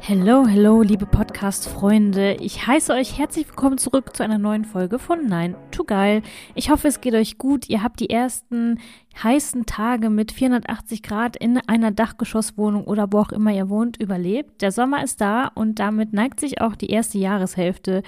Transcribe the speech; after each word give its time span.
Hello, 0.00 0.46
hello, 0.46 0.80
liebe 0.80 1.06
Podcast-Freunde. 1.06 2.34
Ich 2.40 2.66
heiße 2.66 2.92
euch 2.92 3.18
herzlich 3.18 3.48
willkommen 3.48 3.78
zurück 3.78 4.16
zu 4.16 4.22
einer 4.22 4.38
neuen 4.38 4.64
Folge 4.64 4.98
von 4.98 5.26
Nein, 5.26 5.56
to 5.72 5.84
geil. 5.84 6.22
Ich 6.54 6.70
hoffe, 6.70 6.88
es 6.88 7.00
geht 7.00 7.14
euch 7.14 7.36
gut. 7.36 7.68
Ihr 7.68 7.82
habt 7.82 8.00
die 8.00 8.08
ersten 8.08 8.78
heißen 9.22 9.66
Tage 9.66 10.08
mit 10.08 10.30
480 10.30 11.02
Grad 11.02 11.36
in 11.36 11.58
einer 11.58 11.90
Dachgeschosswohnung 11.90 12.84
oder 12.84 13.08
wo 13.10 13.18
auch 13.18 13.32
immer 13.32 13.52
ihr 13.52 13.68
wohnt 13.68 14.00
überlebt. 14.00 14.62
Der 14.62 14.72
Sommer 14.72 15.02
ist 15.02 15.20
da 15.20 15.48
und 15.48 15.78
damit 15.80 16.12
neigt 16.12 16.38
sich 16.40 16.60
auch 16.60 16.76
die 16.76 16.90
erste 16.90 17.18
Jahreshälfte 17.18 18.02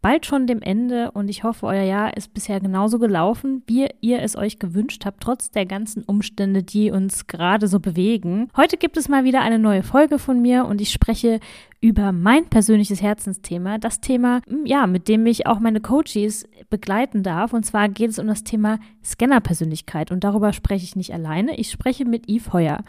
bald 0.00 0.26
schon 0.26 0.46
dem 0.46 0.62
Ende 0.62 1.10
und 1.12 1.28
ich 1.28 1.44
hoffe, 1.44 1.66
euer 1.66 1.82
Jahr 1.82 2.16
ist 2.16 2.34
bisher 2.34 2.60
genauso 2.60 2.98
gelaufen, 2.98 3.62
wie 3.66 3.88
ihr 4.00 4.22
es 4.22 4.36
euch 4.36 4.58
gewünscht 4.58 5.04
habt, 5.04 5.22
trotz 5.22 5.50
der 5.50 5.66
ganzen 5.66 6.02
Umstände, 6.02 6.62
die 6.62 6.90
uns 6.90 7.26
gerade 7.26 7.68
so 7.68 7.80
bewegen. 7.80 8.48
Heute 8.56 8.76
gibt 8.76 8.96
es 8.96 9.08
mal 9.08 9.24
wieder 9.24 9.40
eine 9.40 9.58
neue 9.58 9.82
Folge 9.82 10.18
von 10.18 10.40
mir 10.40 10.64
und 10.64 10.80
ich 10.80 10.90
spreche 10.90 11.40
über 11.80 12.12
mein 12.12 12.46
persönliches 12.46 13.00
Herzensthema, 13.02 13.78
das 13.78 14.00
Thema, 14.00 14.40
ja, 14.64 14.86
mit 14.86 15.08
dem 15.08 15.26
ich 15.26 15.46
auch 15.46 15.60
meine 15.60 15.80
Coaches 15.80 16.48
begleiten 16.70 17.22
darf. 17.22 17.52
Und 17.52 17.64
zwar 17.64 17.88
geht 17.88 18.10
es 18.10 18.18
um 18.18 18.26
das 18.26 18.44
Thema 18.44 18.78
Scannerpersönlichkeit 19.04 20.10
und 20.10 20.24
darüber 20.24 20.52
spreche 20.52 20.84
ich 20.84 20.96
nicht 20.96 21.12
alleine. 21.14 21.56
Ich 21.56 21.70
spreche 21.70 22.04
mit 22.04 22.28
Yves 22.28 22.52
Heuer. 22.52 22.82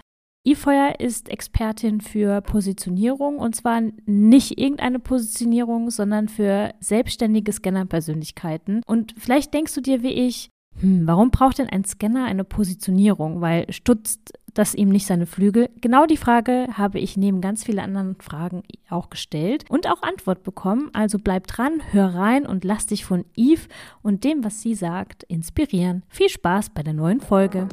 Ifeuer 0.46 1.00
ist 1.00 1.30
Expertin 1.30 2.02
für 2.02 2.42
Positionierung 2.42 3.38
und 3.40 3.56
zwar 3.56 3.82
nicht 4.06 4.58
irgendeine 4.58 5.00
Positionierung, 5.00 5.92
sondern 5.92 6.30
für 6.30 6.74
selbstständige 6.80 7.52
Scannerpersönlichkeiten. 7.52 8.82
Und 8.86 9.14
vielleicht 9.18 9.54
denkst 9.54 9.76
du 9.76 9.82
dir 9.82 10.02
wie 10.02 10.14
ich, 10.14 10.50
hm, 10.80 11.06
warum 11.06 11.30
braucht 11.32 11.60
denn 11.60 11.70
ein 11.70 11.84
Scanner 11.84 12.26
eine 12.26 12.44
Positionierung? 12.44 13.42
Weil 13.42 13.72
stutzt 13.72 14.34
das 14.54 14.76
ihm 14.76 14.90
nicht 14.90 15.08
seine 15.08 15.26
Flügel? 15.26 15.70
Genau 15.82 16.06
die 16.06 16.18
Frage 16.18 16.68
habe 16.74 17.00
ich 17.00 17.18
neben 17.18 17.42
ganz 17.42 17.66
vielen 17.66 17.80
anderen 17.80 18.16
Fragen 18.22 18.64
auch 18.90 19.10
gestellt 19.10 19.66
und 19.70 19.88
auch 19.88 20.04
Antwort 20.04 20.44
bekommen. 20.44 20.90
Also 20.94 21.20
bleib 21.20 21.48
dran, 21.48 21.82
hör 21.92 22.16
rein 22.16 22.46
und 22.46 22.64
lass 22.64 22.86
dich 22.86 23.04
von 23.04 23.26
Eve 23.36 23.68
und 24.02 24.24
dem, 24.24 24.44
was 24.44 24.62
sie 24.62 24.76
sagt, 24.76 25.24
inspirieren. 25.24 26.04
Viel 26.08 26.30
Spaß 26.30 26.70
bei 26.70 26.82
der 26.82 26.94
neuen 26.94 27.20
Folge. 27.20 27.68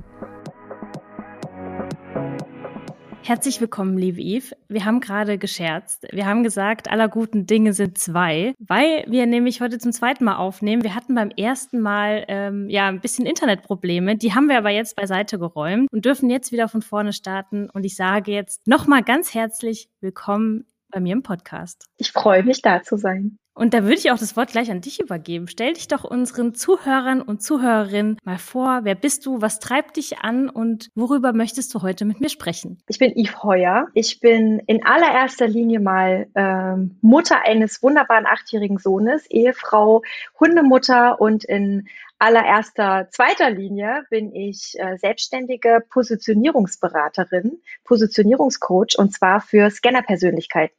Herzlich 3.26 3.60
willkommen, 3.60 3.98
liebe 3.98 4.20
Eve. 4.20 4.54
Wir 4.68 4.84
haben 4.84 5.00
gerade 5.00 5.36
gescherzt. 5.36 6.06
Wir 6.12 6.26
haben 6.26 6.44
gesagt, 6.44 6.88
aller 6.88 7.08
guten 7.08 7.44
Dinge 7.44 7.72
sind 7.72 7.98
zwei, 7.98 8.54
weil 8.60 9.04
wir 9.08 9.26
nämlich 9.26 9.60
heute 9.60 9.78
zum 9.78 9.90
zweiten 9.90 10.22
Mal 10.22 10.36
aufnehmen. 10.36 10.84
Wir 10.84 10.94
hatten 10.94 11.16
beim 11.16 11.30
ersten 11.30 11.80
Mal 11.80 12.24
ähm, 12.28 12.70
ja 12.70 12.86
ein 12.86 13.00
bisschen 13.00 13.26
Internetprobleme. 13.26 14.16
Die 14.16 14.32
haben 14.32 14.48
wir 14.48 14.56
aber 14.56 14.70
jetzt 14.70 14.94
beiseite 14.94 15.40
geräumt 15.40 15.88
und 15.90 16.04
dürfen 16.04 16.30
jetzt 16.30 16.52
wieder 16.52 16.68
von 16.68 16.82
vorne 16.82 17.12
starten. 17.12 17.68
Und 17.68 17.82
ich 17.82 17.96
sage 17.96 18.30
jetzt 18.30 18.64
nochmal 18.64 19.02
ganz 19.02 19.34
herzlich 19.34 19.88
willkommen 20.00 20.64
bei 20.92 21.00
mir 21.00 21.14
im 21.14 21.24
Podcast. 21.24 21.88
Ich 21.96 22.12
freue 22.12 22.44
mich, 22.44 22.62
da 22.62 22.84
zu 22.84 22.96
sein. 22.96 23.38
Und 23.56 23.72
da 23.72 23.84
würde 23.84 23.94
ich 23.94 24.10
auch 24.10 24.18
das 24.18 24.36
Wort 24.36 24.50
gleich 24.50 24.70
an 24.70 24.82
dich 24.82 25.00
übergeben. 25.00 25.48
Stell 25.48 25.72
dich 25.72 25.88
doch 25.88 26.04
unseren 26.04 26.54
Zuhörern 26.54 27.22
und 27.22 27.42
Zuhörerinnen 27.42 28.18
mal 28.22 28.36
vor. 28.36 28.80
Wer 28.82 28.94
bist 28.94 29.24
du? 29.24 29.40
Was 29.40 29.60
treibt 29.60 29.96
dich 29.96 30.18
an? 30.18 30.50
Und 30.50 30.90
worüber 30.94 31.32
möchtest 31.32 31.74
du 31.74 31.80
heute 31.80 32.04
mit 32.04 32.20
mir 32.20 32.28
sprechen? 32.28 32.78
Ich 32.86 32.98
bin 32.98 33.12
Yves 33.16 33.42
Heuer. 33.42 33.88
Ich 33.94 34.20
bin 34.20 34.60
in 34.66 34.84
allererster 34.84 35.48
Linie 35.48 35.80
mal 35.80 36.26
ähm, 36.34 36.98
Mutter 37.00 37.40
eines 37.46 37.82
wunderbaren 37.82 38.26
achtjährigen 38.26 38.76
Sohnes, 38.76 39.24
Ehefrau, 39.30 40.02
Hundemutter 40.38 41.18
und 41.18 41.44
in 41.44 41.88
allererster 42.18 43.08
zweiter 43.10 43.48
Linie 43.48 44.04
bin 44.10 44.34
ich 44.34 44.74
äh, 44.78 44.98
selbstständige 44.98 45.82
Positionierungsberaterin, 45.90 47.62
Positionierungscoach 47.84 48.98
und 48.98 49.14
zwar 49.14 49.40
für 49.40 49.70
Scannerpersönlichkeiten. 49.70 50.76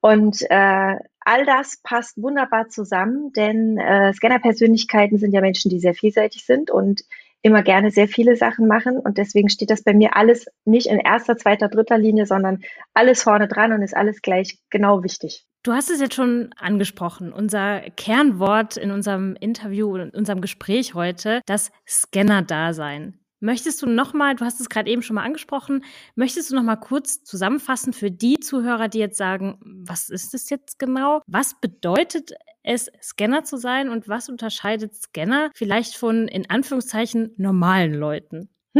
Und 0.00 0.42
äh, 0.50 0.96
all 1.24 1.44
das 1.44 1.78
passt 1.82 2.20
wunderbar 2.20 2.68
zusammen, 2.68 3.32
denn 3.32 3.78
äh, 3.78 4.12
Scannerpersönlichkeiten 4.12 5.18
sind 5.18 5.32
ja 5.32 5.40
Menschen, 5.40 5.70
die 5.70 5.80
sehr 5.80 5.94
vielseitig 5.94 6.44
sind 6.44 6.70
und 6.70 7.02
immer 7.42 7.62
gerne 7.62 7.90
sehr 7.90 8.08
viele 8.08 8.36
Sachen 8.36 8.66
machen. 8.66 8.98
Und 8.98 9.18
deswegen 9.18 9.50
steht 9.50 9.70
das 9.70 9.82
bei 9.82 9.92
mir 9.92 10.16
alles 10.16 10.46
nicht 10.64 10.86
in 10.86 10.98
erster, 10.98 11.36
zweiter, 11.36 11.68
dritter 11.68 11.98
Linie, 11.98 12.26
sondern 12.26 12.62
alles 12.94 13.22
vorne 13.22 13.48
dran 13.48 13.72
und 13.72 13.82
ist 13.82 13.96
alles 13.96 14.22
gleich 14.22 14.58
genau 14.70 15.02
wichtig. 15.02 15.46
Du 15.62 15.72
hast 15.72 15.90
es 15.90 16.00
jetzt 16.00 16.14
schon 16.14 16.50
angesprochen. 16.56 17.32
Unser 17.32 17.80
Kernwort 17.96 18.76
in 18.76 18.90
unserem 18.90 19.36
Interview, 19.40 19.96
in 19.96 20.10
unserem 20.10 20.40
Gespräch 20.40 20.94
heute, 20.94 21.40
das 21.46 21.70
Scanner-Dasein. 21.86 23.18
Möchtest 23.44 23.82
du 23.82 23.86
nochmal, 23.86 24.34
du 24.36 24.46
hast 24.46 24.58
es 24.58 24.70
gerade 24.70 24.88
eben 24.88 25.02
schon 25.02 25.16
mal 25.16 25.22
angesprochen, 25.22 25.84
möchtest 26.14 26.50
du 26.50 26.54
nochmal 26.54 26.80
kurz 26.80 27.24
zusammenfassen 27.24 27.92
für 27.92 28.10
die 28.10 28.40
Zuhörer, 28.40 28.88
die 28.88 29.00
jetzt 29.00 29.18
sagen, 29.18 29.58
was 29.60 30.08
ist 30.08 30.32
das 30.32 30.48
jetzt 30.48 30.78
genau? 30.78 31.20
Was 31.26 31.60
bedeutet 31.60 32.32
es, 32.62 32.90
Scanner 33.02 33.44
zu 33.44 33.58
sein 33.58 33.90
und 33.90 34.08
was 34.08 34.30
unterscheidet 34.30 34.94
Scanner 34.94 35.50
vielleicht 35.54 35.94
von, 35.94 36.26
in 36.26 36.48
Anführungszeichen, 36.48 37.34
normalen 37.36 37.92
Leuten? 37.92 38.48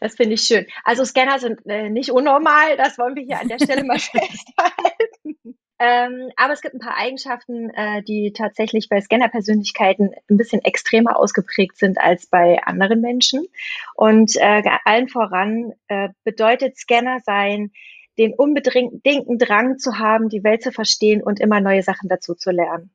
das 0.00 0.14
finde 0.14 0.34
ich 0.34 0.42
schön. 0.42 0.64
Also 0.84 1.04
Scanner 1.04 1.40
sind 1.40 1.58
äh, 1.66 1.90
nicht 1.90 2.12
unnormal, 2.12 2.76
das 2.76 2.98
wollen 2.98 3.16
wir 3.16 3.24
hier 3.24 3.40
an 3.40 3.48
der 3.48 3.58
Stelle 3.58 3.82
mal 3.82 3.98
festhalten. 3.98 5.58
Ähm, 5.80 6.30
aber 6.36 6.52
es 6.52 6.60
gibt 6.60 6.74
ein 6.74 6.80
paar 6.80 6.96
Eigenschaften, 6.96 7.70
äh, 7.70 8.02
die 8.02 8.32
tatsächlich 8.32 8.88
bei 8.88 9.00
Scanner-Persönlichkeiten 9.00 10.10
ein 10.28 10.36
bisschen 10.36 10.64
extremer 10.64 11.16
ausgeprägt 11.16 11.78
sind 11.78 12.00
als 12.00 12.26
bei 12.26 12.60
anderen 12.64 13.00
Menschen. 13.00 13.46
Und 13.94 14.34
äh, 14.36 14.62
allen 14.84 15.08
voran 15.08 15.72
äh, 15.86 16.08
bedeutet 16.24 16.76
Scanner 16.76 17.20
sein, 17.24 17.70
den 18.18 18.34
unbedingten 18.34 19.38
Drang 19.38 19.78
zu 19.78 19.98
haben, 19.98 20.28
die 20.28 20.42
Welt 20.42 20.62
zu 20.62 20.72
verstehen 20.72 21.22
und 21.22 21.38
immer 21.38 21.60
neue 21.60 21.82
Sachen 21.82 22.08
dazu 22.08 22.34
zu 22.34 22.50
lernen. 22.50 22.90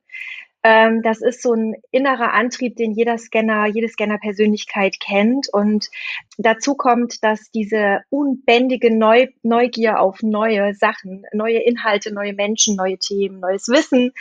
Ähm, 0.66 1.02
das 1.02 1.20
ist 1.20 1.42
so 1.42 1.52
ein 1.52 1.74
innerer 1.90 2.32
Antrieb, 2.32 2.76
den 2.76 2.92
jeder 2.92 3.18
Scanner, 3.18 3.66
jede 3.66 3.88
Scanner-Persönlichkeit 3.88 4.98
kennt. 4.98 5.48
Und 5.52 5.90
dazu 6.38 6.74
kommt, 6.74 7.22
dass 7.22 7.50
diese 7.50 8.00
unbändige 8.08 8.96
Neu 8.96 9.28
Neugier 9.42 10.00
auf 10.00 10.22
neue 10.22 10.74
Sachen, 10.74 11.24
neue 11.34 11.58
Inhalte, 11.58 12.14
neue 12.14 12.32
Menschen, 12.32 12.76
neue 12.76 12.98
Themen, 12.98 13.40
neues 13.40 13.68
Wissen 13.68 14.12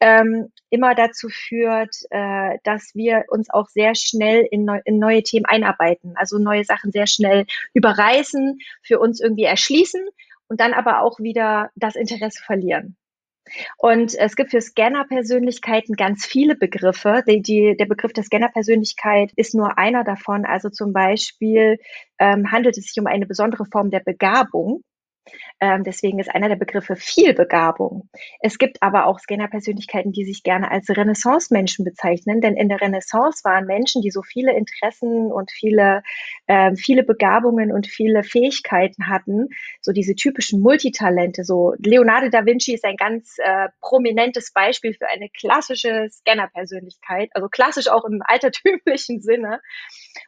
ähm, 0.00 0.52
immer 0.70 0.94
dazu 0.94 1.28
führt, 1.28 1.96
äh, 2.10 2.58
dass 2.62 2.94
wir 2.94 3.24
uns 3.28 3.50
auch 3.50 3.68
sehr 3.68 3.96
schnell 3.96 4.46
in, 4.48 4.64
neu 4.64 4.80
in 4.84 5.00
neue 5.00 5.24
Themen 5.24 5.46
einarbeiten, 5.46 6.12
also 6.16 6.38
neue 6.38 6.64
Sachen 6.64 6.92
sehr 6.92 7.08
schnell 7.08 7.46
überreißen, 7.74 8.60
für 8.82 9.00
uns 9.00 9.20
irgendwie 9.20 9.44
erschließen 9.44 10.06
und 10.46 10.60
dann 10.60 10.74
aber 10.74 11.02
auch 11.02 11.18
wieder 11.18 11.70
das 11.74 11.96
Interesse 11.96 12.42
verlieren. 12.44 12.96
Und 13.76 14.14
es 14.14 14.36
gibt 14.36 14.50
für 14.50 14.60
Scanner-Persönlichkeiten 14.60 15.94
ganz 15.94 16.26
viele 16.26 16.56
Begriffe. 16.56 17.22
Die, 17.26 17.42
die, 17.42 17.76
der 17.76 17.86
Begriff 17.86 18.12
der 18.12 18.24
Scanner-Persönlichkeit 18.24 19.32
ist 19.36 19.54
nur 19.54 19.78
einer 19.78 20.04
davon. 20.04 20.44
Also 20.44 20.70
zum 20.70 20.92
Beispiel 20.92 21.78
ähm, 22.18 22.50
handelt 22.50 22.78
es 22.78 22.86
sich 22.86 23.00
um 23.00 23.06
eine 23.06 23.26
besondere 23.26 23.64
Form 23.66 23.90
der 23.90 24.00
Begabung. 24.00 24.82
Ähm, 25.60 25.84
deswegen 25.84 26.18
ist 26.18 26.30
einer 26.34 26.48
der 26.48 26.56
Begriffe 26.56 26.96
Vielbegabung. 26.96 28.08
Es 28.40 28.58
gibt 28.58 28.82
aber 28.82 29.06
auch 29.06 29.18
Scanner-Persönlichkeiten, 29.18 30.12
die 30.12 30.24
sich 30.24 30.42
gerne 30.42 30.70
als 30.70 30.88
Renaissance-Menschen 30.88 31.84
bezeichnen, 31.84 32.40
denn 32.40 32.56
in 32.56 32.68
der 32.68 32.80
Renaissance 32.80 33.44
waren 33.44 33.66
Menschen, 33.66 34.02
die 34.02 34.10
so 34.10 34.22
viele 34.22 34.56
Interessen 34.56 35.32
und 35.32 35.50
viele, 35.50 36.02
äh, 36.46 36.74
viele 36.76 37.02
Begabungen 37.02 37.72
und 37.72 37.86
viele 37.86 38.22
Fähigkeiten 38.22 39.08
hatten, 39.08 39.48
so 39.80 39.92
diese 39.92 40.14
typischen 40.14 40.60
Multitalente. 40.60 41.44
So 41.44 41.74
Leonardo 41.78 42.28
da 42.28 42.46
Vinci 42.46 42.74
ist 42.74 42.84
ein 42.84 42.96
ganz 42.96 43.36
äh, 43.38 43.68
prominentes 43.80 44.52
Beispiel 44.52 44.94
für 44.94 45.08
eine 45.08 45.28
klassische 45.28 46.08
Scanner-Persönlichkeit, 46.10 47.30
also 47.34 47.48
klassisch 47.48 47.88
auch 47.88 48.04
im 48.04 48.22
altertümlichen 48.24 49.20
Sinne. 49.20 49.60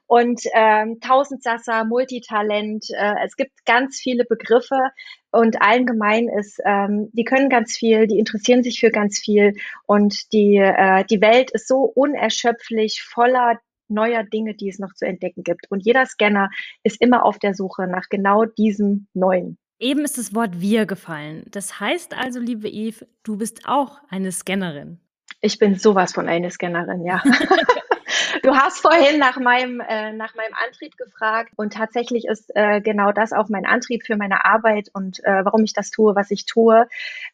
Und 0.07 0.43
ähm, 0.55 1.01
Tausendsasser, 1.01 1.85
Multitalent, 1.85 2.87
äh, 2.91 3.15
es 3.25 3.37
gibt 3.37 3.65
ganz 3.65 3.99
viele 4.01 4.25
Begriffe, 4.25 4.91
und 5.33 5.63
allen 5.63 5.87
gemein 5.87 6.29
ist, 6.29 6.59
ähm, 6.65 7.09
die 7.13 7.25
können 7.25 7.49
ganz 7.49 7.77
viel, 7.77 8.07
die 8.07 8.19
interessieren 8.19 8.63
sich 8.63 8.81
für 8.81 8.91
ganz 8.91 9.19
viel 9.19 9.55
und 9.87 10.33
die, 10.33 10.57
äh, 10.57 11.05
die 11.05 11.21
Welt 11.21 11.53
ist 11.53 11.69
so 11.69 11.83
unerschöpflich 11.83 13.03
voller 13.03 13.61
neuer 13.89 14.25
Dinge, 14.25 14.55
die 14.55 14.69
es 14.69 14.79
noch 14.79 14.95
zu 14.95 15.07
entdecken 15.07 15.43
gibt. 15.43 15.71
Und 15.71 15.85
jeder 15.85 16.07
Scanner 16.07 16.51
ist 16.83 17.01
immer 17.01 17.25
auf 17.25 17.39
der 17.39 17.55
Suche 17.55 17.87
nach 17.87 18.09
genau 18.09 18.45
diesem 18.45 19.09
Neuen. 19.15 19.59
Eben 19.79 20.01
ist 20.01 20.19
das 20.19 20.35
Wort 20.35 20.61
wir 20.61 20.87
gefallen. 20.87 21.45
Das 21.51 21.81
heißt 21.81 22.17
also, 22.17 22.39
liebe 22.39 22.69
Eve, 22.69 23.07
du 23.23 23.37
bist 23.37 23.63
auch 23.67 23.99
eine 24.09 24.31
Scannerin. 24.31 25.01
Ich 25.41 25.59
bin 25.59 25.77
sowas 25.77 26.13
von 26.13 26.29
eine 26.29 26.51
Scannerin, 26.51 27.05
ja. 27.05 27.23
Du 28.43 28.57
hast 28.57 28.81
vorhin 28.81 29.19
nach 29.19 29.39
meinem, 29.39 29.81
äh, 29.81 30.13
nach 30.13 30.35
meinem 30.35 30.55
Antrieb 30.67 30.97
gefragt 30.97 31.53
und 31.57 31.75
tatsächlich 31.75 32.27
ist 32.27 32.51
äh, 32.55 32.81
genau 32.81 33.13
das 33.13 33.33
auch 33.33 33.49
mein 33.49 33.67
Antrieb 33.67 34.05
für 34.05 34.17
meine 34.17 34.45
Arbeit 34.45 34.89
und 34.93 35.23
äh, 35.25 35.45
warum 35.45 35.65
ich 35.65 35.73
das 35.73 35.91
tue, 35.91 36.15
was 36.15 36.31
ich 36.31 36.47
tue, 36.47 36.87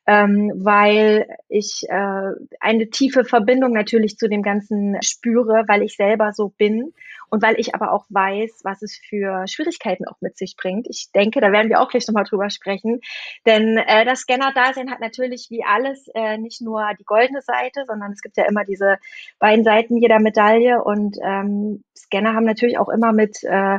ähm, 0.06 0.52
weil 0.56 1.26
ich 1.48 1.84
äh, 1.88 2.30
eine 2.60 2.90
tiefe 2.90 3.24
Verbindung 3.24 3.72
natürlich 3.72 4.16
zu 4.16 4.28
dem 4.28 4.42
Ganzen 4.42 4.96
spüre, 5.02 5.64
weil 5.68 5.82
ich 5.82 5.96
selber 5.96 6.32
so 6.32 6.48
bin 6.48 6.92
und 7.30 7.42
weil 7.42 7.58
ich 7.58 7.74
aber 7.74 7.92
auch 7.92 8.06
weiß, 8.08 8.60
was 8.64 8.82
es 8.82 8.96
für 8.96 9.46
Schwierigkeiten 9.46 10.06
auch 10.06 10.20
mit 10.20 10.36
sich 10.36 10.56
bringt. 10.56 10.86
Ich 10.88 11.10
denke, 11.14 11.40
da 11.40 11.52
werden 11.52 11.68
wir 11.68 11.80
auch 11.80 11.88
gleich 11.88 12.06
nochmal 12.06 12.24
drüber 12.24 12.50
sprechen, 12.50 13.00
denn 13.46 13.78
äh, 13.78 14.04
das 14.04 14.20
Scanner-Dasein 14.20 14.90
hat 14.90 15.00
natürlich 15.00 15.48
wie 15.50 15.64
alles 15.64 16.08
äh, 16.14 16.38
nicht 16.38 16.60
nur 16.60 16.82
die 16.98 17.04
goldene 17.04 17.42
Seite, 17.42 17.84
sondern 17.86 18.12
es 18.12 18.20
gibt 18.20 18.36
ja 18.36 18.44
immer 18.44 18.64
diese 18.64 18.98
beiden 19.38 19.64
Seiten 19.64 19.96
jeder 19.96 20.20
Medaille 20.20 20.82
und 20.82 21.16
ähm, 21.22 21.84
Scanner 21.96 22.34
haben 22.34 22.46
natürlich 22.46 22.78
auch 22.78 22.88
immer 22.88 23.12
mit 23.12 23.42
äh, 23.42 23.78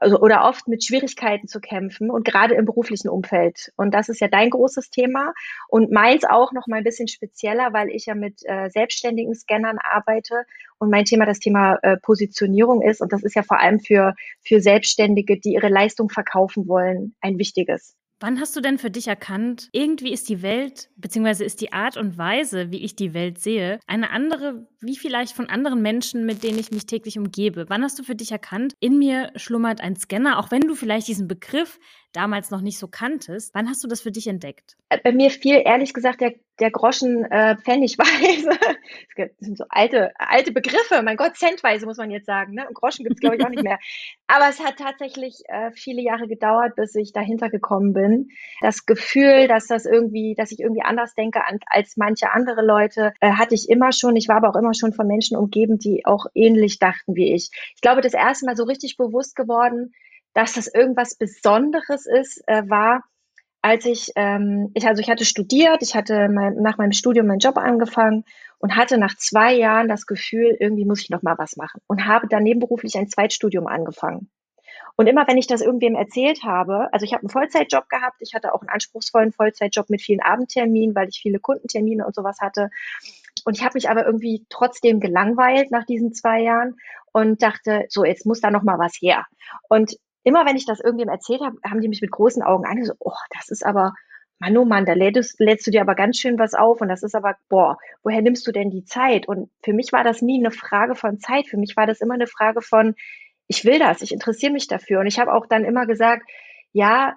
also, 0.00 0.18
oder 0.20 0.44
oft 0.44 0.68
mit 0.68 0.84
Schwierigkeiten 0.84 1.48
zu 1.48 1.60
kämpfen 1.60 2.10
und 2.10 2.24
gerade 2.24 2.54
im 2.54 2.64
beruflichen 2.64 3.08
Umfeld. 3.08 3.72
Und 3.76 3.92
das 3.92 4.08
ist 4.08 4.20
ja 4.20 4.28
dein 4.28 4.50
großes 4.50 4.90
Thema 4.90 5.34
und 5.68 5.90
meins 5.90 6.24
auch 6.24 6.52
noch 6.52 6.66
mal 6.66 6.76
ein 6.76 6.84
bisschen 6.84 7.08
spezieller, 7.08 7.72
weil 7.72 7.88
ich 7.90 8.06
ja 8.06 8.14
mit 8.14 8.40
äh, 8.44 8.70
selbstständigen 8.70 9.34
Scannern 9.34 9.78
arbeite 9.78 10.44
und 10.78 10.90
mein 10.90 11.04
Thema 11.04 11.26
das 11.26 11.40
Thema 11.40 11.78
äh, 11.82 11.96
Positionierung 11.96 12.82
ist. 12.82 13.00
Und 13.00 13.12
das 13.12 13.24
ist 13.24 13.34
ja 13.34 13.42
vor 13.42 13.58
allem 13.58 13.80
für, 13.80 14.14
für 14.42 14.60
Selbstständige, 14.60 15.38
die 15.38 15.54
ihre 15.54 15.68
Leistung 15.68 16.08
verkaufen 16.08 16.68
wollen, 16.68 17.14
ein 17.20 17.38
wichtiges. 17.38 17.96
Wann 18.20 18.40
hast 18.40 18.56
du 18.56 18.60
denn 18.60 18.78
für 18.78 18.90
dich 18.90 19.06
erkannt, 19.06 19.68
irgendwie 19.70 20.12
ist 20.12 20.28
die 20.28 20.42
Welt, 20.42 20.90
beziehungsweise 20.96 21.44
ist 21.44 21.60
die 21.60 21.72
Art 21.72 21.96
und 21.96 22.18
Weise, 22.18 22.72
wie 22.72 22.82
ich 22.82 22.96
die 22.96 23.14
Welt 23.14 23.38
sehe, 23.38 23.78
eine 23.86 24.10
andere, 24.10 24.66
wie 24.80 24.96
vielleicht 24.96 25.36
von 25.36 25.48
anderen 25.48 25.82
Menschen, 25.82 26.26
mit 26.26 26.42
denen 26.42 26.58
ich 26.58 26.72
mich 26.72 26.86
täglich 26.86 27.16
umgebe? 27.16 27.66
Wann 27.68 27.84
hast 27.84 27.96
du 27.96 28.02
für 28.02 28.16
dich 28.16 28.32
erkannt, 28.32 28.74
in 28.80 28.98
mir 28.98 29.30
schlummert 29.36 29.80
ein 29.80 29.94
Scanner, 29.94 30.40
auch 30.40 30.50
wenn 30.50 30.62
du 30.62 30.74
vielleicht 30.74 31.06
diesen 31.06 31.28
Begriff 31.28 31.78
damals 32.12 32.50
noch 32.50 32.60
nicht 32.60 32.78
so 32.78 32.88
kanntest. 32.88 33.54
Wann 33.54 33.68
hast 33.68 33.82
du 33.84 33.88
das 33.88 34.00
für 34.00 34.10
dich 34.10 34.26
entdeckt? 34.26 34.76
Äh, 34.88 34.98
bei 35.02 35.12
mir 35.12 35.30
fiel 35.30 35.62
ehrlich 35.64 35.92
gesagt 35.92 36.20
der, 36.20 36.34
der 36.60 36.70
Groschen 36.70 37.24
äh, 37.24 37.56
pfennigweise. 37.56 38.50
Das 39.16 39.30
sind 39.40 39.58
so 39.58 39.64
alte, 39.68 40.12
alte 40.16 40.52
Begriffe. 40.52 41.02
Mein 41.02 41.16
Gott, 41.16 41.36
centweise 41.36 41.86
muss 41.86 41.96
man 41.96 42.12
jetzt 42.12 42.26
sagen. 42.26 42.54
Ne? 42.54 42.68
Und 42.68 42.74
Groschen 42.74 43.04
gibt 43.04 43.16
es, 43.16 43.20
glaube 43.20 43.34
ich, 43.34 43.44
auch 43.44 43.48
nicht 43.48 43.64
mehr. 43.64 43.80
Aber 44.28 44.48
es 44.48 44.64
hat 44.64 44.76
tatsächlich 44.76 45.42
äh, 45.48 45.72
viele 45.72 46.02
Jahre 46.02 46.28
gedauert, 46.28 46.76
bis 46.76 46.94
ich 46.94 47.12
dahinter 47.12 47.50
gekommen 47.50 47.92
bin. 47.92 48.28
Das 48.60 48.86
Gefühl, 48.86 49.48
dass 49.48 49.66
das 49.66 49.86
irgendwie, 49.86 50.36
dass 50.36 50.52
ich 50.52 50.60
irgendwie 50.60 50.82
anders 50.82 51.14
denke 51.14 51.44
an, 51.44 51.58
als 51.66 51.96
manche 51.96 52.30
andere 52.30 52.64
Leute, 52.64 53.12
äh, 53.20 53.32
hatte 53.32 53.56
ich 53.56 53.68
immer 53.68 53.90
schon. 53.90 54.14
Ich 54.14 54.28
war 54.28 54.36
aber 54.36 54.50
auch 54.50 54.56
immer 54.56 54.74
schon 54.74 54.92
von 54.92 55.08
Menschen 55.08 55.36
umgeben, 55.36 55.78
die 55.78 56.06
auch 56.06 56.26
ähnlich 56.34 56.78
dachten 56.78 57.16
wie 57.16 57.34
ich. 57.34 57.50
Ich 57.74 57.80
glaube, 57.80 58.02
das 58.02 58.14
erste 58.14 58.46
Mal 58.46 58.56
so 58.56 58.64
richtig 58.64 58.96
bewusst 58.96 59.34
geworden, 59.34 59.92
dass 60.38 60.52
das 60.52 60.68
irgendwas 60.72 61.16
Besonderes 61.16 62.06
ist, 62.06 62.44
äh, 62.46 62.62
war, 62.70 63.02
als 63.60 63.84
ich, 63.86 64.12
ähm, 64.14 64.70
ich, 64.74 64.86
also 64.86 65.00
ich 65.00 65.10
hatte 65.10 65.24
studiert, 65.24 65.82
ich 65.82 65.96
hatte 65.96 66.28
mein, 66.28 66.54
nach 66.62 66.78
meinem 66.78 66.92
Studium 66.92 67.26
meinen 67.26 67.40
Job 67.40 67.58
angefangen 67.58 68.24
und 68.58 68.76
hatte 68.76 68.98
nach 68.98 69.16
zwei 69.16 69.52
Jahren 69.54 69.88
das 69.88 70.06
Gefühl, 70.06 70.56
irgendwie 70.60 70.84
muss 70.84 71.00
ich 71.00 71.10
noch 71.10 71.22
mal 71.22 71.36
was 71.38 71.56
machen 71.56 71.80
und 71.88 72.06
habe 72.06 72.28
dann 72.28 72.44
nebenberuflich 72.44 72.96
ein 72.96 73.08
Zweitstudium 73.08 73.66
angefangen. 73.66 74.30
Und 74.94 75.08
immer 75.08 75.26
wenn 75.26 75.38
ich 75.38 75.48
das 75.48 75.60
irgendwem 75.60 75.96
erzählt 75.96 76.44
habe, 76.44 76.86
also 76.92 77.02
ich 77.02 77.14
habe 77.14 77.22
einen 77.22 77.30
Vollzeitjob 77.30 77.88
gehabt, 77.88 78.18
ich 78.20 78.32
hatte 78.32 78.54
auch 78.54 78.60
einen 78.60 78.68
anspruchsvollen 78.68 79.32
Vollzeitjob 79.32 79.90
mit 79.90 80.02
vielen 80.02 80.20
Abendterminen, 80.20 80.94
weil 80.94 81.08
ich 81.08 81.18
viele 81.20 81.40
Kundentermine 81.40 82.06
und 82.06 82.14
sowas 82.14 82.38
hatte. 82.40 82.70
Und 83.44 83.56
ich 83.56 83.64
habe 83.64 83.74
mich 83.74 83.90
aber 83.90 84.06
irgendwie 84.06 84.46
trotzdem 84.50 85.00
gelangweilt 85.00 85.72
nach 85.72 85.84
diesen 85.84 86.12
zwei 86.12 86.42
Jahren 86.42 86.76
und 87.12 87.42
dachte, 87.42 87.86
so 87.88 88.04
jetzt 88.04 88.24
muss 88.24 88.40
da 88.40 88.52
noch 88.52 88.62
mal 88.62 88.78
was 88.78 88.98
her. 89.00 89.24
Und 89.68 89.96
immer 90.28 90.46
wenn 90.46 90.56
ich 90.56 90.66
das 90.66 90.80
irgendwem 90.80 91.08
erzählt 91.08 91.40
habe, 91.40 91.56
haben 91.68 91.80
die 91.80 91.88
mich 91.88 92.00
mit 92.00 92.10
großen 92.10 92.42
Augen 92.42 92.64
angesehen, 92.64 92.96
oh, 93.00 93.12
das 93.36 93.48
ist 93.48 93.64
aber, 93.64 93.94
Mann, 94.38 94.56
oh 94.56 94.64
Mann, 94.64 94.86
da 94.86 94.92
lädst, 94.92 95.40
lädst 95.40 95.66
du 95.66 95.70
dir 95.70 95.80
aber 95.80 95.94
ganz 95.94 96.18
schön 96.18 96.38
was 96.38 96.54
auf 96.54 96.80
und 96.80 96.88
das 96.88 97.02
ist 97.02 97.14
aber, 97.14 97.36
boah, 97.48 97.78
woher 98.02 98.22
nimmst 98.22 98.46
du 98.46 98.52
denn 98.52 98.70
die 98.70 98.84
Zeit? 98.84 99.26
Und 99.26 99.50
für 99.64 99.72
mich 99.72 99.92
war 99.92 100.04
das 100.04 100.22
nie 100.22 100.38
eine 100.38 100.52
Frage 100.52 100.94
von 100.94 101.18
Zeit, 101.18 101.48
für 101.48 101.56
mich 101.56 101.76
war 101.76 101.86
das 101.86 102.00
immer 102.00 102.14
eine 102.14 102.28
Frage 102.28 102.62
von, 102.62 102.94
ich 103.48 103.64
will 103.64 103.78
das, 103.78 104.02
ich 104.02 104.12
interessiere 104.12 104.52
mich 104.52 104.68
dafür. 104.68 105.00
Und 105.00 105.06
ich 105.06 105.18
habe 105.18 105.32
auch 105.32 105.46
dann 105.46 105.64
immer 105.64 105.86
gesagt, 105.86 106.28
ja, 106.72 107.16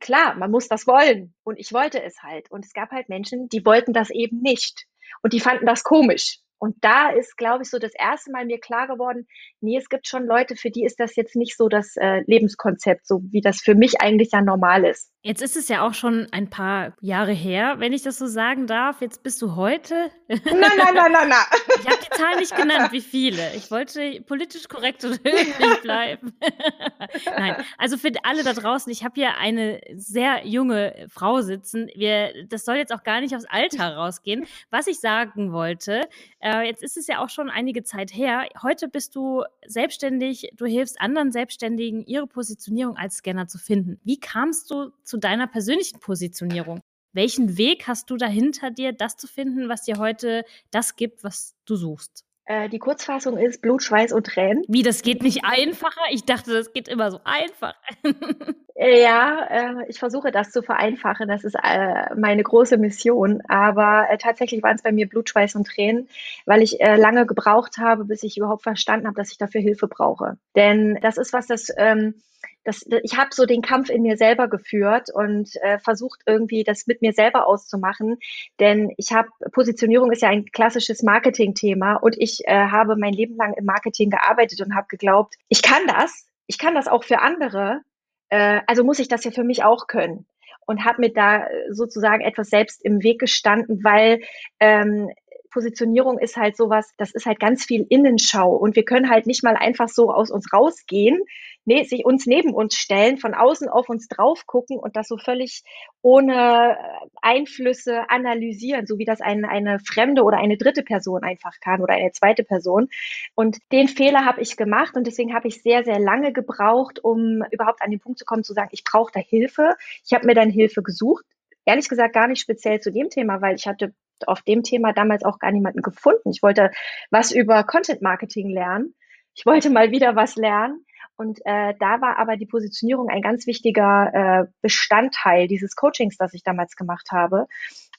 klar, 0.00 0.34
man 0.34 0.50
muss 0.50 0.68
das 0.68 0.86
wollen. 0.86 1.34
Und 1.44 1.58
ich 1.58 1.72
wollte 1.72 2.02
es 2.02 2.22
halt. 2.22 2.50
Und 2.50 2.64
es 2.64 2.72
gab 2.72 2.90
halt 2.90 3.08
Menschen, 3.08 3.48
die 3.48 3.64
wollten 3.64 3.92
das 3.92 4.10
eben 4.10 4.40
nicht. 4.40 4.86
Und 5.22 5.32
die 5.32 5.40
fanden 5.40 5.66
das 5.66 5.84
komisch. 5.84 6.38
Und 6.58 6.76
da 6.80 7.10
ist, 7.10 7.36
glaube 7.36 7.62
ich, 7.62 7.70
so 7.70 7.78
das 7.78 7.92
erste 7.94 8.30
Mal 8.32 8.46
mir 8.46 8.58
klar 8.58 8.86
geworden, 8.86 9.26
nee, 9.60 9.76
es 9.76 9.88
gibt 9.88 10.06
schon 10.06 10.26
Leute, 10.26 10.56
für 10.56 10.70
die 10.70 10.84
ist 10.84 10.98
das 10.98 11.16
jetzt 11.16 11.36
nicht 11.36 11.56
so 11.56 11.68
das 11.68 11.96
äh, 11.96 12.22
Lebenskonzept, 12.26 13.06
so 13.06 13.20
wie 13.30 13.40
das 13.40 13.60
für 13.60 13.74
mich 13.74 14.00
eigentlich 14.00 14.30
ja 14.32 14.40
normal 14.40 14.84
ist. 14.84 15.10
Jetzt 15.22 15.42
ist 15.42 15.56
es 15.56 15.68
ja 15.68 15.84
auch 15.84 15.92
schon 15.92 16.28
ein 16.30 16.50
paar 16.50 16.94
Jahre 17.00 17.32
her, 17.32 17.74
wenn 17.78 17.92
ich 17.92 18.02
das 18.02 18.16
so 18.16 18.26
sagen 18.26 18.68
darf. 18.68 19.00
Jetzt 19.00 19.24
bist 19.24 19.42
du 19.42 19.56
heute. 19.56 20.10
Nein, 20.28 20.40
nein, 20.44 20.94
nein, 20.94 21.12
nein, 21.12 21.28
nein. 21.28 21.44
Ich 21.80 21.86
habe 21.86 21.98
die 22.00 22.16
Zahl 22.16 22.36
nicht 22.36 22.56
genannt, 22.56 22.92
wie 22.92 23.00
viele. 23.00 23.54
Ich 23.54 23.70
wollte 23.70 24.22
politisch 24.22 24.68
korrekt 24.68 25.04
und 25.04 25.20
höflich 25.24 25.80
bleiben. 25.82 26.32
nein, 27.26 27.56
also 27.76 27.96
für 27.98 28.12
alle 28.22 28.44
da 28.44 28.52
draußen, 28.52 28.90
ich 28.90 29.04
habe 29.04 29.14
hier 29.16 29.36
eine 29.36 29.80
sehr 29.94 30.46
junge 30.46 31.06
Frau 31.10 31.40
sitzen. 31.42 31.90
Wir, 31.94 32.46
das 32.46 32.64
soll 32.64 32.76
jetzt 32.76 32.92
auch 32.92 33.02
gar 33.02 33.20
nicht 33.20 33.34
aufs 33.34 33.46
Alter 33.46 33.96
rausgehen. 33.96 34.46
Was 34.70 34.86
ich 34.86 35.00
sagen 35.00 35.52
wollte, 35.52 36.08
äh, 36.46 36.62
jetzt 36.62 36.82
ist 36.82 36.96
es 36.96 37.08
ja 37.08 37.24
auch 37.24 37.28
schon 37.28 37.50
einige 37.50 37.82
Zeit 37.82 38.14
her. 38.14 38.48
Heute 38.62 38.88
bist 38.88 39.16
du 39.16 39.42
selbstständig, 39.66 40.50
du 40.54 40.64
hilfst 40.64 41.00
anderen 41.00 41.32
Selbstständigen, 41.32 42.04
ihre 42.06 42.28
Positionierung 42.28 42.96
als 42.96 43.16
Scanner 43.16 43.48
zu 43.48 43.58
finden. 43.58 43.98
Wie 44.04 44.20
kamst 44.20 44.70
du 44.70 44.90
zu 45.02 45.16
deiner 45.16 45.48
persönlichen 45.48 45.98
Positionierung? 45.98 46.80
Welchen 47.12 47.58
Weg 47.58 47.88
hast 47.88 48.10
du 48.10 48.16
dahinter 48.16 48.70
dir, 48.70 48.92
das 48.92 49.16
zu 49.16 49.26
finden, 49.26 49.68
was 49.68 49.82
dir 49.82 49.98
heute 49.98 50.44
das 50.70 50.94
gibt, 50.94 51.24
was 51.24 51.56
du 51.64 51.74
suchst? 51.74 52.25
Äh, 52.46 52.68
die 52.68 52.78
Kurzfassung 52.78 53.36
ist 53.36 53.60
Blut, 53.60 53.82
Schweiß 53.82 54.12
und 54.12 54.26
Tränen. 54.26 54.64
Wie, 54.68 54.82
das 54.82 55.02
geht 55.02 55.22
nicht 55.22 55.44
einfacher? 55.44 56.00
Ich 56.10 56.24
dachte, 56.24 56.52
das 56.52 56.72
geht 56.72 56.88
immer 56.88 57.10
so 57.10 57.20
einfach. 57.24 57.74
Ja, 58.78 59.46
äh, 59.48 59.88
ich 59.88 59.98
versuche 59.98 60.30
das 60.30 60.50
zu 60.50 60.62
vereinfachen. 60.62 61.28
Das 61.28 61.44
ist 61.44 61.54
äh, 61.54 62.14
meine 62.14 62.42
große 62.42 62.76
Mission. 62.76 63.40
Aber 63.48 64.10
äh, 64.10 64.18
tatsächlich 64.18 64.62
waren 64.62 64.76
es 64.76 64.82
bei 64.82 64.92
mir 64.92 65.08
Blut, 65.08 65.30
Schweiß 65.30 65.54
und 65.54 65.66
Tränen, 65.66 66.10
weil 66.44 66.60
ich 66.60 66.78
äh, 66.82 66.96
lange 66.96 67.24
gebraucht 67.24 67.78
habe, 67.78 68.04
bis 68.04 68.22
ich 68.22 68.36
überhaupt 68.36 68.64
verstanden 68.64 69.06
habe, 69.06 69.16
dass 69.16 69.32
ich 69.32 69.38
dafür 69.38 69.62
Hilfe 69.62 69.88
brauche. 69.88 70.36
Denn 70.56 70.98
das 71.00 71.16
ist 71.16 71.32
was, 71.32 71.46
das 71.46 71.72
ähm, 71.78 72.16
das, 72.64 72.84
ich 73.02 73.16
habe 73.16 73.30
so 73.32 73.46
den 73.46 73.62
Kampf 73.62 73.90
in 73.90 74.02
mir 74.02 74.16
selber 74.16 74.48
geführt 74.48 75.08
und 75.12 75.50
äh, 75.62 75.78
versucht 75.78 76.20
irgendwie 76.26 76.64
das 76.64 76.86
mit 76.86 77.02
mir 77.02 77.12
selber 77.12 77.46
auszumachen, 77.46 78.18
denn 78.60 78.92
ich 78.96 79.12
habe 79.12 79.28
Positionierung 79.52 80.12
ist 80.12 80.22
ja 80.22 80.28
ein 80.28 80.46
klassisches 80.46 81.02
Marketing-Thema 81.02 81.96
und 81.96 82.16
ich 82.18 82.40
äh, 82.46 82.66
habe 82.66 82.96
mein 82.96 83.12
Leben 83.12 83.36
lang 83.36 83.54
im 83.54 83.64
Marketing 83.64 84.10
gearbeitet 84.10 84.60
und 84.60 84.74
habe 84.74 84.86
geglaubt, 84.88 85.34
ich 85.48 85.62
kann 85.62 85.86
das, 85.86 86.28
ich 86.46 86.58
kann 86.58 86.74
das 86.74 86.88
auch 86.88 87.04
für 87.04 87.20
andere, 87.20 87.82
äh, 88.28 88.60
also 88.66 88.84
muss 88.84 88.98
ich 88.98 89.08
das 89.08 89.24
ja 89.24 89.30
für 89.30 89.44
mich 89.44 89.64
auch 89.64 89.86
können. 89.86 90.26
Und 90.68 90.84
habe 90.84 91.00
mir 91.00 91.12
da 91.12 91.46
sozusagen 91.70 92.22
etwas 92.22 92.48
selbst 92.50 92.84
im 92.84 93.00
Weg 93.04 93.20
gestanden, 93.20 93.84
weil 93.84 94.20
ähm, 94.58 95.08
Positionierung 95.56 96.18
ist 96.18 96.36
halt 96.36 96.56
sowas, 96.56 96.92
das 96.98 97.14
ist 97.14 97.24
halt 97.24 97.40
ganz 97.40 97.64
viel 97.64 97.86
Innenschau 97.88 98.54
und 98.54 98.76
wir 98.76 98.84
können 98.84 99.08
halt 99.08 99.26
nicht 99.26 99.42
mal 99.42 99.56
einfach 99.56 99.88
so 99.88 100.12
aus 100.12 100.30
uns 100.30 100.52
rausgehen, 100.52 101.22
nee, 101.66 101.82
sich 101.84 102.04
uns 102.04 102.26
neben 102.26 102.54
uns 102.54 102.76
stellen, 102.76 103.18
von 103.18 103.34
außen 103.34 103.68
auf 103.68 103.88
uns 103.88 104.08
drauf 104.08 104.46
gucken 104.46 104.78
und 104.78 104.96
das 104.96 105.08
so 105.08 105.18
völlig 105.18 105.62
ohne 106.00 106.78
äh, 106.78 107.08
Einflüsse 107.20 108.08
analysieren, 108.08 108.86
so 108.86 108.98
wie 108.98 109.04
das 109.04 109.20
eine, 109.20 109.48
eine 109.48 109.80
fremde 109.80 110.22
oder 110.22 110.38
eine 110.38 110.56
dritte 110.56 110.82
Person 110.82 111.24
einfach 111.24 111.60
kann 111.60 111.82
oder 111.82 111.94
eine 111.94 112.12
zweite 112.12 112.44
Person. 112.44 112.88
Und 113.34 113.58
den 113.72 113.88
Fehler 113.88 114.24
habe 114.24 114.40
ich 114.40 114.56
gemacht 114.56 114.96
und 114.96 115.06
deswegen 115.06 115.34
habe 115.34 115.48
ich 115.48 115.62
sehr, 115.62 115.84
sehr 115.84 115.98
lange 115.98 116.32
gebraucht, 116.32 117.02
um 117.02 117.42
überhaupt 117.50 117.82
an 117.82 117.90
den 117.90 118.00
Punkt 118.00 118.18
zu 118.18 118.24
kommen, 118.24 118.44
zu 118.44 118.54
sagen, 118.54 118.70
ich 118.72 118.84
brauche 118.84 119.10
da 119.12 119.20
Hilfe. 119.20 119.74
Ich 120.04 120.14
habe 120.14 120.26
mir 120.26 120.34
dann 120.34 120.50
Hilfe 120.50 120.82
gesucht. 120.82 121.24
Ehrlich 121.64 121.88
gesagt 121.88 122.14
gar 122.14 122.28
nicht 122.28 122.40
speziell 122.40 122.80
zu 122.80 122.92
dem 122.92 123.10
Thema, 123.10 123.42
weil 123.42 123.56
ich 123.56 123.66
hatte 123.66 123.92
auf 124.24 124.42
dem 124.42 124.62
Thema 124.62 124.92
damals 124.92 125.24
auch 125.24 125.40
gar 125.40 125.50
niemanden 125.50 125.82
gefunden. 125.82 126.30
Ich 126.30 126.42
wollte 126.42 126.70
was 127.10 127.32
über 127.32 127.64
Content 127.64 128.02
Marketing 128.02 128.50
lernen. 128.50 128.94
Ich 129.34 129.44
wollte 129.44 129.68
mal 129.68 129.90
wieder 129.90 130.16
was 130.16 130.36
lernen 130.36 130.85
und 131.16 131.40
äh, 131.44 131.74
da 131.78 132.00
war 132.00 132.18
aber 132.18 132.36
die 132.36 132.46
Positionierung 132.46 133.08
ein 133.08 133.22
ganz 133.22 133.46
wichtiger 133.46 134.10
äh, 134.12 134.46
Bestandteil 134.60 135.48
dieses 135.48 135.76
Coachings, 135.76 136.16
das 136.16 136.34
ich 136.34 136.42
damals 136.42 136.76
gemacht 136.76 137.08
habe. 137.10 137.46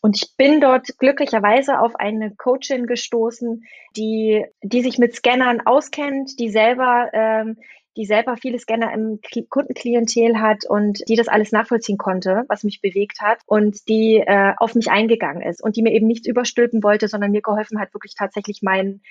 Und 0.01 0.15
ich 0.15 0.36
bin 0.38 0.62
dort 0.62 0.97
glücklicherweise 1.00 1.79
auf 1.79 1.95
eine 1.95 2.36
Coachin 2.36 2.86
gestoßen, 2.86 3.63
die, 3.95 4.45
die 4.62 4.81
sich 4.81 5.00
mit 5.00 5.15
Scannern 5.15 5.62
auskennt, 5.65 6.39
die 6.39 6.50
selber, 6.50 7.09
ähm, 7.13 7.57
die 7.95 8.05
selber 8.05 8.38
viele 8.38 8.59
Scanner 8.59 8.93
im 8.93 9.19
Kundenklientel 9.50 10.39
hat 10.39 10.65
und 10.69 11.01
die 11.09 11.15
das 11.15 11.27
alles 11.27 11.51
nachvollziehen 11.51 11.97
konnte, 11.97 12.43
was 12.47 12.63
mich 12.63 12.79
bewegt 12.81 13.21
hat 13.21 13.39
und 13.47 13.88
die 13.89 14.17
äh, 14.17 14.53
auf 14.57 14.75
mich 14.75 14.91
eingegangen 14.91 15.41
ist 15.41 15.63
und 15.63 15.75
die 15.75 15.81
mir 15.81 15.93
eben 15.93 16.05
nichts 16.05 16.27
überstülpen 16.27 16.83
wollte, 16.83 17.07
sondern 17.07 17.31
mir 17.31 17.41
geholfen 17.41 17.79
hat, 17.79 17.95
wirklich 17.95 18.13
tatsächlich 18.15 18.62
meinen 18.62 19.01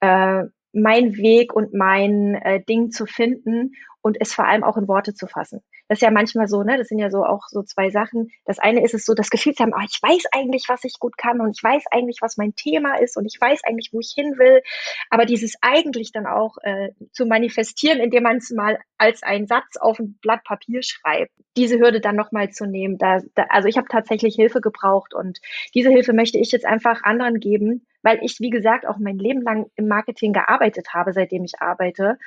äh, 0.00 0.42
mein 0.72 1.16
Weg 1.16 1.54
und 1.54 1.74
mein 1.74 2.34
äh, 2.34 2.62
Ding 2.64 2.90
zu 2.90 3.06
finden 3.06 3.72
und 4.02 4.16
es 4.20 4.34
vor 4.34 4.46
allem 4.46 4.64
auch 4.64 4.76
in 4.76 4.88
Worte 4.88 5.14
zu 5.14 5.26
fassen. 5.26 5.62
Das 5.88 5.98
ist 5.98 6.02
ja 6.02 6.10
manchmal 6.10 6.48
so, 6.48 6.62
ne? 6.62 6.76
Das 6.76 6.88
sind 6.88 6.98
ja 6.98 7.10
so 7.10 7.24
auch 7.24 7.42
so 7.48 7.62
zwei 7.62 7.90
Sachen. 7.90 8.30
Das 8.44 8.58
eine 8.58 8.82
ist 8.82 8.94
es 8.94 9.04
so, 9.04 9.14
das 9.14 9.30
Gefühl 9.30 9.54
zu 9.54 9.62
haben, 9.62 9.74
ah, 9.74 9.84
ich 9.84 9.98
weiß 10.02 10.24
eigentlich, 10.32 10.64
was 10.68 10.84
ich 10.84 10.98
gut 10.98 11.16
kann 11.16 11.40
und 11.40 11.56
ich 11.56 11.62
weiß 11.62 11.84
eigentlich, 11.90 12.18
was 12.20 12.36
mein 12.36 12.54
Thema 12.54 12.96
ist 12.96 13.16
und 13.16 13.26
ich 13.26 13.40
weiß 13.40 13.60
eigentlich, 13.64 13.90
wo 13.92 14.00
ich 14.00 14.12
hin 14.14 14.38
will. 14.38 14.62
Aber 15.10 15.24
dieses 15.24 15.54
eigentlich 15.60 16.10
dann 16.12 16.26
auch 16.26 16.56
äh, 16.62 16.90
zu 17.12 17.26
manifestieren, 17.26 18.00
indem 18.00 18.24
man 18.24 18.38
es 18.38 18.50
mal 18.50 18.78
als 18.98 19.22
einen 19.22 19.46
Satz 19.46 19.76
auf 19.78 19.98
ein 20.00 20.18
Blatt 20.20 20.42
Papier 20.44 20.82
schreibt, 20.82 21.32
diese 21.56 21.78
Hürde 21.78 22.00
dann 22.00 22.16
nochmal 22.16 22.50
zu 22.50 22.66
nehmen. 22.66 22.98
Da, 22.98 23.20
da, 23.34 23.44
also 23.50 23.68
ich 23.68 23.76
habe 23.76 23.88
tatsächlich 23.88 24.34
Hilfe 24.34 24.60
gebraucht 24.60 25.14
und 25.14 25.38
diese 25.74 25.90
Hilfe 25.90 26.12
möchte 26.12 26.38
ich 26.38 26.50
jetzt 26.50 26.66
einfach 26.66 27.04
anderen 27.04 27.38
geben, 27.38 27.86
weil 28.02 28.18
ich, 28.22 28.40
wie 28.40 28.50
gesagt, 28.50 28.86
auch 28.86 28.98
mein 28.98 29.18
Leben 29.18 29.42
lang 29.42 29.66
im 29.76 29.88
Marketing 29.88 30.32
gearbeitet 30.32 30.88
habe, 30.94 31.12
seitdem 31.12 31.44
ich 31.44 31.60
arbeite 31.60 32.18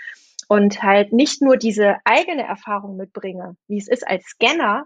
und 0.48 0.84
halt 0.84 1.13
nicht 1.13 1.41
nur 1.41 1.58
diese 1.58 1.98
eigene 2.03 2.44
Erfahrung 2.44 2.98
mitbringe, 2.98 3.55
wie 3.67 3.77
es 3.77 3.88
ist 3.88 4.08
als 4.08 4.25
Scanner, 4.25 4.86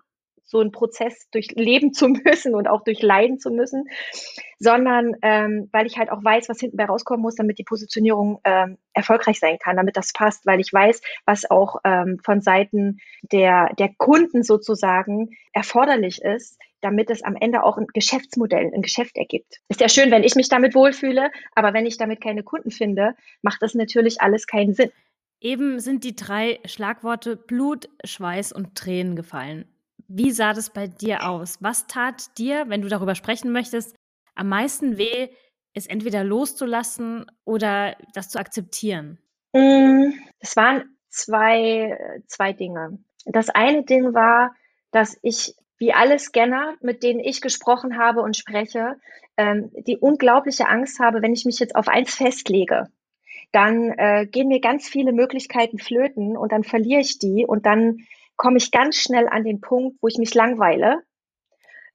so 0.50 0.60
einen 0.60 0.72
Prozess 0.72 1.30
durchleben 1.30 1.94
zu 1.94 2.08
müssen 2.26 2.56
und 2.56 2.68
auch 2.68 2.84
durchleiden 2.84 3.40
zu 3.40 3.52
müssen, 3.52 3.86
sondern 4.58 5.16
ähm, 5.22 5.70
weil 5.72 5.86
ich 5.86 5.98
halt 5.98 6.12
auch 6.12 6.24
weiß, 6.24 6.50
was 6.50 6.60
hinten 6.60 6.78
bei 6.78 6.86
rauskommen 6.86 7.22
muss, 7.22 7.36
damit 7.36 7.60
die 7.60 7.64
Positionierung 7.64 8.40
ähm, 8.44 8.78
erfolgreich 8.94 9.40
sein 9.40 9.60
kann, 9.60 9.78
damit 9.78 9.96
das 9.96 10.12
passt, 10.12 10.48
weil 10.48 10.60
ich 10.60 10.74
weiß, 10.74 11.02
was 11.26 11.50
auch 11.50 11.78
ähm, 11.84 12.20
von 12.24 12.42
Seiten 12.42 12.98
der, 13.32 13.74
der 13.78 13.94
Kunden 13.96 14.42
sozusagen 14.42 15.30
erforderlich 15.54 16.22
ist, 16.24 16.58
damit 16.82 17.10
es 17.10 17.24
am 17.24 17.36
Ende 17.36 17.64
auch 17.64 17.78
ein 17.78 17.88
Geschäftsmodell, 17.94 18.72
ein 18.74 18.82
Geschäft 18.82 19.18
ergibt. 19.18 19.58
Ist 19.68 19.82
ja 19.82 19.90
schön, 19.90 20.12
wenn 20.12 20.24
ich 20.24 20.36
mich 20.36 20.50
damit 20.50 20.76
wohlfühle, 20.76 21.32
aber 21.56 21.74
wenn 21.74 21.86
ich 21.86 21.98
damit 21.98 22.22
keine 22.22 22.44
Kunden 22.44 22.72
finde, 22.72 23.16
macht 23.42 23.62
das 23.62 23.74
natürlich 23.74 24.22
alles 24.22 24.48
keinen 24.48 24.74
Sinn. 24.74 24.92
Eben 25.42 25.80
sind 25.80 26.04
die 26.04 26.16
drei 26.16 26.60
Schlagworte 26.66 27.38
Blut, 27.38 27.90
Schweiß 28.04 28.52
und 28.52 28.76
Tränen 28.76 29.16
gefallen. 29.16 29.66
Wie 30.08 30.32
sah 30.32 30.54
das 30.54 30.72
bei 30.72 30.88
dir 30.88 31.28
aus? 31.28 31.58
Was 31.62 31.88
tat 31.88 32.38
dir, 32.38 32.66
wenn 32.68 32.82
du 32.82 32.90
darüber 32.90 33.16
sprechen 33.16 33.52
möchtest, 33.52 33.96
am 34.36 34.50
meisten 34.50 34.98
weh, 34.98 35.30
es 35.74 35.88
entweder 35.88 36.24
loszulassen 36.24 37.26
oder 37.46 37.96
das 38.14 38.30
zu 38.30 38.40
akzeptieren? 38.40 39.20
Mm, 39.54 40.12
es 40.40 40.56
waren 40.56 40.98
zwei, 41.10 41.98
zwei 42.28 42.54
Dinge. 42.54 43.00
Das 43.26 43.50
eine 43.50 43.84
Ding 43.84 44.14
war, 44.14 44.56
dass 44.92 45.18
ich, 45.22 45.56
wie 45.80 45.94
alle 45.94 46.20
Scanner, 46.20 46.76
mit 46.82 47.02
denen 47.04 47.20
ich 47.20 47.42
gesprochen 47.42 47.98
habe 47.98 48.22
und 48.22 48.38
spreche, 48.38 48.98
ähm, 49.38 49.72
die 49.88 49.98
unglaubliche 49.98 50.68
Angst 50.68 51.00
habe, 51.00 51.22
wenn 51.22 51.34
ich 51.34 51.46
mich 51.46 51.60
jetzt 51.60 51.76
auf 51.76 51.88
eins 51.88 52.14
festlege 52.16 52.90
dann 53.52 53.92
äh, 53.98 54.28
gehen 54.28 54.48
mir 54.48 54.62
ganz 54.62 54.88
viele 54.88 55.12
Möglichkeiten 55.12 55.80
flöten 55.80 56.38
und 56.38 56.52
dann 56.52 56.64
verliere 56.64 57.02
ich 57.02 57.20
die 57.20 57.46
und 57.48 57.66
dann 57.66 57.98
komme 58.36 58.58
ich 58.58 58.72
ganz 58.72 58.96
schnell 58.98 59.28
an 59.28 59.44
den 59.44 59.60
Punkt, 59.60 59.98
wo 60.02 60.08
ich 60.08 60.18
mich 60.18 60.34
langweile, 60.34 61.02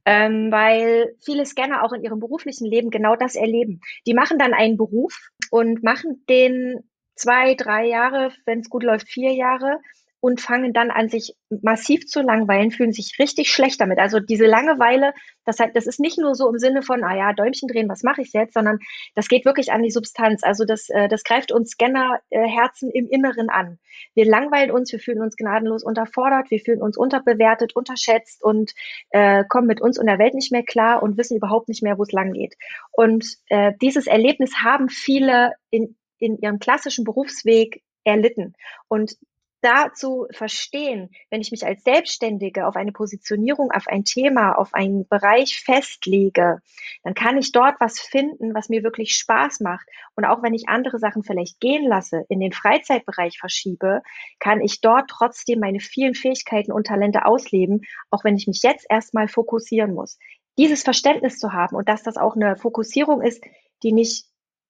ähm, 0.04 0.50
weil 0.50 1.14
viele 1.24 1.46
Scanner 1.46 1.84
auch 1.84 1.92
in 1.92 2.02
ihrem 2.02 2.20
beruflichen 2.20 2.66
Leben 2.66 2.90
genau 2.90 3.16
das 3.16 3.36
erleben. 3.36 3.80
Die 4.06 4.14
machen 4.14 4.38
dann 4.38 4.52
einen 4.52 4.76
Beruf 4.76 5.30
und 5.50 5.82
machen 5.82 6.24
den 6.28 6.90
zwei, 7.14 7.54
drei 7.54 7.86
Jahre, 7.86 8.32
wenn 8.44 8.60
es 8.60 8.68
gut 8.68 8.82
läuft, 8.82 9.08
vier 9.08 9.32
Jahre 9.32 9.78
und 10.24 10.40
fangen 10.40 10.72
dann 10.72 10.90
an, 10.90 11.10
sich 11.10 11.36
massiv 11.50 12.06
zu 12.06 12.22
langweilen, 12.22 12.70
fühlen 12.70 12.92
sich 12.92 13.18
richtig 13.18 13.50
schlecht 13.50 13.78
damit. 13.78 13.98
Also 13.98 14.20
diese 14.20 14.46
Langeweile, 14.46 15.12
das, 15.44 15.60
halt, 15.60 15.76
das 15.76 15.86
ist 15.86 16.00
nicht 16.00 16.18
nur 16.18 16.34
so 16.34 16.48
im 16.48 16.58
Sinne 16.58 16.80
von, 16.80 17.04
ah 17.04 17.14
ja, 17.14 17.34
Däumchen 17.34 17.68
drehen, 17.68 17.90
was 17.90 18.02
mache 18.02 18.22
ich 18.22 18.32
jetzt, 18.32 18.54
sondern 18.54 18.78
das 19.14 19.28
geht 19.28 19.44
wirklich 19.44 19.70
an 19.70 19.82
die 19.82 19.90
Substanz. 19.90 20.42
Also 20.42 20.64
das, 20.64 20.88
äh, 20.88 21.08
das 21.08 21.24
greift 21.24 21.52
uns 21.52 21.72
Scannerherzen 21.72 22.90
im 22.90 23.06
Inneren 23.06 23.50
an. 23.50 23.78
Wir 24.14 24.24
langweilen 24.24 24.70
uns, 24.70 24.90
wir 24.92 24.98
fühlen 24.98 25.20
uns 25.20 25.36
gnadenlos 25.36 25.84
unterfordert, 25.84 26.50
wir 26.50 26.60
fühlen 26.60 26.80
uns 26.80 26.96
unterbewertet, 26.96 27.76
unterschätzt 27.76 28.42
und 28.42 28.72
äh, 29.10 29.44
kommen 29.46 29.66
mit 29.66 29.82
uns 29.82 29.98
und 29.98 30.06
der 30.06 30.18
Welt 30.18 30.32
nicht 30.32 30.52
mehr 30.52 30.64
klar 30.64 31.02
und 31.02 31.18
wissen 31.18 31.36
überhaupt 31.36 31.68
nicht 31.68 31.82
mehr, 31.82 31.98
wo 31.98 32.02
es 32.02 32.12
lang 32.12 32.32
geht. 32.32 32.54
Und 32.92 33.26
äh, 33.50 33.74
dieses 33.82 34.06
Erlebnis 34.06 34.54
haben 34.64 34.88
viele 34.88 35.52
in, 35.68 35.96
in 36.18 36.38
ihrem 36.38 36.60
klassischen 36.60 37.04
Berufsweg 37.04 37.82
erlitten. 38.04 38.54
Und 38.88 39.18
dazu 39.64 40.26
verstehen, 40.30 41.10
wenn 41.30 41.40
ich 41.40 41.50
mich 41.50 41.64
als 41.66 41.82
Selbstständige 41.82 42.66
auf 42.66 42.76
eine 42.76 42.92
Positionierung, 42.92 43.70
auf 43.72 43.88
ein 43.88 44.04
Thema, 44.04 44.52
auf 44.52 44.74
einen 44.74 45.08
Bereich 45.08 45.60
festlege, 45.60 46.60
dann 47.02 47.14
kann 47.14 47.38
ich 47.38 47.52
dort 47.52 47.76
was 47.80 47.98
finden, 47.98 48.54
was 48.54 48.68
mir 48.68 48.82
wirklich 48.82 49.16
Spaß 49.16 49.60
macht. 49.60 49.86
Und 50.14 50.26
auch 50.26 50.42
wenn 50.42 50.54
ich 50.54 50.68
andere 50.68 50.98
Sachen 50.98 51.22
vielleicht 51.22 51.60
gehen 51.60 51.88
lasse, 51.88 52.24
in 52.28 52.40
den 52.40 52.52
Freizeitbereich 52.52 53.38
verschiebe, 53.38 54.02
kann 54.38 54.60
ich 54.60 54.80
dort 54.80 55.08
trotzdem 55.08 55.60
meine 55.60 55.80
vielen 55.80 56.14
Fähigkeiten 56.14 56.70
und 56.70 56.86
Talente 56.86 57.24
ausleben, 57.24 57.82
auch 58.10 58.24
wenn 58.24 58.36
ich 58.36 58.46
mich 58.46 58.62
jetzt 58.62 58.86
erstmal 58.88 59.28
fokussieren 59.28 59.94
muss. 59.94 60.18
Dieses 60.58 60.82
Verständnis 60.82 61.38
zu 61.38 61.52
haben 61.52 61.74
und 61.74 61.88
dass 61.88 62.02
das 62.02 62.16
auch 62.16 62.36
eine 62.36 62.56
Fokussierung 62.56 63.22
ist, 63.22 63.42
die 63.82 63.92
nicht 63.92 64.26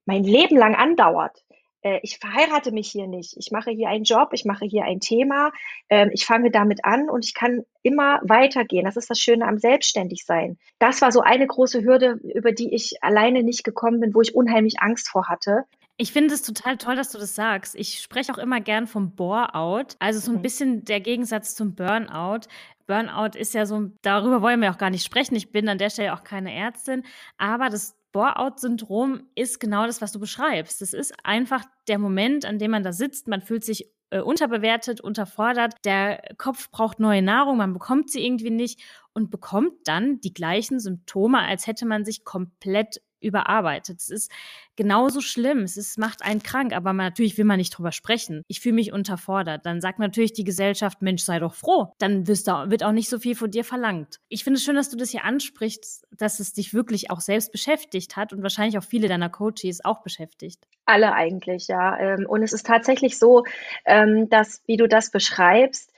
mein 0.07 0.25
Leben 0.25 0.57
lang 0.57 0.75
andauert, 0.75 1.44
äh, 1.85 2.01
ich 2.03 2.19
verheirate 2.19 2.73
mich 2.73 2.91
hier 2.91 3.07
nicht. 3.07 3.37
Ich 3.37 3.53
mache 3.53 3.71
hier 3.71 3.89
einen 3.89 4.05
Job, 4.05 4.31
ich 4.33 4.45
mache 4.45 4.65
hier 4.65 4.85
ein 4.85 4.99
Thema, 4.99 5.53
äh, 5.89 6.09
ich 6.13 6.25
fange 6.27 6.51
damit 6.51 6.85
an 6.85 7.09
und 7.09 7.25
ich 7.25 7.35
kann 7.35 7.63
immer 7.83 8.21
weitergehen. 8.25 8.87
Das 8.87 8.97
ist 8.97 9.11
das 9.11 9.19
Schöne 9.19 9.47
am 9.47 9.59
Selbstständigsein. 9.59 10.59
Das 10.79 11.03
war 11.03 11.13
so 11.13 11.21
eine 11.21 11.47
große 11.47 11.85
Hürde, 11.85 12.19
über 12.35 12.53
die 12.53 12.75
ich 12.75 13.03
alleine 13.03 13.45
nicht 13.45 13.63
gekommen 13.63 14.01
bin, 14.01 14.15
wo 14.15 14.23
ich 14.23 14.35
unheimlich 14.35 14.81
Angst 14.81 15.09
vor 15.09 15.29
hatte. 15.29 15.65
Ich 15.97 16.13
finde 16.13 16.35
es 16.35 16.43
total 16.43 16.77
toll, 16.77 16.97
dass 16.97 17.13
du 17.13 17.19
das 17.19 17.37
sagst. 17.37 17.77
Ich 17.77 18.01
spreche 18.01 18.33
auch 18.33 18.39
immer 18.39 18.61
gern 18.61 18.89
vom 18.89 19.15
Bore-out, 19.15 19.95
also 20.01 20.19
so 20.19 20.33
ein 20.33 20.39
mhm. 20.39 20.43
bisschen 20.43 20.85
der 20.85 21.01
Gegensatz 21.01 21.55
zum 21.55 21.77
Burnout. 21.77 22.49
Burnout 22.87 23.39
ist 23.39 23.55
ja 23.55 23.65
so, 23.65 23.91
darüber 24.03 24.43
wollen 24.43 24.61
wir 24.61 24.73
auch 24.73 24.79
gar 24.79 24.91
nicht 24.91 25.05
sprechen. 25.05 25.37
Ich 25.37 25.53
bin 25.53 25.69
an 25.69 25.79
der 25.79 25.91
Stelle 25.91 26.13
auch 26.13 26.25
keine 26.25 26.53
Ärztin, 26.53 27.05
aber 27.39 27.69
das 27.69 27.95
Bore-out-Syndrom 28.15 29.29
ist 29.35 29.59
genau 29.59 29.87
das, 29.87 30.01
was 30.01 30.13
du 30.13 30.21
beschreibst. 30.21 30.81
Es 30.81 30.95
ist 30.95 31.13
einfach 31.25 31.65
der 31.89 31.99
Moment, 31.99 32.47
an 32.47 32.61
dem 32.61 32.71
man 32.71 32.85
da 32.85 32.93
sitzt, 32.93 33.27
man 33.27 33.43
fühlt 33.43 33.65
sich 33.65 33.91
äh, 34.11 34.21
unterbewertet, 34.21 35.01
unterfordert, 35.01 35.75
der 35.85 36.23
Kopf 36.39 36.71
braucht 36.71 37.01
neue 37.01 37.23
Nahrung, 37.23 37.57
man 37.57 37.73
bekommt 37.73 38.11
sie 38.11 38.25
irgendwie 38.25 38.51
nicht 38.51 38.81
und 39.15 39.33
bekommt 39.33 39.73
dann 39.85 40.21
die 40.21 40.33
gleichen 40.33 40.79
Symptome, 40.79 41.41
als 41.41 41.67
hätte 41.67 41.87
man 41.87 42.05
sich 42.05 42.25
komplett 42.25 43.03
überarbeitet. 43.25 44.01
Es 44.01 44.11
ist 44.11 44.31
genauso 44.77 45.21
schlimm. 45.21 45.61
Es 45.61 45.77
ist, 45.77 45.99
macht 45.99 46.23
einen 46.23 46.43
krank, 46.43 46.73
aber 46.73 46.93
man, 46.93 47.07
natürlich 47.07 47.39
will 47.39 47.45
man 47.45 47.59
nicht 47.59 47.71
drüber 47.71 47.93
sprechen. 47.93 48.43
Ich 48.49 48.61
fühle 48.61 48.75
mich 48.75 48.93
unterfordert. 48.93 49.67
Dann 49.67 49.81
sagt 49.81 49.99
natürlich 49.99 50.33
die 50.33 50.45
Gesellschaft, 50.45 51.03
Mensch, 51.03 51.23
sei 51.23 51.39
doch 51.39 51.55
froh. 51.55 51.93
Dann 51.99 52.27
wirst 52.27 52.47
du, 52.49 52.53
wird 52.71 52.85
auch 52.85 52.93
nicht 52.93 53.09
so 53.09 53.19
viel 53.19 53.35
von 53.35 53.51
dir 53.51 53.65
verlangt. 53.65 54.21
Ich 54.29 54.45
finde 54.45 54.59
es 54.59 54.65
schön, 54.65 54.77
dass 54.77 54.91
du 54.91 54.97
das 54.97 55.11
hier 55.11 55.25
ansprichst, 55.25 56.07
dass 56.13 56.41
es 56.41 56.53
dich 56.53 56.75
wirklich 56.75 57.11
auch 57.11 57.21
selbst 57.21 57.53
beschäftigt 57.53 58.17
hat 58.17 58.33
und 58.33 58.43
wahrscheinlich 58.43 58.79
auch 58.79 58.85
viele 58.85 59.09
deiner 59.09 59.31
Coaches 59.31 59.85
auch 59.85 60.03
beschäftigt. 60.03 60.67
Alle 60.87 61.13
eigentlich, 61.13 61.69
ja. 61.69 61.99
Ähm, 61.99 62.27
und 62.29 62.43
es 62.43 62.53
ist 62.53 62.67
tatsächlich 62.67 63.19
so, 63.19 63.45
ähm, 63.87 64.29
dass, 64.29 64.63
wie 64.67 64.77
du 64.77 64.87
das 64.87 65.11
beschreibst, 65.11 65.94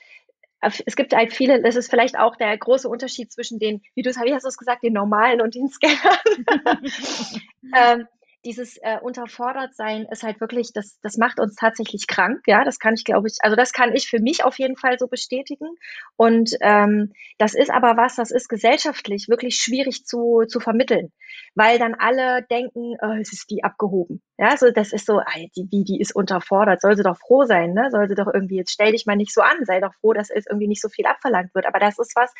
es 0.85 0.97
gibt 0.97 1.15
halt 1.15 1.33
viele, 1.33 1.63
das 1.63 1.77
ist 1.77 1.91
vielleicht 1.91 2.19
auch 2.19 2.37
der 2.37 2.57
große 2.57 2.89
Unterschied 2.89 3.33
zwischen 3.33 3.59
den, 3.59 3.83
wie 3.95 4.03
du 4.03 4.11
wie 4.11 4.35
hast 4.35 4.45
du 4.45 4.49
es 4.49 4.59
gesagt, 4.59 4.83
den 4.83 4.93
normalen 4.93 5.41
und 5.41 5.55
den 5.55 5.69
Scannern. 5.69 6.19
ähm, 7.77 8.09
dieses 8.47 8.77
äh, 8.79 8.99
unterfordert 9.03 9.75
sein 9.75 10.07
ist 10.11 10.23
halt 10.23 10.41
wirklich, 10.41 10.73
das, 10.73 10.99
das 11.03 11.17
macht 11.17 11.41
uns 11.41 11.57
tatsächlich 11.57 12.07
krank, 12.07 12.43
ja, 12.47 12.65
das 12.65 12.79
kann 12.79 12.95
ich 12.95 13.05
glaube 13.05 13.27
ich, 13.29 13.39
also 13.41 13.57
das 13.57 13.73
kann 13.73 13.95
ich 13.95 14.09
für 14.09 14.21
mich 14.21 14.45
auf 14.45 14.59
jeden 14.59 14.77
Fall 14.77 14.99
so 14.99 15.09
bestätigen. 15.09 15.67
Und 16.17 16.57
ähm, 16.61 17.13
das 17.39 17.55
ist 17.55 17.71
aber 17.71 17.97
was, 17.97 18.15
das 18.15 18.31
ist 18.31 18.49
gesellschaftlich 18.49 19.29
wirklich 19.29 19.57
schwierig 19.57 20.07
zu, 20.07 20.45
zu 20.49 20.61
vermitteln, 20.61 21.13
weil 21.55 21.79
dann 21.79 21.95
alle 21.95 22.43
denken, 22.49 22.97
oh, 23.03 23.19
es 23.21 23.33
ist 23.33 23.51
die 23.51 23.65
abgehoben, 23.65 24.23
ja, 24.39 24.57
so 24.57 24.71
das 24.71 24.93
ist 24.93 25.07
so, 25.07 25.21
die, 25.57 25.69
die, 25.69 25.85
die 25.85 26.01
ist 26.01 26.15
unterfordert, 26.15 26.81
soll 26.81 26.97
sie 26.97 27.03
doch 27.03 27.19
froh 27.19 27.45
sein, 27.45 27.75
ne, 27.75 27.91
soll 27.91 28.09
sie 28.09 28.15
doch 28.15 28.33
irgendwie, 28.33 28.57
jetzt 28.57 28.73
stell 28.73 28.93
dich 28.93 29.07
mal 29.07 29.17
nicht 29.17 29.35
so 29.35 29.41
an, 29.41 29.65
sei 29.65 29.81
doch 29.81 29.95
froh, 30.01 30.13
dass 30.13 30.31
es 30.31 30.47
irgendwie 30.47 30.69
nicht 30.69 30.83
so 30.83 30.89
viel 30.89 31.07
abverlangt 31.07 31.55
wird, 31.55 31.67
aber 31.67 31.81
das 31.81 31.99
ist 31.99 32.15
was, 32.15 32.33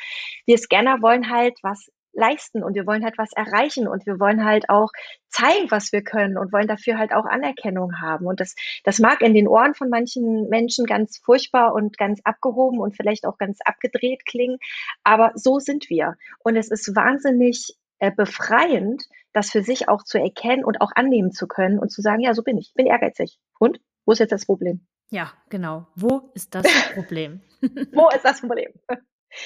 wir 0.47 0.57
Scanner 0.57 1.03
wollen 1.03 1.31
halt 1.31 1.59
was 1.63 1.91
leisten 2.17 2.65
und 2.65 2.75
wir 2.75 2.87
wollen 2.87 3.05
halt 3.05 3.19
was 3.19 3.33
erreichen 3.33 3.87
und 3.87 4.07
wir 4.07 4.19
wollen 4.19 4.45
halt 4.45 4.69
auch 4.69 4.91
zeigen, 5.29 5.71
was 5.71 5.93
wir 5.93 6.03
können 6.03 6.39
und 6.39 6.53
wollen 6.53 6.67
dafür 6.67 6.99
halt 6.99 7.13
auch 7.13 7.27
Anerkennung 7.27 8.01
haben. 8.01 8.27
Und 8.27 8.41
das, 8.41 8.55
das 8.85 8.99
mag 8.99 9.21
in 9.21 9.35
den 9.35 9.47
Ohren 9.49 9.75
von 9.75 9.91
manchen 9.91 10.49
Menschen 10.49 10.87
ganz 10.87 11.19
furchtbar 11.19 11.75
und 11.75 11.99
ganz 11.99 12.21
abgehoben 12.25 12.81
und 12.81 12.97
vielleicht 12.97 13.27
auch 13.27 13.39
ganz 13.39 13.59
abgedreht 13.65 14.25
klingen, 14.25 14.59
aber 15.05 15.33
so 15.35 15.59
sind 15.59 15.89
wir. 15.91 16.17
Und 16.39 16.57
es 16.57 16.71
ist 16.71 16.97
wahnsinnig 16.97 17.77
äh, 17.99 18.11
befreiend, 18.11 19.05
das 19.33 19.51
für 19.51 19.63
sich 19.63 19.89
auch 19.89 20.03
zu 20.03 20.19
erkennen 20.19 20.65
und 20.65 20.81
auch 20.81 20.93
annehmen 20.95 21.33
zu 21.33 21.47
können 21.47 21.79
und 21.79 21.91
zu 21.91 22.01
sagen, 22.01 22.21
ja, 22.21 22.35
so 22.35 22.43
bin 22.43 22.59
ich, 22.59 22.69
ich 22.69 22.75
bin 22.75 22.87
ehrgeizig. 22.87 23.39
Und 23.59 23.81
wo 24.07 24.13
ist 24.13 24.19
jetzt 24.19 24.33
das 24.33 24.47
Problem? 24.47 24.87
Ja, 25.11 25.33
genau. 25.51 25.87
Wo 25.95 26.31
ist 26.35 26.55
das 26.55 26.65
Problem? 26.95 27.41
wo 27.93 28.09
ist 28.09 28.25
das 28.25 28.41
Problem? 28.41 28.73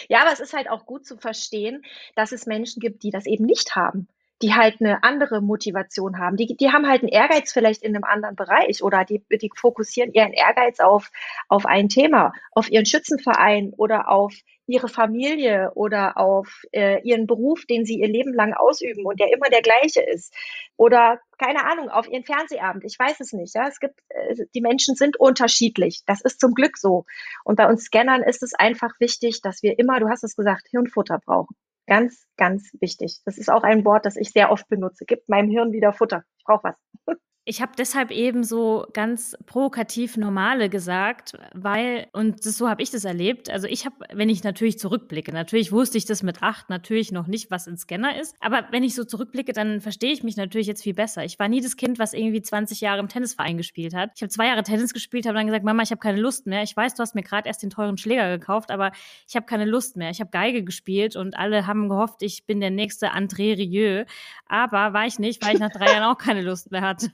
Ja, 0.09 0.23
aber 0.23 0.33
es 0.33 0.41
ist 0.41 0.53
halt 0.53 0.69
auch 0.69 0.87
gut 0.87 1.07
zu 1.07 1.17
verstehen, 1.17 1.83
dass 2.15 2.33
es 2.33 2.47
Menschen 2.47 2.81
gibt, 2.81 3.03
die 3.03 3.11
das 3.11 3.27
eben 3.27 3.45
nicht 3.47 3.77
haben, 3.77 4.09
die 4.43 4.55
halt 4.55 4.81
eine 4.81 5.03
andere 5.03 5.43
Motivation 5.43 6.19
haben. 6.19 6.37
Die, 6.37 6.57
die 6.57 6.71
haben 6.71 6.89
halt 6.89 7.03
einen 7.03 7.13
Ehrgeiz 7.13 7.53
vielleicht 7.53 7.83
in 7.83 7.95
einem 7.95 8.05
anderen 8.05 8.37
Bereich 8.37 8.83
oder 8.83 9.05
die, 9.05 9.23
die 9.31 9.51
fokussieren 9.55 10.13
ihren 10.13 10.33
Ehrgeiz 10.33 10.81
auf, 10.81 11.11
auf 11.49 11.67
ein 11.67 11.89
Thema, 11.89 12.33
auf 12.53 12.71
ihren 12.71 12.87
Schützenverein 12.87 13.73
oder 13.77 14.09
auf 14.09 14.35
ihre 14.67 14.89
Familie 14.89 15.73
oder 15.75 16.17
auf 16.17 16.63
äh, 16.73 17.03
ihren 17.03 17.27
Beruf, 17.27 17.67
den 17.67 17.85
sie 17.85 17.99
ihr 17.99 18.09
Leben 18.09 18.33
lang 18.33 18.55
ausüben 18.55 19.05
und 19.05 19.19
der 19.19 19.33
immer 19.33 19.51
der 19.51 19.63
gleiche 19.63 20.01
ist. 20.01 20.33
Oder 20.77 21.21
keine 21.39 21.67
Ahnung, 21.67 21.91
auf 21.91 22.09
ihren 22.09 22.25
Fernsehabend. 22.25 22.85
Ich 22.85 22.99
weiß 22.99 23.21
es 23.21 23.33
nicht. 23.33 23.55
Ja, 23.55 23.67
es 23.69 23.81
gibt, 23.81 24.01
äh, 24.09 24.47
die 24.55 24.61
Menschen 24.61 24.95
sind 24.95 25.19
unterschiedlich. 25.19 26.03
Das 26.07 26.21
ist 26.21 26.41
zum 26.41 26.55
Glück 26.55 26.79
so. 26.79 27.05
Und 27.45 27.57
bei 27.57 27.67
uns 27.67 27.85
Scannern 27.85 28.23
ist 28.23 28.43
es 28.43 28.55
einfach 28.55 28.93
wichtig, 29.01 29.43
dass 29.43 29.63
wir 29.63 29.79
immer, 29.79 29.99
du 29.99 30.09
hast 30.09 30.25
es 30.25 30.37
gesagt, 30.37 30.69
Hirnfutter 30.71 31.19
brauchen. 31.19 31.57
Ganz, 31.91 32.25
ganz 32.37 32.71
wichtig. 32.79 33.21
Das 33.25 33.37
ist 33.37 33.51
auch 33.51 33.65
ein 33.65 33.85
Wort, 33.85 34.07
das 34.07 34.15
ich 34.15 34.31
sehr 34.31 34.53
oft 34.53 34.69
benutze. 34.69 35.05
Gibt 35.07 35.29
meinem 35.29 35.51
Hirn 35.51 35.73
wieder 35.73 35.93
Futter. 35.93 36.23
Ich 36.39 36.45
brauche 36.45 36.63
was. 36.63 37.17
Ich 37.47 37.63
habe 37.63 37.73
deshalb 37.77 38.11
eben 38.11 38.45
so 38.45 38.87
ganz 38.93 39.37
provokativ 39.47 40.19
normale 40.19 40.69
gesagt, 40.69 41.33
weil, 41.55 42.07
und 42.13 42.45
das, 42.45 42.59
so 42.59 42.69
habe 42.69 42.83
ich 42.83 42.91
das 42.91 43.05
erlebt. 43.05 43.49
Also 43.51 43.67
ich 43.67 43.87
habe, 43.87 43.97
wenn 44.13 44.29
ich 44.29 44.45
natürlich 44.45 44.79
zurückblicke, 44.79 45.33
natürlich 45.33 45.73
wusste 45.73 45.97
ich 45.97 46.05
das 46.05 46.23
mit 46.23 46.43
acht 46.43 46.69
natürlich 46.69 47.13
noch 47.13 47.27
nicht, 47.27 47.51
was 47.51 47.67
ein 47.67 47.79
Scanner 47.79 48.21
ist. 48.21 48.37
Aber 48.41 48.69
wenn 48.71 48.85
ich 48.85 48.95
so 48.95 49.05
zurückblicke, 49.05 49.55
dann 49.55 49.81
verstehe 49.81 50.13
ich 50.13 50.23
mich 50.23 50.37
natürlich 50.37 50.67
jetzt 50.67 50.83
viel 50.83 50.93
besser. 50.93 51.25
Ich 51.25 51.39
war 51.39 51.49
nie 51.49 51.63
das 51.63 51.77
Kind, 51.77 51.99
was 51.99 52.13
irgendwie 52.13 52.43
20 52.43 52.83
Jahre 52.83 53.01
im 53.01 53.09
Tennisverein 53.09 53.57
gespielt 53.57 53.95
hat. 53.95 54.11
Ich 54.17 54.23
habe 54.23 54.31
zwei 54.31 54.47
Jahre 54.47 54.63
Tennis 54.63 54.93
gespielt, 54.93 55.27
habe 55.27 55.37
dann 55.37 55.47
gesagt, 55.47 55.65
Mama, 55.65 55.83
ich 55.83 55.91
habe 55.91 56.01
keine 56.01 56.21
Lust 56.21 56.47
mehr. 56.47 56.63
Ich 56.63 56.77
weiß, 56.77 56.95
du 56.95 57.01
hast 57.01 57.15
mir 57.15 57.23
gerade 57.23 57.49
erst 57.49 57.63
den 57.63 57.71
teuren 57.71 57.97
Schläger 57.97 58.37
gekauft, 58.39 58.71
aber 58.71 58.93
ich 59.27 59.35
habe 59.35 59.47
keine 59.47 59.65
Lust 59.65 59.97
mehr. 59.97 60.11
Ich 60.11 60.21
habe 60.21 60.31
Geige 60.31 60.63
gespielt 60.63 61.17
und 61.17 61.39
alle 61.39 61.67
haben 61.67 61.89
gehofft, 61.89 62.23
ich 62.23 62.45
bin 62.45 62.61
der 62.61 62.71
nächste 62.71 63.13
André 63.13 63.57
Rieu. 63.57 64.05
Aber 64.47 64.93
war 64.93 65.07
ich 65.07 65.19
nicht, 65.19 65.45
weil 65.45 65.55
ich 65.55 65.61
nach 65.61 65.73
drei 65.73 65.87
Jahren 65.93 66.05
auch 66.05 66.19
keine 66.19 66.43
Lust 66.43 66.71
mehr 66.71 66.83
hatte. 66.83 67.11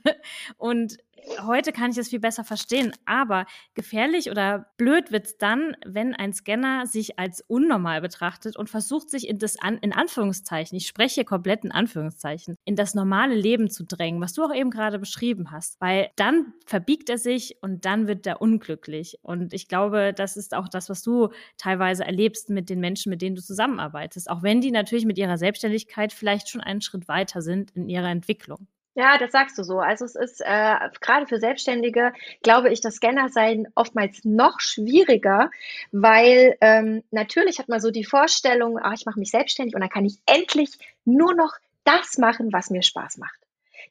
Und 0.57 0.97
heute 1.45 1.71
kann 1.71 1.91
ich 1.91 1.97
es 1.97 2.09
viel 2.09 2.19
besser 2.19 2.43
verstehen. 2.43 2.93
Aber 3.05 3.45
gefährlich 3.73 4.29
oder 4.29 4.71
blöd 4.77 5.11
wird 5.11 5.25
es 5.25 5.37
dann, 5.37 5.75
wenn 5.85 6.13
ein 6.15 6.33
Scanner 6.33 6.87
sich 6.87 7.19
als 7.19 7.41
unnormal 7.47 8.01
betrachtet 8.01 8.55
und 8.55 8.69
versucht, 8.69 9.09
sich 9.09 9.27
in 9.27 9.39
das 9.39 9.59
an, 9.59 9.77
in 9.77 9.93
Anführungszeichen, 9.93 10.77
ich 10.77 10.87
spreche 10.87 11.25
komplett 11.25 11.63
in 11.63 11.71
Anführungszeichen, 11.71 12.55
in 12.65 12.75
das 12.75 12.95
normale 12.95 13.35
Leben 13.35 13.69
zu 13.69 13.83
drängen, 13.85 14.21
was 14.21 14.33
du 14.33 14.43
auch 14.43 14.53
eben 14.53 14.71
gerade 14.71 14.99
beschrieben 14.99 15.51
hast. 15.51 15.79
Weil 15.79 16.09
dann 16.15 16.53
verbiegt 16.65 17.09
er 17.09 17.17
sich 17.17 17.57
und 17.61 17.85
dann 17.85 18.07
wird 18.07 18.25
er 18.27 18.41
unglücklich. 18.41 19.17
Und 19.21 19.53
ich 19.53 19.67
glaube, 19.67 20.13
das 20.13 20.37
ist 20.37 20.53
auch 20.53 20.67
das, 20.67 20.89
was 20.89 21.01
du 21.03 21.29
teilweise 21.57 22.05
erlebst 22.05 22.49
mit 22.49 22.69
den 22.69 22.79
Menschen, 22.79 23.09
mit 23.09 23.21
denen 23.21 23.35
du 23.35 23.41
zusammenarbeitest. 23.41 24.29
Auch 24.29 24.43
wenn 24.43 24.61
die 24.61 24.71
natürlich 24.71 25.05
mit 25.05 25.17
ihrer 25.17 25.37
Selbstständigkeit 25.37 26.13
vielleicht 26.13 26.49
schon 26.49 26.61
einen 26.61 26.81
Schritt 26.81 27.07
weiter 27.07 27.41
sind 27.41 27.71
in 27.71 27.89
ihrer 27.89 28.09
Entwicklung. 28.09 28.67
Ja, 28.97 29.19
das 29.19 29.31
sagst 29.31 29.55
du 29.59 29.63
so. 29.63 29.79
Also 29.79 30.05
es 30.05 30.15
ist 30.15 30.41
äh, 30.41 30.75
gerade 31.01 31.27
für 31.27 31.37
Selbstständige, 31.37 32.13
glaube 32.41 32.71
ich, 32.71 32.81
das 32.81 32.95
Scanner-Sein 32.95 33.67
oftmals 33.75 34.25
noch 34.25 34.59
schwieriger, 34.59 35.51
weil 35.91 36.57
ähm, 36.61 37.03
natürlich 37.11 37.59
hat 37.59 37.69
man 37.69 37.79
so 37.79 37.91
die 37.91 38.03
Vorstellung, 38.03 38.79
ah, 38.79 38.93
ich 38.93 39.05
mache 39.05 39.19
mich 39.19 39.29
selbstständig 39.29 39.75
und 39.75 39.81
dann 39.81 39.91
kann 39.91 40.05
ich 40.05 40.17
endlich 40.25 40.79
nur 41.05 41.35
noch 41.35 41.53
das 41.83 42.17
machen, 42.17 42.51
was 42.51 42.71
mir 42.71 42.81
Spaß 42.81 43.19
macht. 43.19 43.37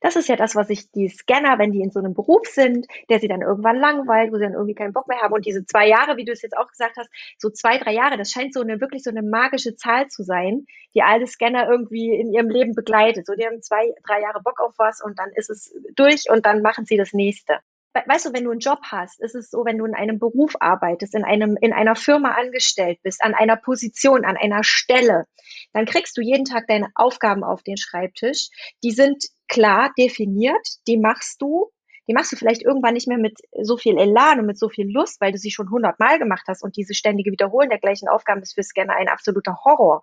Das 0.00 0.16
ist 0.16 0.28
ja 0.28 0.36
das, 0.36 0.54
was 0.54 0.68
sich 0.68 0.90
die 0.90 1.08
Scanner, 1.08 1.58
wenn 1.58 1.72
die 1.72 1.80
in 1.80 1.90
so 1.90 2.00
einem 2.00 2.14
Beruf 2.14 2.46
sind, 2.46 2.86
der 3.08 3.20
sie 3.20 3.28
dann 3.28 3.42
irgendwann 3.42 3.78
langweilt, 3.78 4.32
wo 4.32 4.36
sie 4.36 4.44
dann 4.44 4.54
irgendwie 4.54 4.74
keinen 4.74 4.92
Bock 4.92 5.08
mehr 5.08 5.20
haben. 5.20 5.32
Und 5.32 5.46
diese 5.46 5.64
zwei 5.66 5.88
Jahre, 5.88 6.16
wie 6.16 6.24
du 6.24 6.32
es 6.32 6.42
jetzt 6.42 6.56
auch 6.56 6.68
gesagt 6.68 6.96
hast, 6.96 7.10
so 7.38 7.50
zwei, 7.50 7.78
drei 7.78 7.92
Jahre, 7.92 8.16
das 8.16 8.30
scheint 8.30 8.54
so 8.54 8.60
eine 8.60 8.80
wirklich 8.80 9.02
so 9.02 9.10
eine 9.10 9.22
magische 9.22 9.76
Zahl 9.76 10.08
zu 10.08 10.22
sein, 10.22 10.66
die 10.94 11.02
alle 11.02 11.26
Scanner 11.26 11.68
irgendwie 11.70 12.14
in 12.14 12.32
ihrem 12.32 12.48
Leben 12.48 12.74
begleitet. 12.74 13.26
So, 13.26 13.34
die 13.34 13.46
haben 13.46 13.62
zwei, 13.62 13.92
drei 14.06 14.20
Jahre 14.20 14.42
Bock 14.42 14.60
auf 14.60 14.74
was 14.78 15.02
und 15.02 15.18
dann 15.18 15.30
ist 15.34 15.50
es 15.50 15.74
durch 15.94 16.24
und 16.30 16.46
dann 16.46 16.62
machen 16.62 16.86
sie 16.86 16.96
das 16.96 17.12
nächste 17.12 17.58
weißt 18.06 18.26
du, 18.26 18.32
wenn 18.32 18.44
du 18.44 18.50
einen 18.50 18.60
Job 18.60 18.80
hast, 18.90 19.20
ist 19.20 19.34
es 19.34 19.50
so, 19.50 19.64
wenn 19.64 19.78
du 19.78 19.84
in 19.84 19.94
einem 19.94 20.18
Beruf 20.18 20.54
arbeitest, 20.60 21.14
in 21.14 21.24
einem, 21.24 21.56
in 21.60 21.72
einer 21.72 21.96
Firma 21.96 22.32
angestellt 22.32 22.98
bist, 23.02 23.22
an 23.22 23.34
einer 23.34 23.56
Position, 23.56 24.24
an 24.24 24.36
einer 24.36 24.64
Stelle, 24.64 25.26
dann 25.72 25.86
kriegst 25.86 26.16
du 26.16 26.20
jeden 26.20 26.44
Tag 26.44 26.66
deine 26.66 26.88
Aufgaben 26.94 27.44
auf 27.44 27.62
den 27.62 27.76
Schreibtisch. 27.76 28.48
Die 28.82 28.92
sind 28.92 29.24
klar 29.48 29.92
definiert, 29.96 30.66
die 30.86 30.98
machst 30.98 31.40
du 31.40 31.70
die 32.08 32.14
machst 32.14 32.32
du 32.32 32.36
vielleicht 32.36 32.62
irgendwann 32.62 32.94
nicht 32.94 33.08
mehr 33.08 33.18
mit 33.18 33.38
so 33.62 33.76
viel 33.76 33.98
Elan 33.98 34.40
und 34.40 34.46
mit 34.46 34.58
so 34.58 34.68
viel 34.68 34.88
Lust, 34.88 35.20
weil 35.20 35.32
du 35.32 35.38
sie 35.38 35.50
schon 35.50 35.70
hundertmal 35.70 36.18
gemacht 36.18 36.44
hast 36.46 36.62
und 36.62 36.76
diese 36.76 36.94
ständige 36.94 37.32
Wiederholen 37.32 37.68
der 37.68 37.80
gleichen 37.80 38.08
Aufgaben 38.08 38.42
ist 38.42 38.54
für 38.54 38.62
Scanner 38.62 38.94
ein 38.94 39.08
absoluter 39.08 39.58
Horror. 39.64 40.02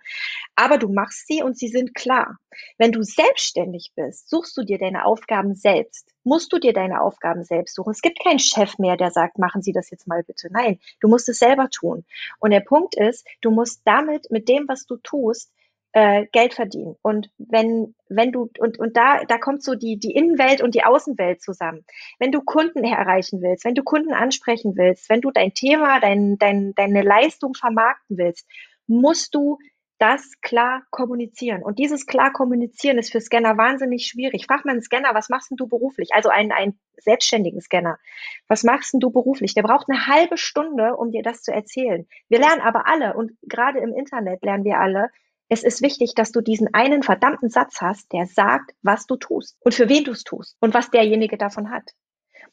Aber 0.56 0.78
du 0.78 0.90
machst 0.90 1.28
sie 1.28 1.44
und 1.44 1.58
sie 1.58 1.70
sind 1.70 1.96
klar. 1.96 2.38
Wenn 2.78 2.92
du 2.92 3.04
selbstständig 3.04 3.94
bist, 3.96 4.30
suchst 4.30 4.58
du 4.58 4.64
dir 4.64 4.78
deine 4.78 5.06
Aufgaben 5.06 5.56
selbst. 5.56 6.13
Musst 6.24 6.54
du 6.54 6.60
dir 6.60 6.74
deine 6.74 7.02
Aufgaben 7.02 7.44
selbst 7.44 7.76
suchen. 7.76 7.92
Es 7.92 8.02
gibt 8.02 8.24
keinen 8.24 8.40
Chef 8.40 8.78
mehr, 8.78 8.98
der 8.98 9.12
sagt, 9.12 9.38
machen 9.40 9.62
Sie 9.62 9.74
das 9.74 9.90
jetzt 9.90 10.08
mal 10.08 10.24
bitte. 10.24 10.50
Nein, 10.52 10.80
du 11.00 11.08
musst 11.08 11.30
es 11.30 11.40
selber 11.40 11.70
tun. 11.70 12.06
Und 12.40 12.52
der 12.52 12.62
Punkt 12.62 12.96
ist, 12.96 13.28
du 13.42 13.52
musst 13.52 13.82
damit, 13.86 14.32
mit 14.32 14.48
dem, 14.50 14.68
was 14.68 14.86
du 14.86 14.98
tust, 14.98 15.52
äh, 15.94 16.26
Geld 16.32 16.56
verdienen. 16.56 16.96
Und 17.02 17.30
wenn, 17.38 17.96
wenn 18.10 18.32
du, 18.32 18.50
und, 18.58 18.80
und 18.80 18.98
da, 18.98 19.24
da 19.26 19.38
kommt 19.38 19.64
so 19.64 19.76
die, 19.76 19.98
die 19.98 20.12
Innenwelt 20.12 20.62
und 20.62 20.76
die 20.76 20.84
Außenwelt 20.84 21.42
zusammen. 21.42 21.86
Wenn 22.20 22.32
du 22.32 22.42
Kunden 22.42 22.84
erreichen 22.84 23.42
willst, 23.42 23.64
wenn 23.64 23.76
du 23.76 23.84
Kunden 23.84 24.14
ansprechen 24.14 24.76
willst, 24.76 25.10
wenn 25.10 25.22
du 25.22 25.32
dein 25.32 25.54
Thema, 25.54 26.00
dein, 26.00 26.38
dein, 26.40 26.74
deine 26.76 27.04
Leistung 27.04 27.54
vermarkten 27.54 28.18
willst, 28.18 28.48
musst 28.88 29.34
du 29.36 29.60
das 30.04 30.34
klar 30.42 30.84
kommunizieren. 30.92 31.64
Und 31.64 31.80
dieses 31.80 32.06
klar 32.06 32.34
kommunizieren 32.34 32.98
ist 32.98 33.14
für 33.14 33.22
Scanner 33.22 33.58
wahnsinnig 33.58 34.06
schwierig. 34.06 34.48
Frag 34.48 34.66
mal 34.66 34.74
einen 34.74 34.82
Scanner, 34.82 35.14
was 35.14 35.30
machst 35.30 35.50
denn 35.50 35.56
du 35.56 35.66
beruflich? 35.66 36.10
Also 36.14 36.28
einen, 36.28 36.52
einen 36.52 36.78
selbstständigen 36.98 37.62
Scanner. 37.62 37.98
Was 38.50 38.66
machst 38.66 38.92
denn 38.92 39.00
du 39.00 39.12
beruflich? 39.12 39.54
Der 39.54 39.64
braucht 39.64 39.88
eine 39.90 40.08
halbe 40.08 40.38
Stunde, 40.38 40.98
um 40.98 41.12
dir 41.12 41.24
das 41.24 41.42
zu 41.42 41.54
erzählen. 41.54 42.06
Wir 42.28 42.40
lernen 42.40 42.60
aber 42.60 42.86
alle 42.86 43.14
und 43.14 43.32
gerade 43.44 43.80
im 43.80 43.94
Internet 43.94 44.44
lernen 44.44 44.66
wir 44.66 44.78
alle, 44.78 45.10
es 45.48 45.64
ist 45.64 45.82
wichtig, 45.82 46.16
dass 46.16 46.34
du 46.34 46.42
diesen 46.42 46.74
einen 46.74 47.02
verdammten 47.02 47.50
Satz 47.50 47.80
hast, 47.80 48.12
der 48.12 48.26
sagt, 48.26 48.74
was 48.82 49.06
du 49.06 49.16
tust 49.16 49.56
und 49.62 49.74
für 49.74 49.88
wen 49.88 50.04
du 50.04 50.12
es 50.12 50.26
tust 50.26 50.58
und 50.60 50.74
was 50.74 50.92
derjenige 50.92 51.38
davon 51.38 51.72
hat. 51.72 51.92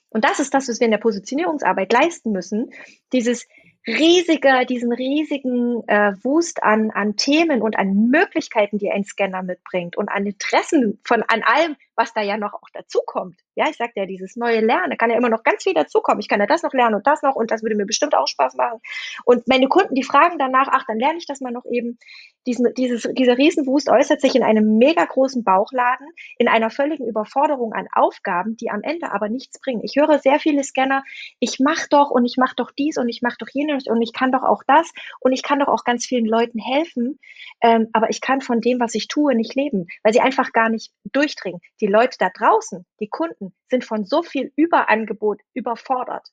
Und 0.09 0.25
das 0.25 0.39
ist 0.39 0.55
das, 0.55 0.69
was 0.69 0.79
wir 0.79 0.85
in 0.85 0.93
der 0.93 0.99
Positionierungsarbeit 0.99 1.93
leisten 1.93 2.31
müssen. 2.31 2.71
Dieses 3.13 3.49
riesige, 3.87 4.67
diesen 4.67 4.93
riesigen 4.93 5.83
äh, 5.89 6.13
Wust 6.23 6.63
an, 6.63 6.91
an 6.91 7.17
Themen 7.17 7.63
und 7.63 7.79
an 7.79 8.11
Möglichkeiten, 8.11 8.79
die 8.79 8.91
ein 8.91 9.05
Scanner 9.05 9.43
mitbringt 9.43 9.97
und 9.97 10.09
an 10.09 10.27
Interessen 10.27 11.01
von 11.05 11.23
an 11.23 11.43
allem, 11.43 11.77
was 12.01 12.15
da 12.15 12.23
ja 12.23 12.39
noch 12.39 12.55
auch 12.55 12.71
dazukommt. 12.73 13.37
Ja, 13.57 13.67
ich 13.69 13.77
sagte 13.77 14.01
ja, 14.01 14.07
dieses 14.07 14.35
neue 14.35 14.61
Lernen, 14.61 14.97
kann 14.97 15.11
ja 15.11 15.19
immer 15.19 15.29
noch 15.29 15.43
ganz 15.43 15.65
viel 15.65 15.75
dazukommen. 15.75 16.21
Ich 16.21 16.29
kann 16.29 16.41
ja 16.41 16.47
das 16.47 16.63
noch 16.63 16.73
lernen 16.73 16.95
und 16.95 17.07
das 17.07 17.21
noch 17.21 17.37
und 17.37 17.51
das 17.51 17.63
würde 17.63 17.77
mir 17.77 17.85
bestimmt 17.85 18.15
auch 18.15 18.27
Spaß 18.27 18.55
machen. 18.55 18.81
Und 19.27 19.47
meine 19.47 19.69
Kunden, 19.69 19.95
die 19.95 20.03
fragen 20.03 20.39
danach, 20.39 20.69
ach, 20.71 20.85
dann 20.89 20.99
lerne 20.99 21.19
ich 21.19 21.27
das 21.27 21.43
mal 21.43 21.53
noch 21.53 21.67
eben. 21.71 21.99
Diesen, 22.47 22.73
dieses, 22.73 23.07
dieser 23.13 23.37
Riesenwust 23.37 23.91
äußert 23.91 24.23
sich 24.23 24.35
in 24.35 24.43
einem 24.43 24.79
mega 24.79 25.05
großen 25.05 25.45
Bauchladen, 25.45 26.07
in 26.39 26.49
einer 26.49 26.71
völligen 26.71 27.07
Überforderung 27.07 27.75
an 27.75 27.87
Aufgaben, 27.93 28.57
die 28.57 28.71
am 28.71 28.81
Ende 28.83 29.13
aber 29.13 29.29
nichts 29.29 29.61
bringen. 29.61 29.83
Ich 29.85 29.97
höre 29.97 30.19
sehr 30.19 30.41
viele 30.41 30.65
Scanner, 30.65 31.05
ich 31.39 31.61
mache 31.61 31.87
doch 31.91 32.11
und 32.11 32.25
ich 32.25 32.39
mache 32.39 32.55
doch 32.57 32.71
dies 32.71 32.97
und 32.97 33.11
ich 33.11 33.21
mache 33.21 33.37
doch 33.39 33.49
jenes 33.53 33.87
und 33.87 34.01
ich 34.01 34.15
kann 34.15 34.33
doch 34.33 34.43
auch 34.43 34.63
das 34.67 34.91
und 35.21 35.33
ich 35.33 35.43
kann 35.43 35.59
doch 35.59 35.69
auch 35.69 35.85
ganz 35.85 36.07
vielen 36.07 36.25
Leuten 36.25 36.59
helfen, 36.59 37.19
ähm, 37.61 37.89
aber 37.93 38.09
ich 38.09 38.23
kann 38.23 38.41
von 38.41 38.63
dem, 38.63 38.81
was 38.81 38.95
ich 38.95 39.07
tue, 39.07 39.35
nicht 39.35 39.55
leben, 39.55 39.87
weil 40.03 40.15
sie 40.15 40.21
einfach 40.21 40.53
gar 40.53 40.71
nicht 40.71 40.93
durchdringen. 41.13 41.61
Die 41.83 41.87
Leute 41.91 42.17
da 42.19 42.31
draußen, 42.31 42.87
die 43.01 43.09
Kunden, 43.09 43.55
sind 43.69 43.85
von 43.85 44.05
so 44.05 44.23
viel 44.23 44.53
Überangebot 44.57 45.41
überfordert. 45.55 46.29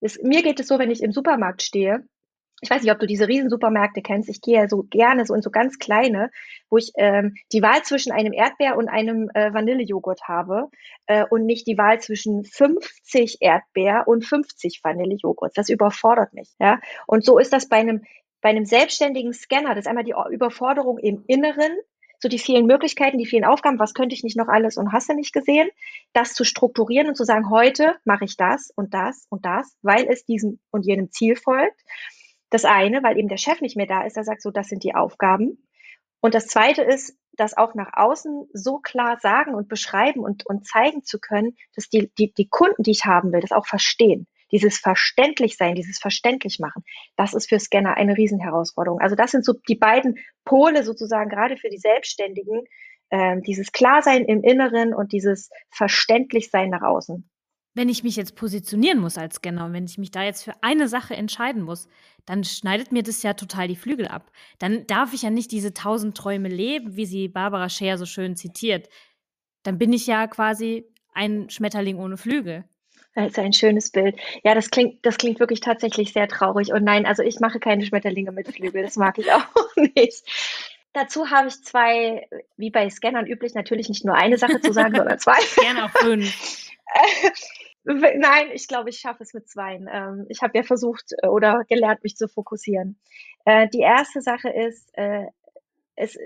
Es, 0.00 0.20
mir 0.22 0.42
geht 0.42 0.60
es 0.60 0.68
so, 0.68 0.78
wenn 0.78 0.90
ich 0.90 1.02
im 1.02 1.12
Supermarkt 1.12 1.62
stehe, 1.62 2.04
ich 2.62 2.70
weiß 2.70 2.82
nicht, 2.82 2.92
ob 2.92 2.98
du 2.98 3.06
diese 3.06 3.28
Riesensupermärkte 3.28 4.00
kennst. 4.00 4.30
Ich 4.30 4.40
gehe 4.40 4.54
ja 4.54 4.68
so 4.68 4.82
gerne 4.82 5.26
so 5.26 5.34
in 5.34 5.42
so 5.42 5.50
ganz 5.50 5.78
kleine, 5.78 6.30
wo 6.70 6.78
ich 6.78 6.92
ähm, 6.96 7.34
die 7.52 7.60
Wahl 7.60 7.82
zwischen 7.82 8.12
einem 8.12 8.32
Erdbeer 8.32 8.76
und 8.78 8.88
einem 8.88 9.28
äh, 9.34 9.52
Vanillejoghurt 9.52 10.22
habe 10.22 10.70
äh, 11.06 11.24
und 11.28 11.44
nicht 11.44 11.66
die 11.66 11.76
Wahl 11.76 12.00
zwischen 12.00 12.44
50 12.44 13.38
Erdbeer 13.40 14.04
und 14.06 14.24
50 14.24 14.80
Vanillejoghurt. 14.82 15.52
Das 15.56 15.68
überfordert 15.68 16.32
mich. 16.32 16.48
Ja, 16.58 16.80
und 17.06 17.24
so 17.24 17.38
ist 17.38 17.52
das 17.52 17.68
bei 17.68 17.76
einem 17.76 18.04
bei 18.40 18.50
einem 18.50 18.64
selbstständigen 18.64 19.32
Scanner. 19.32 19.70
Das 19.70 19.80
ist 19.84 19.88
einmal 19.88 20.04
die 20.04 20.14
Überforderung 20.30 20.98
im 20.98 21.24
Inneren 21.26 21.76
so 22.20 22.28
die 22.28 22.38
vielen 22.38 22.66
Möglichkeiten, 22.66 23.18
die 23.18 23.26
vielen 23.26 23.44
Aufgaben, 23.44 23.78
was 23.78 23.94
könnte 23.94 24.14
ich 24.14 24.24
nicht 24.24 24.36
noch 24.36 24.48
alles 24.48 24.76
und 24.76 24.92
hast 24.92 25.08
du 25.08 25.14
nicht 25.14 25.32
gesehen, 25.32 25.68
das 26.12 26.34
zu 26.34 26.44
strukturieren 26.44 27.08
und 27.08 27.16
zu 27.16 27.24
sagen, 27.24 27.50
heute 27.50 27.96
mache 28.04 28.24
ich 28.24 28.36
das 28.36 28.70
und 28.74 28.94
das 28.94 29.26
und 29.28 29.44
das, 29.44 29.76
weil 29.82 30.06
es 30.08 30.24
diesem 30.24 30.58
und 30.70 30.86
jenem 30.86 31.10
Ziel 31.10 31.36
folgt. 31.36 31.80
Das 32.50 32.64
eine, 32.64 33.02
weil 33.02 33.18
eben 33.18 33.28
der 33.28 33.36
Chef 33.36 33.60
nicht 33.60 33.76
mehr 33.76 33.86
da 33.86 34.02
ist, 34.02 34.16
der 34.16 34.24
sagt 34.24 34.42
so, 34.42 34.50
das 34.50 34.68
sind 34.68 34.84
die 34.84 34.94
Aufgaben. 34.94 35.66
Und 36.20 36.34
das 36.34 36.46
zweite 36.46 36.82
ist, 36.82 37.16
das 37.32 37.56
auch 37.56 37.74
nach 37.74 37.92
außen 37.92 38.48
so 38.54 38.78
klar 38.78 39.18
sagen 39.20 39.54
und 39.54 39.68
beschreiben 39.68 40.20
und, 40.20 40.46
und 40.46 40.66
zeigen 40.66 41.04
zu 41.04 41.18
können, 41.18 41.56
dass 41.74 41.88
die, 41.88 42.10
die, 42.18 42.32
die 42.32 42.48
Kunden, 42.48 42.82
die 42.82 42.92
ich 42.92 43.04
haben 43.04 43.32
will, 43.32 43.40
das 43.40 43.52
auch 43.52 43.66
verstehen 43.66 44.26
dieses 44.52 44.78
Verständlichsein, 44.78 45.74
dieses 45.74 45.98
Verständlichmachen, 45.98 46.84
das 47.16 47.34
ist 47.34 47.48
für 47.48 47.58
Scanner 47.58 47.96
eine 47.96 48.16
Riesenherausforderung. 48.16 49.00
Also 49.00 49.16
das 49.16 49.30
sind 49.30 49.44
so 49.44 49.54
die 49.68 49.76
beiden 49.76 50.18
Pole 50.44 50.84
sozusagen 50.84 51.30
gerade 51.30 51.56
für 51.56 51.68
die 51.68 51.78
Selbstständigen, 51.78 52.62
äh, 53.10 53.40
dieses 53.42 53.72
Klarsein 53.72 54.24
im 54.24 54.42
Inneren 54.42 54.94
und 54.94 55.12
dieses 55.12 55.50
Verständlichsein 55.70 56.70
nach 56.70 56.82
außen. 56.82 57.28
Wenn 57.74 57.90
ich 57.90 58.02
mich 58.02 58.16
jetzt 58.16 58.36
positionieren 58.36 59.00
muss 59.00 59.18
als 59.18 59.36
Scanner 59.36 59.66
und 59.66 59.74
wenn 59.74 59.84
ich 59.84 59.98
mich 59.98 60.10
da 60.10 60.22
jetzt 60.22 60.44
für 60.44 60.54
eine 60.62 60.88
Sache 60.88 61.14
entscheiden 61.14 61.62
muss, 61.62 61.88
dann 62.24 62.42
schneidet 62.42 62.90
mir 62.90 63.02
das 63.02 63.22
ja 63.22 63.34
total 63.34 63.68
die 63.68 63.76
Flügel 63.76 64.08
ab. 64.08 64.32
Dann 64.58 64.86
darf 64.86 65.12
ich 65.12 65.22
ja 65.22 65.30
nicht 65.30 65.52
diese 65.52 65.74
tausend 65.74 66.16
Träume 66.16 66.48
leben, 66.48 66.96
wie 66.96 67.04
sie 67.04 67.28
Barbara 67.28 67.68
Scher 67.68 67.98
so 67.98 68.06
schön 68.06 68.34
zitiert. 68.34 68.88
Dann 69.62 69.76
bin 69.76 69.92
ich 69.92 70.06
ja 70.06 70.26
quasi 70.26 70.86
ein 71.12 71.50
Schmetterling 71.50 71.98
ohne 71.98 72.16
Flügel. 72.16 72.64
Ist 73.16 73.38
ein 73.38 73.54
schönes 73.54 73.90
Bild. 73.90 74.16
Ja, 74.44 74.54
das 74.54 74.70
klingt, 74.70 75.04
das 75.06 75.16
klingt 75.16 75.40
wirklich 75.40 75.60
tatsächlich 75.60 76.12
sehr 76.12 76.28
traurig. 76.28 76.72
Und 76.72 76.84
nein, 76.84 77.06
also 77.06 77.22
ich 77.22 77.40
mache 77.40 77.58
keine 77.58 77.84
Schmetterlinge 77.86 78.30
mit 78.30 78.48
Flügel. 78.48 78.82
Das 78.82 78.96
mag 78.96 79.18
ich 79.18 79.32
auch 79.32 79.76
nicht. 79.76 80.22
Dazu 80.92 81.30
habe 81.30 81.48
ich 81.48 81.62
zwei, 81.62 82.28
wie 82.56 82.70
bei 82.70 82.88
Scannern 82.90 83.26
üblich, 83.26 83.54
natürlich 83.54 83.88
nicht 83.88 84.04
nur 84.04 84.14
eine 84.14 84.36
Sache 84.38 84.60
zu 84.60 84.72
sagen, 84.72 84.94
sondern 84.96 85.18
zwei. 85.18 85.38
Gerne 85.62 85.84
auch 85.84 85.90
fünf. 85.90 86.70
Nein, 87.84 88.48
ich 88.52 88.68
glaube, 88.68 88.90
ich 88.90 88.98
schaffe 88.98 89.22
es 89.22 89.32
mit 89.32 89.48
zweien. 89.48 89.88
Ähm, 89.90 90.26
ich 90.28 90.42
habe 90.42 90.58
ja 90.58 90.62
versucht 90.62 91.12
äh, 91.22 91.28
oder 91.28 91.64
gelernt, 91.68 92.02
mich 92.02 92.16
zu 92.16 92.28
fokussieren. 92.28 92.98
Äh, 93.44 93.68
die 93.68 93.80
erste 93.80 94.20
Sache 94.20 94.50
ist, 94.50 94.90
äh, 94.94 95.26
es, 95.94 96.18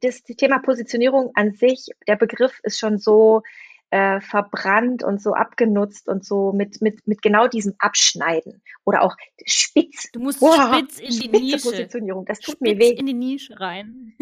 das 0.00 0.22
Thema 0.22 0.60
Positionierung 0.60 1.32
an 1.34 1.52
sich, 1.52 1.86
der 2.06 2.16
Begriff 2.16 2.60
ist 2.62 2.78
schon 2.78 2.98
so 2.98 3.42
äh, 3.90 4.20
verbrannt 4.20 5.02
und 5.02 5.22
so 5.22 5.34
abgenutzt 5.34 6.08
und 6.08 6.24
so 6.24 6.52
mit, 6.52 6.80
mit, 6.82 7.06
mit 7.06 7.22
genau 7.22 7.46
diesem 7.46 7.74
Abschneiden 7.78 8.62
oder 8.84 9.02
auch 9.02 9.16
spitz. 9.44 10.10
Du 10.12 10.20
musst 10.20 10.40
wow, 10.40 10.74
spitz 10.74 10.98
in 10.98 11.10
die 11.10 11.28
Nische. 11.28 11.68
Positionierung, 11.68 12.24
das 12.24 12.40
tut 12.40 12.56
spitz 12.56 12.60
mir 12.60 12.78
weh. 12.78 12.90
in 12.90 13.06
die 13.06 13.14
Nische 13.14 13.58
rein. 13.60 14.14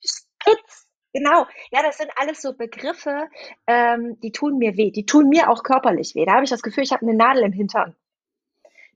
spitz, 0.00 0.88
genau. 1.12 1.46
Ja, 1.72 1.82
das 1.82 1.98
sind 1.98 2.10
alles 2.16 2.40
so 2.40 2.54
Begriffe, 2.54 3.28
ähm, 3.66 4.18
die 4.20 4.32
tun 4.32 4.58
mir 4.58 4.76
weh. 4.76 4.90
Die 4.90 5.06
tun 5.06 5.28
mir 5.28 5.50
auch 5.50 5.62
körperlich 5.62 6.14
weh. 6.14 6.24
Da 6.24 6.34
habe 6.34 6.44
ich 6.44 6.50
das 6.50 6.62
Gefühl, 6.62 6.84
ich 6.84 6.92
habe 6.92 7.02
eine 7.02 7.14
Nadel 7.14 7.42
im 7.42 7.52
Hintern 7.52 7.96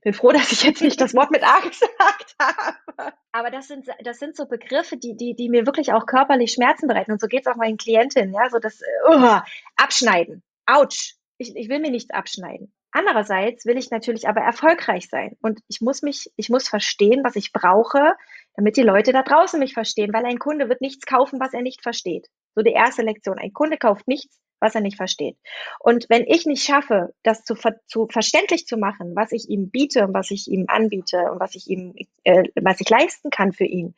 bin 0.05 0.13
froh, 0.13 0.31
dass 0.31 0.51
ich 0.51 0.63
jetzt 0.63 0.81
nicht 0.81 1.01
das 1.01 1.13
Wort 1.13 1.31
mit 1.31 1.43
A 1.43 1.59
gesagt 1.67 2.35
habe. 2.39 3.13
Aber 3.31 3.49
das 3.49 3.67
sind, 3.67 3.87
das 4.03 4.19
sind 4.19 4.37
so 4.37 4.45
Begriffe, 4.45 4.97
die, 4.97 5.17
die, 5.17 5.35
die 5.35 5.49
mir 5.49 5.65
wirklich 5.65 5.91
auch 5.91 6.05
körperlich 6.05 6.53
Schmerzen 6.53 6.87
bereiten. 6.87 7.11
Und 7.11 7.19
so 7.19 7.27
geht 7.27 7.45
es 7.45 7.51
auch 7.51 7.57
meinen 7.57 7.77
Klientinnen, 7.77 8.33
ja, 8.33 8.49
so 8.49 8.59
das 8.59 8.79
uh, 9.09 9.39
Abschneiden. 9.75 10.43
Autsch. 10.65 11.15
Ich, 11.37 11.53
ich 11.55 11.67
will 11.67 11.79
mir 11.79 11.91
nichts 11.91 12.11
abschneiden. 12.11 12.71
Andererseits 12.91 13.65
will 13.65 13.77
ich 13.77 13.91
natürlich 13.91 14.29
aber 14.29 14.39
erfolgreich 14.41 15.09
sein. 15.09 15.35
Und 15.41 15.59
ich 15.67 15.81
muss 15.81 16.01
mich, 16.01 16.31
ich 16.37 16.49
muss 16.49 16.69
verstehen, 16.69 17.23
was 17.25 17.35
ich 17.35 17.51
brauche, 17.51 18.13
damit 18.55 18.77
die 18.77 18.83
Leute 18.83 19.11
da 19.11 19.23
draußen 19.23 19.59
mich 19.59 19.73
verstehen, 19.73 20.13
weil 20.13 20.25
ein 20.25 20.39
Kunde 20.39 20.69
wird 20.69 20.79
nichts 20.79 21.05
kaufen, 21.05 21.39
was 21.41 21.53
er 21.53 21.61
nicht 21.61 21.81
versteht. 21.81 22.27
So 22.55 22.61
die 22.61 22.71
erste 22.71 23.01
Lektion. 23.01 23.37
Ein 23.37 23.53
Kunde 23.53 23.77
kauft 23.77 24.07
nichts, 24.07 24.39
was 24.59 24.75
er 24.75 24.81
nicht 24.81 24.97
versteht. 24.97 25.37
Und 25.79 26.05
wenn 26.09 26.23
ich 26.25 26.45
nicht 26.45 26.63
schaffe, 26.63 27.13
das 27.23 27.43
zu, 27.43 27.55
zu 27.85 28.07
verständlich 28.09 28.65
zu 28.65 28.77
machen, 28.77 29.15
was 29.15 29.31
ich 29.31 29.49
ihm 29.49 29.69
biete 29.69 30.05
und 30.05 30.13
was 30.13 30.31
ich 30.31 30.47
ihm 30.47 30.65
anbiete 30.67 31.31
und 31.31 31.39
was 31.39 31.55
ich 31.55 31.69
ihm, 31.69 31.93
äh, 32.23 32.43
was 32.55 32.81
ich 32.81 32.89
leisten 32.89 33.29
kann 33.29 33.53
für 33.53 33.65
ihn, 33.65 33.95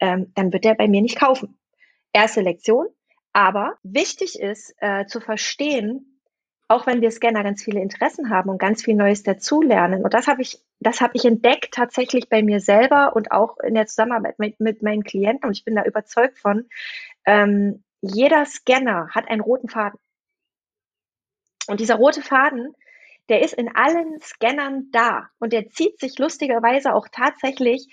ähm, 0.00 0.32
dann 0.34 0.52
wird 0.52 0.64
er 0.64 0.74
bei 0.74 0.88
mir 0.88 1.02
nicht 1.02 1.18
kaufen. 1.18 1.58
Erste 2.12 2.40
Lektion. 2.40 2.86
Aber 3.32 3.76
wichtig 3.82 4.40
ist 4.40 4.74
äh, 4.78 5.04
zu 5.06 5.20
verstehen, 5.20 6.20
auch 6.68 6.86
wenn 6.86 7.00
wir 7.00 7.10
Scanner 7.10 7.44
ganz 7.44 7.62
viele 7.62 7.80
Interessen 7.80 8.30
haben 8.30 8.50
und 8.50 8.58
ganz 8.58 8.82
viel 8.82 8.94
Neues 8.94 9.22
dazulernen. 9.22 10.02
Und 10.02 10.14
das 10.14 10.26
habe 10.26 10.42
ich, 10.42 10.58
das 10.80 11.00
habe 11.00 11.12
ich 11.14 11.24
entdeckt 11.24 11.74
tatsächlich 11.74 12.28
bei 12.28 12.42
mir 12.42 12.60
selber 12.60 13.14
und 13.14 13.30
auch 13.30 13.58
in 13.58 13.74
der 13.74 13.86
Zusammenarbeit 13.86 14.38
mit, 14.38 14.58
mit 14.58 14.82
meinen 14.82 15.04
Klienten. 15.04 15.46
Und 15.46 15.56
ich 15.56 15.64
bin 15.64 15.76
da 15.76 15.84
überzeugt 15.84 16.38
von. 16.38 16.66
Ähm, 17.24 17.84
jeder 18.06 18.44
Scanner 18.46 19.08
hat 19.14 19.28
einen 19.28 19.40
roten 19.40 19.68
Faden. 19.68 19.98
Und 21.68 21.80
dieser 21.80 21.96
rote 21.96 22.22
Faden, 22.22 22.74
der 23.28 23.42
ist 23.42 23.54
in 23.54 23.74
allen 23.74 24.20
Scannern 24.20 24.88
da 24.92 25.28
und 25.38 25.52
der 25.52 25.68
zieht 25.68 25.98
sich 25.98 26.18
lustigerweise 26.18 26.94
auch 26.94 27.08
tatsächlich 27.10 27.88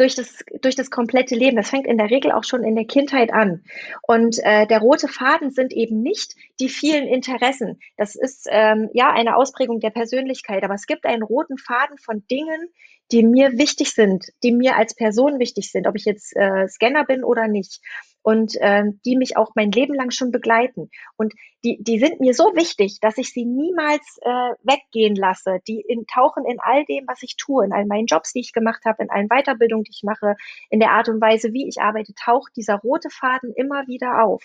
durch 0.00 0.14
das, 0.14 0.42
durch 0.62 0.76
das 0.76 0.90
komplette 0.90 1.34
Leben. 1.34 1.56
Das 1.56 1.68
fängt 1.68 1.86
in 1.86 1.98
der 1.98 2.10
Regel 2.10 2.32
auch 2.32 2.44
schon 2.44 2.64
in 2.64 2.74
der 2.74 2.86
Kindheit 2.86 3.32
an. 3.32 3.64
Und 4.02 4.38
äh, 4.42 4.66
der 4.66 4.78
rote 4.78 5.08
Faden 5.08 5.50
sind 5.50 5.74
eben 5.74 6.00
nicht 6.00 6.34
die 6.58 6.70
vielen 6.70 7.06
Interessen. 7.06 7.80
Das 7.98 8.14
ist 8.14 8.46
ähm, 8.50 8.88
ja 8.94 9.12
eine 9.12 9.36
Ausprägung 9.36 9.78
der 9.78 9.90
Persönlichkeit, 9.90 10.64
aber 10.64 10.74
es 10.74 10.86
gibt 10.86 11.04
einen 11.04 11.22
roten 11.22 11.58
Faden 11.58 11.98
von 11.98 12.24
Dingen, 12.30 12.70
die 13.12 13.22
mir 13.22 13.58
wichtig 13.58 13.92
sind, 13.92 14.28
die 14.42 14.52
mir 14.52 14.76
als 14.76 14.94
Person 14.94 15.38
wichtig 15.38 15.70
sind, 15.70 15.86
ob 15.86 15.96
ich 15.96 16.06
jetzt 16.06 16.34
äh, 16.34 16.66
Scanner 16.68 17.04
bin 17.04 17.22
oder 17.22 17.46
nicht 17.46 17.80
und 18.22 18.54
ähm, 18.60 19.00
die 19.04 19.16
mich 19.16 19.36
auch 19.36 19.52
mein 19.54 19.72
Leben 19.72 19.94
lang 19.94 20.10
schon 20.10 20.30
begleiten. 20.30 20.90
Und 21.16 21.34
die, 21.64 21.78
die 21.82 21.98
sind 21.98 22.20
mir 22.20 22.34
so 22.34 22.44
wichtig, 22.54 22.98
dass 23.00 23.18
ich 23.18 23.32
sie 23.32 23.44
niemals 23.44 24.18
äh, 24.22 24.54
weggehen 24.62 25.16
lasse. 25.16 25.58
Die 25.66 25.80
in, 25.80 26.06
tauchen 26.06 26.44
in 26.44 26.58
all 26.60 26.84
dem, 26.84 27.04
was 27.06 27.22
ich 27.22 27.36
tue, 27.36 27.64
in 27.64 27.72
all 27.72 27.86
meinen 27.86 28.06
Jobs, 28.06 28.32
die 28.32 28.40
ich 28.40 28.52
gemacht 28.52 28.84
habe, 28.84 29.02
in 29.02 29.10
allen 29.10 29.28
Weiterbildungen, 29.28 29.84
die 29.84 29.92
ich 29.92 30.02
mache, 30.02 30.36
in 30.68 30.80
der 30.80 30.90
Art 30.92 31.08
und 31.08 31.20
Weise, 31.20 31.52
wie 31.52 31.68
ich 31.68 31.80
arbeite, 31.80 32.14
taucht 32.14 32.52
dieser 32.56 32.76
rote 32.76 33.10
Faden 33.10 33.52
immer 33.54 33.86
wieder 33.86 34.22
auf. 34.24 34.42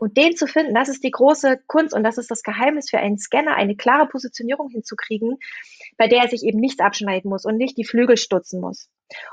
Und 0.00 0.16
den 0.16 0.34
zu 0.34 0.46
finden, 0.46 0.72
das 0.72 0.88
ist 0.88 1.04
die 1.04 1.10
große 1.10 1.60
Kunst 1.66 1.94
und 1.94 2.04
das 2.04 2.16
ist 2.16 2.30
das 2.30 2.42
Geheimnis 2.42 2.88
für 2.88 2.98
einen 2.98 3.18
Scanner, 3.18 3.54
eine 3.54 3.76
klare 3.76 4.08
Positionierung 4.08 4.70
hinzukriegen, 4.70 5.36
bei 5.98 6.08
der 6.08 6.22
er 6.22 6.28
sich 6.28 6.42
eben 6.42 6.58
nichts 6.58 6.80
abschneiden 6.80 7.28
muss 7.28 7.44
und 7.44 7.58
nicht 7.58 7.76
die 7.76 7.84
Flügel 7.84 8.16
stutzen 8.16 8.62
muss. 8.62 8.88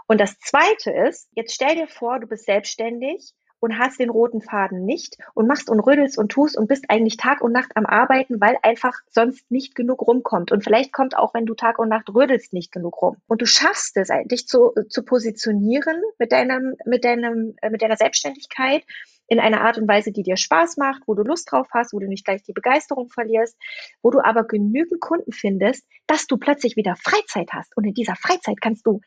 Und 0.07 0.19
das 0.19 0.37
Zweite 0.39 0.91
ist, 0.91 1.29
jetzt 1.31 1.53
stell 1.53 1.75
dir 1.75 1.87
vor, 1.87 2.19
du 2.19 2.27
bist 2.27 2.45
selbstständig 2.45 3.33
und 3.67 3.79
hast 3.79 3.99
den 3.99 4.09
roten 4.09 4.41
Faden 4.41 4.85
nicht 4.85 5.17
und 5.33 5.45
machst 5.45 5.69
und 5.69 5.81
rödelst 5.81 6.17
und 6.17 6.31
tust 6.31 6.57
und 6.57 6.67
bist 6.67 6.85
eigentlich 6.87 7.17
Tag 7.17 7.41
und 7.41 7.51
Nacht 7.51 7.75
am 7.75 7.85
Arbeiten, 7.85 8.39
weil 8.39 8.57
einfach 8.63 8.93
sonst 9.09 9.51
nicht 9.51 9.75
genug 9.75 10.07
rumkommt. 10.07 10.53
Und 10.53 10.63
vielleicht 10.63 10.93
kommt 10.93 11.17
auch, 11.17 11.33
wenn 11.33 11.45
du 11.45 11.53
Tag 11.53 11.77
und 11.77 11.89
Nacht 11.89 12.07
rödelst, 12.07 12.53
nicht 12.53 12.71
genug 12.71 13.01
rum. 13.01 13.17
Und 13.27 13.41
du 13.41 13.45
schaffst 13.45 13.97
es, 13.97 14.07
dich 14.31 14.47
zu, 14.47 14.71
zu 14.87 15.03
positionieren 15.03 16.01
mit 16.17 16.31
deinem, 16.31 16.75
mit 16.85 17.03
deinem, 17.03 17.55
äh, 17.61 17.69
mit 17.69 17.81
deiner 17.81 17.97
Selbstständigkeit 17.97 18.85
in 19.27 19.41
einer 19.41 19.59
Art 19.59 19.77
und 19.77 19.89
Weise, 19.89 20.13
die 20.13 20.23
dir 20.23 20.37
Spaß 20.37 20.77
macht, 20.77 21.03
wo 21.05 21.13
du 21.13 21.23
Lust 21.23 21.51
drauf 21.51 21.67
hast, 21.73 21.91
wo 21.91 21.99
du 21.99 22.07
nicht 22.07 22.23
gleich 22.23 22.43
die 22.43 22.53
Begeisterung 22.53 23.09
verlierst, 23.09 23.57
wo 24.01 24.11
du 24.11 24.23
aber 24.23 24.45
genügend 24.45 25.01
Kunden 25.01 25.33
findest, 25.33 25.85
dass 26.07 26.25
du 26.27 26.37
plötzlich 26.37 26.77
wieder 26.77 26.95
Freizeit 26.95 27.49
hast. 27.51 27.75
Und 27.75 27.83
in 27.83 27.93
dieser 27.93 28.15
Freizeit 28.15 28.61
kannst 28.61 28.85
du 28.85 29.01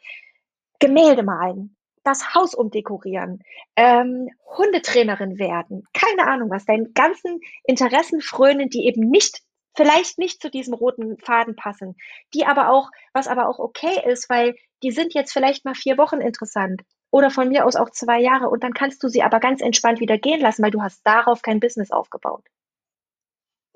Gemälde 0.78 1.22
malen, 1.22 1.76
das 2.02 2.34
Haus 2.34 2.54
umdekorieren, 2.54 3.42
ähm, 3.76 4.28
Hundetrainerin 4.56 5.38
werden, 5.38 5.84
keine 5.92 6.26
Ahnung 6.26 6.50
was, 6.50 6.64
deinen 6.64 6.94
ganzen 6.94 7.40
Interessen 7.64 8.20
frönen, 8.20 8.68
die 8.68 8.86
eben 8.86 9.08
nicht, 9.08 9.40
vielleicht 9.76 10.18
nicht 10.18 10.40
zu 10.42 10.50
diesem 10.50 10.74
roten 10.74 11.18
Faden 11.18 11.56
passen, 11.56 11.96
die 12.34 12.46
aber 12.46 12.70
auch, 12.70 12.90
was 13.12 13.28
aber 13.28 13.48
auch 13.48 13.58
okay 13.58 14.02
ist, 14.10 14.30
weil 14.30 14.54
die 14.82 14.90
sind 14.90 15.14
jetzt 15.14 15.32
vielleicht 15.32 15.64
mal 15.64 15.74
vier 15.74 15.98
Wochen 15.98 16.20
interessant 16.20 16.82
oder 17.10 17.30
von 17.30 17.48
mir 17.48 17.66
aus 17.66 17.76
auch 17.76 17.90
zwei 17.90 18.20
Jahre 18.20 18.48
und 18.48 18.64
dann 18.64 18.72
kannst 18.72 19.02
du 19.02 19.08
sie 19.08 19.22
aber 19.22 19.40
ganz 19.40 19.60
entspannt 19.60 20.00
wieder 20.00 20.18
gehen 20.18 20.40
lassen, 20.40 20.62
weil 20.62 20.70
du 20.70 20.82
hast 20.82 21.06
darauf 21.06 21.42
kein 21.42 21.60
Business 21.60 21.90
aufgebaut. 21.90 22.44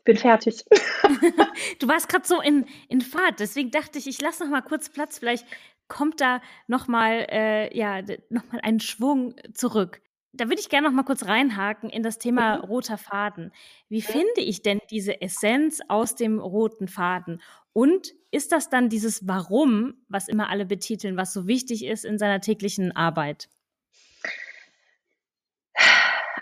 Bin 0.05 0.19
fertig. 0.19 0.65
du 1.79 1.89
warst 1.89 2.11
gerade 2.11 2.27
so 2.27 2.43
in, 2.43 2.67
in 2.89 3.01
Fahrt, 3.01 3.41
deswegen 3.41 3.71
dachte 3.71 3.99
ich, 3.99 4.07
ich 4.07 4.21
lasse 4.21 4.45
noch 4.45 4.51
mal 4.51 4.61
kurz 4.61 4.91
Platz. 4.91 5.19
Vielleicht 5.19 5.47
kommt 5.95 6.21
da 6.21 6.43
nochmal 6.67 7.27
äh, 7.31 7.77
ja, 7.77 8.03
noch 8.29 8.43
einen 8.63 8.81
Schwung 8.81 9.37
zurück. 9.55 10.03
Da 10.33 10.47
würde 10.47 10.61
ich 10.61 10.69
gerne 10.69 10.89
noch 10.89 10.95
mal 10.95 11.05
kurz 11.05 11.27
reinhaken 11.27 11.89
in 11.89 12.03
das 12.03 12.19
Thema 12.19 12.59
mhm. 12.59 12.65
roter 12.65 12.99
Faden. 12.99 13.53
Wie 13.89 14.03
finde 14.03 14.41
ich 14.41 14.63
denn 14.63 14.81
diese 14.91 15.23
Essenz 15.23 15.81
aus 15.89 16.17
dem 16.17 16.41
roten 16.41 16.89
Faden? 16.89 17.41
Und 17.73 18.13
ist 18.33 18.51
das 18.51 18.69
dann 18.69 18.89
dieses 18.89 19.29
Warum, 19.29 19.95
was 20.09 20.27
immer 20.27 20.51
alle 20.51 20.67
betiteln, 20.67 21.17
was 21.17 21.33
so 21.33 21.47
wichtig 21.47 21.85
ist 21.85 22.05
in 22.05 22.19
seiner 22.19 22.41
täglichen 22.41 22.95
Arbeit? 22.97 23.49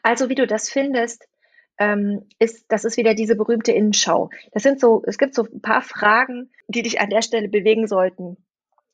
Also 0.02 0.30
wie 0.30 0.34
du 0.34 0.46
das 0.46 0.70
findest, 0.70 1.28
ähm, 1.78 2.26
ist, 2.38 2.64
das 2.68 2.84
ist 2.84 2.96
wieder 2.96 3.14
diese 3.14 3.36
berühmte 3.36 3.72
Innenschau. 3.72 4.30
Das 4.52 4.62
sind 4.62 4.80
so, 4.80 5.02
es 5.06 5.18
gibt 5.18 5.34
so 5.34 5.44
ein 5.44 5.60
paar 5.60 5.82
Fragen, 5.82 6.50
die 6.66 6.82
dich 6.82 7.00
an 7.00 7.10
der 7.10 7.22
Stelle 7.22 7.48
bewegen 7.48 7.86
sollten. 7.86 8.36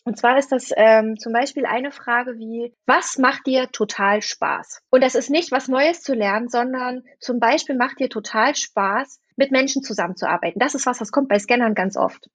Und 0.09 0.17
zwar 0.17 0.39
ist 0.39 0.53
das 0.53 0.73
ähm, 0.75 1.19
zum 1.19 1.35
Beispiel 1.35 1.67
eine 1.67 1.93
Frage 1.93 2.39
wie, 2.39 2.75
was 2.87 3.19
macht 3.19 3.47
dir 3.47 3.71
total 3.71 4.23
Spaß? 4.23 4.81
Und 4.89 5.05
das 5.05 5.15
ist 5.15 5.29
nicht 5.29 5.53
was 5.53 5.69
Neues 5.69 6.01
zu 6.03 6.15
lernen, 6.15 6.49
sondern 6.49 7.05
zum 7.21 7.41
Beispiel 7.41 7.77
macht 7.77 8.01
dir 8.01 8.09
total 8.09 8.57
Spaß, 8.57 9.21
mit 9.37 9.51
Menschen 9.51 9.83
zusammenzuarbeiten. 9.83 10.61
Das 10.61 10.75
ist 10.75 10.87
was, 10.87 10.97
das 10.97 11.13
kommt 11.13 11.29
bei 11.29 11.39
Scannern 11.39 11.75
ganz 11.75 11.99
oft. 11.99 12.31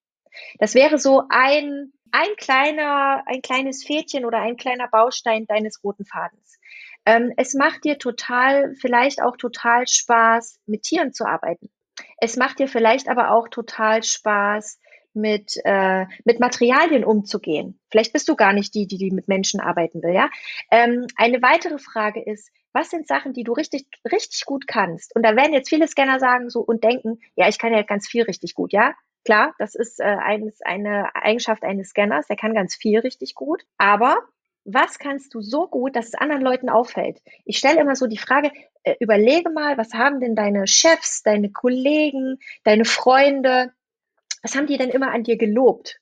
Das 0.59 0.75
wäre 0.75 0.99
so 0.99 1.23
ein, 1.29 1.91
ein 2.11 2.35
kleiner, 2.37 3.23
ein 3.25 3.41
kleines 3.41 3.83
Fädchen 3.83 4.23
oder 4.23 4.37
ein 4.37 4.55
kleiner 4.55 4.87
Baustein 4.87 5.47
deines 5.47 5.83
roten 5.83 6.05
Fadens. 6.05 6.59
Ähm, 7.07 7.33
es 7.37 7.55
macht 7.55 7.85
dir 7.85 7.97
total, 7.97 8.75
vielleicht 8.75 9.19
auch 9.19 9.35
total 9.35 9.87
Spaß, 9.87 10.59
mit 10.67 10.83
Tieren 10.83 11.11
zu 11.11 11.25
arbeiten. 11.25 11.71
Es 12.19 12.37
macht 12.37 12.59
dir 12.59 12.67
vielleicht 12.67 13.09
aber 13.09 13.31
auch 13.31 13.47
total 13.47 14.03
Spaß, 14.03 14.79
mit, 15.13 15.59
äh, 15.63 16.05
mit 16.25 16.39
Materialien 16.39 17.03
umzugehen. 17.03 17.79
Vielleicht 17.91 18.13
bist 18.13 18.27
du 18.29 18.35
gar 18.35 18.53
nicht 18.53 18.73
die, 18.73 18.87
die, 18.87 18.97
die 18.97 19.11
mit 19.11 19.27
Menschen 19.27 19.59
arbeiten 19.59 20.01
will, 20.03 20.13
ja. 20.13 20.29
Ähm, 20.71 21.07
eine 21.15 21.41
weitere 21.41 21.77
Frage 21.77 22.21
ist, 22.21 22.51
was 22.73 22.89
sind 22.89 23.07
Sachen, 23.07 23.33
die 23.33 23.43
du 23.43 23.53
richtig, 23.53 23.85
richtig 24.11 24.45
gut 24.45 24.67
kannst? 24.67 25.15
Und 25.15 25.23
da 25.23 25.35
werden 25.35 25.53
jetzt 25.53 25.69
viele 25.69 25.87
Scanner 25.87 26.19
sagen 26.19 26.49
so 26.49 26.61
und 26.61 26.83
denken, 26.83 27.19
ja, 27.35 27.47
ich 27.47 27.59
kann 27.59 27.71
ja 27.71 27.83
ganz 27.83 28.07
viel 28.07 28.23
richtig 28.23 28.55
gut, 28.55 28.73
ja. 28.73 28.93
Klar, 29.25 29.53
das 29.57 29.75
ist 29.75 29.99
äh, 29.99 30.03
eines, 30.03 30.61
eine 30.61 31.15
Eigenschaft 31.15 31.63
eines 31.63 31.89
Scanners, 31.89 32.27
der 32.27 32.35
kann 32.35 32.53
ganz 32.53 32.75
viel 32.75 32.99
richtig 32.99 33.35
gut. 33.35 33.63
Aber 33.77 34.17
was 34.65 34.97
kannst 34.97 35.33
du 35.33 35.41
so 35.41 35.67
gut, 35.67 35.95
dass 35.95 36.07
es 36.07 36.15
anderen 36.15 36.41
Leuten 36.41 36.69
auffällt? 36.69 37.21
Ich 37.45 37.57
stelle 37.57 37.79
immer 37.79 37.95
so 37.95 38.07
die 38.07 38.17
Frage, 38.17 38.51
äh, 38.83 38.95
überlege 38.99 39.49
mal, 39.49 39.77
was 39.77 39.93
haben 39.93 40.19
denn 40.19 40.35
deine 40.35 40.67
Chefs, 40.67 41.21
deine 41.23 41.51
Kollegen, 41.51 42.39
deine 42.63 42.85
Freunde, 42.85 43.73
was 44.43 44.55
haben 44.55 44.67
die 44.67 44.77
denn 44.77 44.89
immer 44.89 45.11
an 45.11 45.23
dir 45.23 45.37
gelobt? 45.37 45.99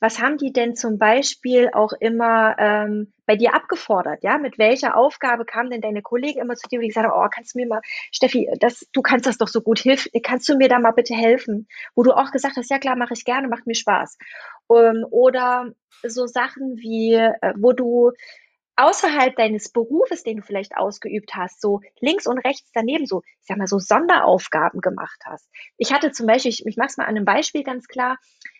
Was 0.00 0.20
haben 0.20 0.36
die 0.36 0.52
denn 0.52 0.76
zum 0.76 0.98
Beispiel 0.98 1.70
auch 1.72 1.92
immer 1.92 2.56
ähm, 2.58 3.12
bei 3.26 3.36
dir 3.36 3.54
abgefordert? 3.54 4.22
Ja, 4.22 4.38
mit 4.38 4.58
welcher 4.58 4.96
Aufgabe 4.96 5.44
kamen 5.44 5.70
denn 5.70 5.80
deine 5.80 6.02
Kollegen 6.02 6.40
immer 6.40 6.56
zu 6.56 6.68
dir, 6.68 6.78
wo 6.78 6.82
die 6.82 6.88
gesagt 6.88 7.06
haben, 7.06 7.18
oh, 7.18 7.28
kannst 7.32 7.54
du 7.54 7.60
mir 7.60 7.66
mal, 7.66 7.80
Steffi, 8.12 8.50
das, 8.60 8.86
du 8.92 9.02
kannst 9.02 9.26
das 9.26 9.38
doch 9.38 9.48
so 9.48 9.60
gut, 9.62 9.78
hilf, 9.78 10.08
kannst 10.22 10.48
du 10.48 10.56
mir 10.56 10.68
da 10.68 10.78
mal 10.78 10.92
bitte 10.92 11.14
helfen? 11.14 11.66
Wo 11.94 12.02
du 12.02 12.12
auch 12.12 12.30
gesagt 12.30 12.56
hast, 12.56 12.70
ja 12.70 12.78
klar, 12.78 12.96
mache 12.96 13.14
ich 13.14 13.24
gerne, 13.24 13.48
macht 13.48 13.66
mir 13.66 13.74
Spaß. 13.74 14.18
Ähm, 14.74 15.06
oder 15.10 15.72
so 16.02 16.26
Sachen 16.26 16.76
wie, 16.76 17.14
äh, 17.14 17.54
wo 17.56 17.72
du 17.72 18.12
außerhalb 18.80 19.36
deines 19.36 19.70
Berufes, 19.70 20.22
den 20.22 20.38
du 20.38 20.42
vielleicht 20.42 20.76
ausgeübt 20.76 21.34
hast, 21.34 21.60
so 21.60 21.80
links 22.00 22.26
und 22.26 22.38
rechts 22.38 22.70
daneben 22.72 23.06
so, 23.06 23.22
ich 23.40 23.46
sag 23.46 23.58
mal, 23.58 23.66
so 23.66 23.78
Sonderaufgaben 23.78 24.80
gemacht 24.80 25.20
hast. 25.24 25.48
Ich 25.76 25.92
hatte 25.92 26.12
zum 26.12 26.26
Beispiel, 26.26 26.50
ich, 26.50 26.64
ich 26.66 26.76
mache 26.76 26.88
es 26.88 26.96
mal 26.96 27.04
an 27.04 27.16
einem 27.16 27.24
Beispiel 27.24 27.62
ganz 27.62 27.86
klar. 27.88 28.16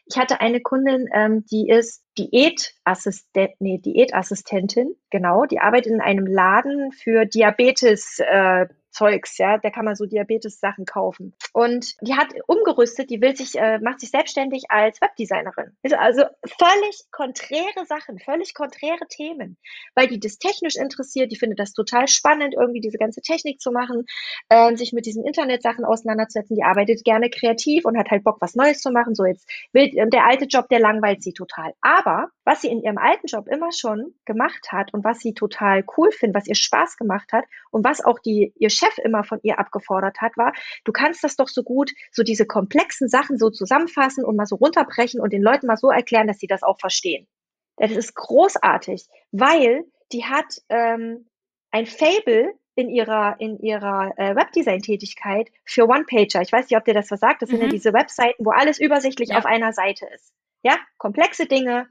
Ich 0.06 0.18
hatte 0.18 0.40
eine 0.40 0.60
Kundin, 0.60 1.08
ähm, 1.14 1.44
die 1.50 1.68
ist 1.68 2.04
Diätassistent, 2.18 3.52
nee, 3.60 3.78
Diätassistentin, 3.78 4.94
genau, 5.10 5.46
die 5.46 5.60
arbeitet 5.60 5.92
in 5.92 6.00
einem 6.00 6.26
Laden 6.26 6.92
für 6.92 7.24
Diabetes, 7.24 8.18
äh, 8.18 8.66
Zeugs, 8.90 9.38
ja, 9.38 9.58
da 9.58 9.70
kann 9.70 9.84
man 9.84 9.94
so 9.94 10.06
Diabetes-Sachen 10.06 10.84
kaufen. 10.84 11.34
Und 11.52 11.94
die 12.00 12.14
hat 12.14 12.28
umgerüstet, 12.46 13.10
die 13.10 13.20
will 13.20 13.36
sich, 13.36 13.56
äh, 13.56 13.78
macht 13.78 14.00
sich 14.00 14.10
selbstständig 14.10 14.64
als 14.68 15.00
Webdesignerin. 15.00 15.76
Ist 15.82 15.94
also 15.94 16.24
völlig 16.58 17.04
konträre 17.10 17.86
Sachen, 17.86 18.18
völlig 18.18 18.54
konträre 18.54 19.06
Themen, 19.08 19.56
weil 19.94 20.08
die 20.08 20.20
das 20.20 20.38
technisch 20.38 20.76
interessiert, 20.76 21.30
die 21.30 21.36
findet 21.36 21.58
das 21.58 21.72
total 21.72 22.08
spannend, 22.08 22.54
irgendwie 22.54 22.80
diese 22.80 22.98
ganze 22.98 23.20
Technik 23.20 23.60
zu 23.60 23.70
machen, 23.70 24.06
äh, 24.48 24.74
sich 24.76 24.92
mit 24.92 25.06
diesen 25.06 25.24
Internetsachen 25.24 25.84
auseinanderzusetzen. 25.84 26.56
Die 26.56 26.64
arbeitet 26.64 27.04
gerne 27.04 27.30
kreativ 27.30 27.84
und 27.84 27.96
hat 27.96 28.10
halt 28.10 28.24
Bock, 28.24 28.38
was 28.40 28.54
Neues 28.54 28.80
zu 28.80 28.90
machen. 28.90 29.14
So 29.14 29.24
jetzt 29.24 29.48
will 29.72 29.90
der 29.90 30.26
alte 30.26 30.46
Job, 30.46 30.68
der 30.68 30.80
langweilt 30.80 31.22
sie 31.22 31.32
total. 31.32 31.72
Aber 31.80 32.28
was 32.50 32.62
sie 32.62 32.68
in 32.68 32.82
ihrem 32.82 32.98
alten 32.98 33.28
Job 33.28 33.46
immer 33.46 33.70
schon 33.70 34.12
gemacht 34.24 34.72
hat 34.72 34.92
und 34.92 35.04
was 35.04 35.20
sie 35.20 35.34
total 35.34 35.84
cool 35.96 36.10
findet, 36.10 36.34
was 36.34 36.48
ihr 36.48 36.56
Spaß 36.56 36.96
gemacht 36.96 37.32
hat 37.32 37.44
und 37.70 37.84
was 37.84 38.04
auch 38.04 38.18
die 38.18 38.52
ihr 38.56 38.70
Chef 38.70 38.98
immer 38.98 39.22
von 39.22 39.38
ihr 39.44 39.60
abgefordert 39.60 40.20
hat, 40.20 40.36
war, 40.36 40.52
du 40.84 40.90
kannst 40.90 41.22
das 41.22 41.36
doch 41.36 41.46
so 41.46 41.62
gut, 41.62 41.92
so 42.10 42.24
diese 42.24 42.46
komplexen 42.46 43.08
Sachen 43.08 43.38
so 43.38 43.50
zusammenfassen 43.50 44.24
und 44.24 44.34
mal 44.34 44.46
so 44.46 44.56
runterbrechen 44.56 45.20
und 45.20 45.32
den 45.32 45.42
Leuten 45.42 45.68
mal 45.68 45.76
so 45.76 45.90
erklären, 45.90 46.26
dass 46.26 46.40
sie 46.40 46.48
das 46.48 46.64
auch 46.64 46.80
verstehen. 46.80 47.28
Das 47.76 47.92
ist 47.92 48.16
großartig, 48.16 49.06
weil 49.30 49.84
die 50.10 50.24
hat 50.24 50.60
ähm, 50.70 51.28
ein 51.70 51.86
Fable 51.86 52.52
in 52.74 52.88
ihrer, 52.88 53.36
in 53.38 53.60
ihrer 53.60 54.12
äh, 54.16 54.34
Webdesign-Tätigkeit 54.34 55.52
für 55.64 55.84
One-Pager. 55.88 56.42
Ich 56.42 56.50
weiß 56.50 56.68
nicht, 56.68 56.76
ob 56.76 56.84
dir 56.84 56.94
das 56.94 57.12
was 57.12 57.20
sagt. 57.20 57.42
Das 57.42 57.48
mhm. 57.50 57.52
sind 57.52 57.60
ja 57.60 57.66
mhm. 57.68 57.72
diese 57.72 57.92
Webseiten, 57.92 58.44
wo 58.44 58.50
alles 58.50 58.80
übersichtlich 58.80 59.28
ja. 59.28 59.38
auf 59.38 59.46
einer 59.46 59.72
Seite 59.72 60.08
ist. 60.12 60.32
Ja, 60.62 60.76
komplexe 60.98 61.46
Dinge, 61.46 61.88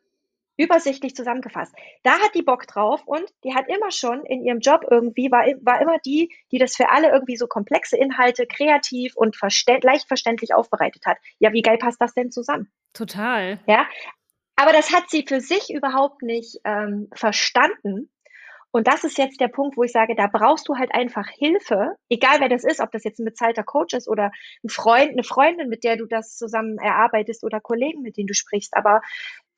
übersichtlich 0.60 1.16
zusammengefasst. 1.16 1.74
Da 2.04 2.20
hat 2.20 2.36
die 2.36 2.42
Bock 2.42 2.68
drauf 2.68 3.02
und 3.06 3.24
die 3.46 3.56
hat 3.56 3.70
immer 3.70 3.92
schon 3.92 4.26
in 4.26 4.44
ihrem 4.44 4.60
Job 4.60 4.86
irgendwie, 4.92 5.32
war, 5.32 5.46
war 5.62 5.82
immer 5.82 5.98
die, 6.06 6.36
die 6.52 6.58
das 6.58 6.76
für 6.76 6.92
alle 6.92 7.10
irgendwie 7.10 7.38
so 7.38 7.48
komplexe 7.48 7.98
Inhalte 7.98 8.46
kreativ 8.46 9.16
und 9.16 9.38
leicht 9.84 10.08
verständlich 10.08 10.54
aufbereitet 10.54 11.06
hat. 11.06 11.18
Ja, 11.40 11.54
wie 11.54 11.62
geil 11.62 11.78
passt 11.78 12.02
das 12.02 12.14
denn 12.14 12.30
zusammen? 12.30 12.70
Total. 12.94 13.60
Ja, 13.68 13.88
aber 14.58 14.74
das 14.74 14.92
hat 14.92 15.10
sie 15.10 15.26
für 15.26 15.40
sich 15.40 15.74
überhaupt 15.74 16.24
nicht 16.24 16.60
ähm, 16.66 17.08
verstanden. 17.14 18.12
Und 18.72 18.88
das 18.88 19.04
ist 19.04 19.18
jetzt 19.18 19.40
der 19.40 19.48
Punkt, 19.48 19.78
wo 19.78 19.84
ich 19.84 19.92
sage, 19.92 20.14
da 20.16 20.28
brauchst 20.28 20.68
du 20.68 20.76
halt 20.76 20.94
einfach 20.94 21.28
Hilfe, 21.28 21.96
egal 22.10 22.40
wer 22.40 22.50
das 22.50 22.64
ist, 22.64 22.82
ob 22.82 22.92
das 22.92 23.04
jetzt 23.04 23.20
ein 23.20 23.26
bezahlter 23.26 23.64
Coach 23.64 23.96
ist 23.96 24.08
oder 24.08 24.32
ein 24.64 24.70
Freund, 24.70 25.12
eine 25.12 25.24
Freundin, 25.24 25.70
mit 25.70 25.84
der 25.84 25.98
du 25.98 26.06
das 26.06 26.36
zusammen 26.36 26.78
erarbeitest 26.78 27.44
oder 27.44 27.62
Kollegen, 27.62 28.02
mit 28.02 28.18
denen 28.18 28.28
du 28.28 28.36
sprichst. 28.36 28.76
Aber 28.76 29.02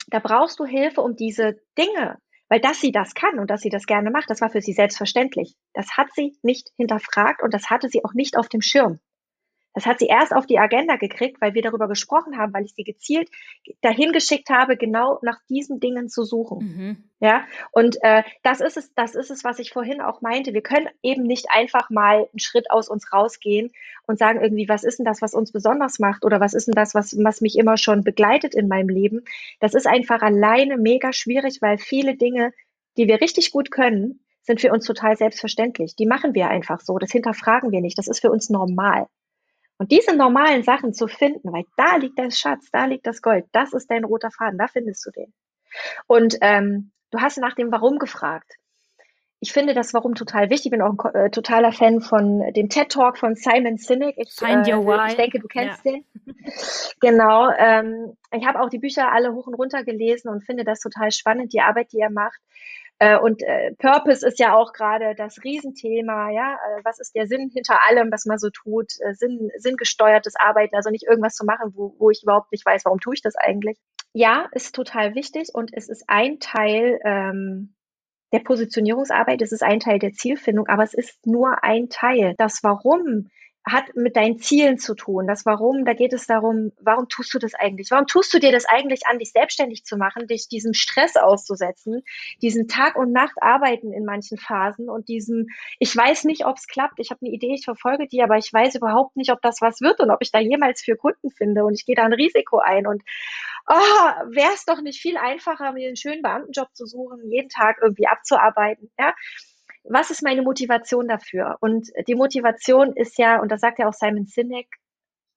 da 0.07 0.19
brauchst 0.19 0.59
du 0.59 0.65
Hilfe, 0.65 1.01
um 1.01 1.15
diese 1.15 1.55
Dinge, 1.77 2.17
weil 2.49 2.59
dass 2.59 2.81
sie 2.81 2.91
das 2.91 3.13
kann 3.13 3.39
und 3.39 3.49
dass 3.49 3.61
sie 3.61 3.69
das 3.69 3.85
gerne 3.85 4.11
macht, 4.11 4.29
das 4.29 4.41
war 4.41 4.49
für 4.49 4.61
sie 4.61 4.73
selbstverständlich. 4.73 5.55
Das 5.73 5.97
hat 5.97 6.07
sie 6.13 6.37
nicht 6.41 6.69
hinterfragt 6.77 7.41
und 7.43 7.53
das 7.53 7.69
hatte 7.69 7.89
sie 7.89 8.03
auch 8.03 8.13
nicht 8.13 8.37
auf 8.37 8.49
dem 8.49 8.61
Schirm. 8.61 8.99
Das 9.73 9.85
hat 9.85 9.99
sie 9.99 10.07
erst 10.07 10.33
auf 10.33 10.45
die 10.45 10.59
Agenda 10.59 10.97
gekriegt, 10.97 11.39
weil 11.41 11.53
wir 11.53 11.61
darüber 11.61 11.87
gesprochen 11.87 12.37
haben, 12.37 12.53
weil 12.53 12.65
ich 12.65 12.73
sie 12.73 12.83
gezielt 12.83 13.29
dahin 13.81 14.11
geschickt 14.11 14.49
habe, 14.49 14.75
genau 14.75 15.19
nach 15.21 15.39
diesen 15.49 15.79
Dingen 15.79 16.09
zu 16.09 16.23
suchen. 16.23 16.57
Mhm. 16.59 17.03
Ja, 17.19 17.45
und 17.71 17.97
äh, 18.01 18.23
das 18.43 18.61
ist 18.61 18.77
es, 18.77 18.93
das 18.95 19.15
ist 19.15 19.29
es, 19.29 19.43
was 19.43 19.59
ich 19.59 19.71
vorhin 19.71 20.01
auch 20.01 20.21
meinte. 20.21 20.53
Wir 20.53 20.61
können 20.63 20.89
eben 21.03 21.23
nicht 21.23 21.45
einfach 21.51 21.89
mal 21.89 22.27
einen 22.31 22.39
Schritt 22.39 22.71
aus 22.71 22.89
uns 22.89 23.13
rausgehen 23.13 23.71
und 24.07 24.17
sagen 24.17 24.41
irgendwie, 24.41 24.67
was 24.67 24.83
ist 24.83 24.97
denn 24.97 25.05
das, 25.05 25.21
was 25.21 25.33
uns 25.33 25.51
besonders 25.51 25.99
macht 25.99 26.25
oder 26.25 26.39
was 26.39 26.53
ist 26.53 26.67
denn 26.67 26.73
das, 26.73 26.95
was, 26.95 27.15
was 27.23 27.41
mich 27.41 27.57
immer 27.57 27.77
schon 27.77 28.03
begleitet 28.03 28.55
in 28.55 28.67
meinem 28.67 28.89
Leben. 28.89 29.23
Das 29.59 29.75
ist 29.75 29.87
einfach 29.87 30.21
alleine 30.21 30.77
mega 30.77 31.13
schwierig, 31.13 31.61
weil 31.61 31.77
viele 31.77 32.15
Dinge, 32.15 32.53
die 32.97 33.07
wir 33.07 33.21
richtig 33.21 33.51
gut 33.51 33.71
können, 33.71 34.21
sind 34.41 34.59
für 34.59 34.71
uns 34.71 34.85
total 34.85 35.15
selbstverständlich. 35.15 35.95
Die 35.95 36.07
machen 36.07 36.33
wir 36.33 36.49
einfach 36.49 36.81
so. 36.81 36.97
Das 36.97 37.11
hinterfragen 37.11 37.71
wir 37.71 37.81
nicht. 37.81 37.97
Das 37.97 38.07
ist 38.07 38.21
für 38.21 38.31
uns 38.31 38.49
normal. 38.49 39.05
Und 39.81 39.91
diese 39.91 40.15
normalen 40.15 40.61
Sachen 40.61 40.93
zu 40.93 41.07
finden, 41.07 41.51
weil 41.51 41.63
da 41.75 41.95
liegt 41.95 42.19
der 42.19 42.29
Schatz, 42.29 42.69
da 42.71 42.85
liegt 42.85 43.07
das 43.07 43.23
Gold, 43.23 43.45
das 43.51 43.73
ist 43.73 43.89
dein 43.89 44.03
roter 44.03 44.29
Faden, 44.29 44.59
da 44.59 44.67
findest 44.67 45.03
du 45.07 45.09
den. 45.09 45.33
Und 46.05 46.37
ähm, 46.41 46.91
du 47.09 47.19
hast 47.19 47.39
nach 47.39 47.55
dem 47.55 47.71
Warum 47.71 47.97
gefragt. 47.97 48.57
Ich 49.39 49.51
finde 49.51 49.73
das 49.73 49.95
Warum 49.95 50.13
total 50.13 50.51
wichtig. 50.51 50.67
Ich 50.67 50.71
bin 50.71 50.83
auch 50.83 51.03
ein 51.03 51.15
äh, 51.15 51.31
totaler 51.31 51.71
Fan 51.71 51.99
von 51.99 52.53
dem 52.53 52.69
TED 52.69 52.91
Talk 52.91 53.17
von 53.17 53.33
Simon 53.33 53.77
Sinek. 53.77 54.13
Ich, 54.19 54.35
Find 54.35 54.67
äh, 54.67 54.75
your 54.75 54.85
why. 54.85 55.09
ich 55.09 55.15
denke, 55.15 55.39
du 55.39 55.47
kennst 55.47 55.83
ja. 55.83 55.93
den. 55.93 56.05
genau. 56.99 57.49
Ähm, 57.57 58.15
ich 58.31 58.45
habe 58.45 58.61
auch 58.61 58.69
die 58.69 58.77
Bücher 58.77 59.11
alle 59.11 59.33
hoch 59.33 59.47
und 59.47 59.55
runter 59.55 59.83
gelesen 59.83 60.29
und 60.29 60.45
finde 60.45 60.63
das 60.63 60.79
total 60.79 61.11
spannend, 61.11 61.53
die 61.53 61.61
Arbeit, 61.61 61.91
die 61.91 61.97
er 61.97 62.11
macht. 62.11 62.39
Äh, 63.01 63.17
und 63.17 63.41
äh, 63.41 63.73
Purpose 63.79 64.27
ist 64.27 64.37
ja 64.37 64.53
auch 64.53 64.73
gerade 64.73 65.15
das 65.15 65.43
Riesenthema, 65.43 66.29
ja. 66.29 66.53
Äh, 66.53 66.81
was 66.83 66.99
ist 66.99 67.15
der 67.15 67.25
Sinn 67.25 67.49
hinter 67.51 67.79
allem, 67.87 68.11
was 68.11 68.25
man 68.25 68.37
so 68.37 68.51
tut? 68.51 68.91
Sinn, 69.13 69.49
sinngesteuertes 69.57 70.35
Arbeiten, 70.35 70.75
also 70.75 70.91
nicht 70.91 71.07
irgendwas 71.07 71.33
zu 71.33 71.43
machen, 71.43 71.71
wo, 71.73 71.95
wo 71.97 72.11
ich 72.11 72.21
überhaupt 72.21 72.51
nicht 72.51 72.63
weiß, 72.63 72.85
warum 72.85 72.99
tue 72.99 73.15
ich 73.15 73.23
das 73.23 73.35
eigentlich. 73.35 73.79
Ja, 74.13 74.47
ist 74.51 74.75
total 74.75 75.15
wichtig 75.15 75.49
und 75.51 75.71
es 75.73 75.89
ist 75.89 76.03
ein 76.09 76.39
Teil 76.39 76.99
ähm, 77.03 77.73
der 78.33 78.41
Positionierungsarbeit, 78.41 79.41
es 79.41 79.51
ist 79.51 79.63
ein 79.63 79.79
Teil 79.79 79.97
der 79.97 80.11
Zielfindung, 80.11 80.67
aber 80.67 80.83
es 80.83 80.93
ist 80.93 81.25
nur 81.25 81.63
ein 81.63 81.89
Teil. 81.89 82.35
Das 82.37 82.59
Warum 82.61 83.31
hat 83.63 83.95
mit 83.95 84.15
deinen 84.15 84.39
Zielen 84.39 84.79
zu 84.79 84.95
tun. 84.95 85.27
Das 85.27 85.45
Warum, 85.45 85.85
da 85.85 85.93
geht 85.93 86.13
es 86.13 86.25
darum, 86.25 86.71
warum 86.79 87.07
tust 87.09 87.33
du 87.33 87.39
das 87.39 87.53
eigentlich? 87.53 87.91
Warum 87.91 88.07
tust 88.07 88.33
du 88.33 88.39
dir 88.39 88.51
das 88.51 88.65
eigentlich 88.65 89.05
an, 89.05 89.19
dich 89.19 89.31
selbstständig 89.31 89.85
zu 89.85 89.97
machen, 89.97 90.27
dich 90.27 90.47
diesem 90.47 90.73
Stress 90.73 91.15
auszusetzen, 91.15 92.01
diesen 92.41 92.67
Tag 92.67 92.95
und 92.95 93.11
Nacht 93.11 93.35
arbeiten 93.39 93.93
in 93.93 94.03
manchen 94.03 94.37
Phasen 94.37 94.89
und 94.89 95.09
diesem, 95.09 95.47
ich 95.79 95.95
weiß 95.95 96.23
nicht, 96.23 96.45
ob 96.45 96.57
es 96.57 96.67
klappt, 96.67 96.99
ich 96.99 97.11
habe 97.11 97.25
eine 97.25 97.33
Idee, 97.33 97.53
ich 97.53 97.65
verfolge 97.65 98.07
die, 98.07 98.23
aber 98.23 98.37
ich 98.37 98.51
weiß 98.51 98.75
überhaupt 98.75 99.15
nicht, 99.15 99.31
ob 99.31 99.41
das 99.41 99.61
was 99.61 99.81
wird 99.81 99.99
und 99.99 100.09
ob 100.09 100.21
ich 100.21 100.31
da 100.31 100.39
jemals 100.39 100.81
für 100.81 100.95
Kunden 100.95 101.29
finde 101.29 101.63
und 101.63 101.75
ich 101.75 101.85
gehe 101.85 101.95
da 101.95 102.03
ein 102.03 102.13
Risiko 102.13 102.57
ein 102.57 102.87
und 102.87 103.03
oh, 103.67 103.73
wäre 103.73 104.53
es 104.53 104.65
doch 104.65 104.81
nicht 104.81 104.99
viel 104.99 105.17
einfacher, 105.17 105.71
mir 105.73 105.87
einen 105.87 105.95
schönen 105.95 106.23
Beamtenjob 106.23 106.73
zu 106.73 106.85
suchen, 106.85 107.29
jeden 107.29 107.49
Tag 107.49 107.77
irgendwie 107.81 108.07
abzuarbeiten, 108.07 108.91
ja? 108.97 109.13
Was 109.83 110.11
ist 110.11 110.23
meine 110.23 110.41
Motivation 110.41 111.07
dafür? 111.07 111.57
Und 111.59 111.89
die 112.07 112.15
Motivation 112.15 112.93
ist 112.95 113.17
ja, 113.17 113.41
und 113.41 113.51
das 113.51 113.61
sagt 113.61 113.79
ja 113.79 113.87
auch 113.87 113.93
Simon 113.93 114.25
Sinek, 114.25 114.67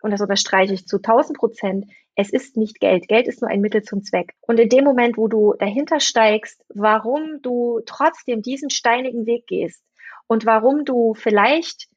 und 0.02 0.10
das 0.10 0.20
unterstreiche 0.20 0.74
ich 0.74 0.86
zu 0.86 0.98
1000 0.98 1.38
Prozent, 1.38 1.86
es 2.14 2.30
ist 2.30 2.58
nicht 2.58 2.78
Geld. 2.78 3.08
Geld 3.08 3.26
ist 3.26 3.40
nur 3.40 3.50
ein 3.50 3.62
Mittel 3.62 3.82
zum 3.82 4.02
Zweck. 4.02 4.34
Und 4.42 4.60
in 4.60 4.68
dem 4.68 4.84
Moment, 4.84 5.16
wo 5.16 5.28
du 5.28 5.54
dahinter 5.58 5.98
steigst, 5.98 6.62
warum 6.68 7.40
du 7.40 7.80
trotzdem 7.86 8.42
diesen 8.42 8.68
steinigen 8.68 9.24
Weg 9.24 9.46
gehst 9.46 9.82
und 10.26 10.44
warum 10.44 10.84
du 10.84 11.14
vielleicht 11.14 11.88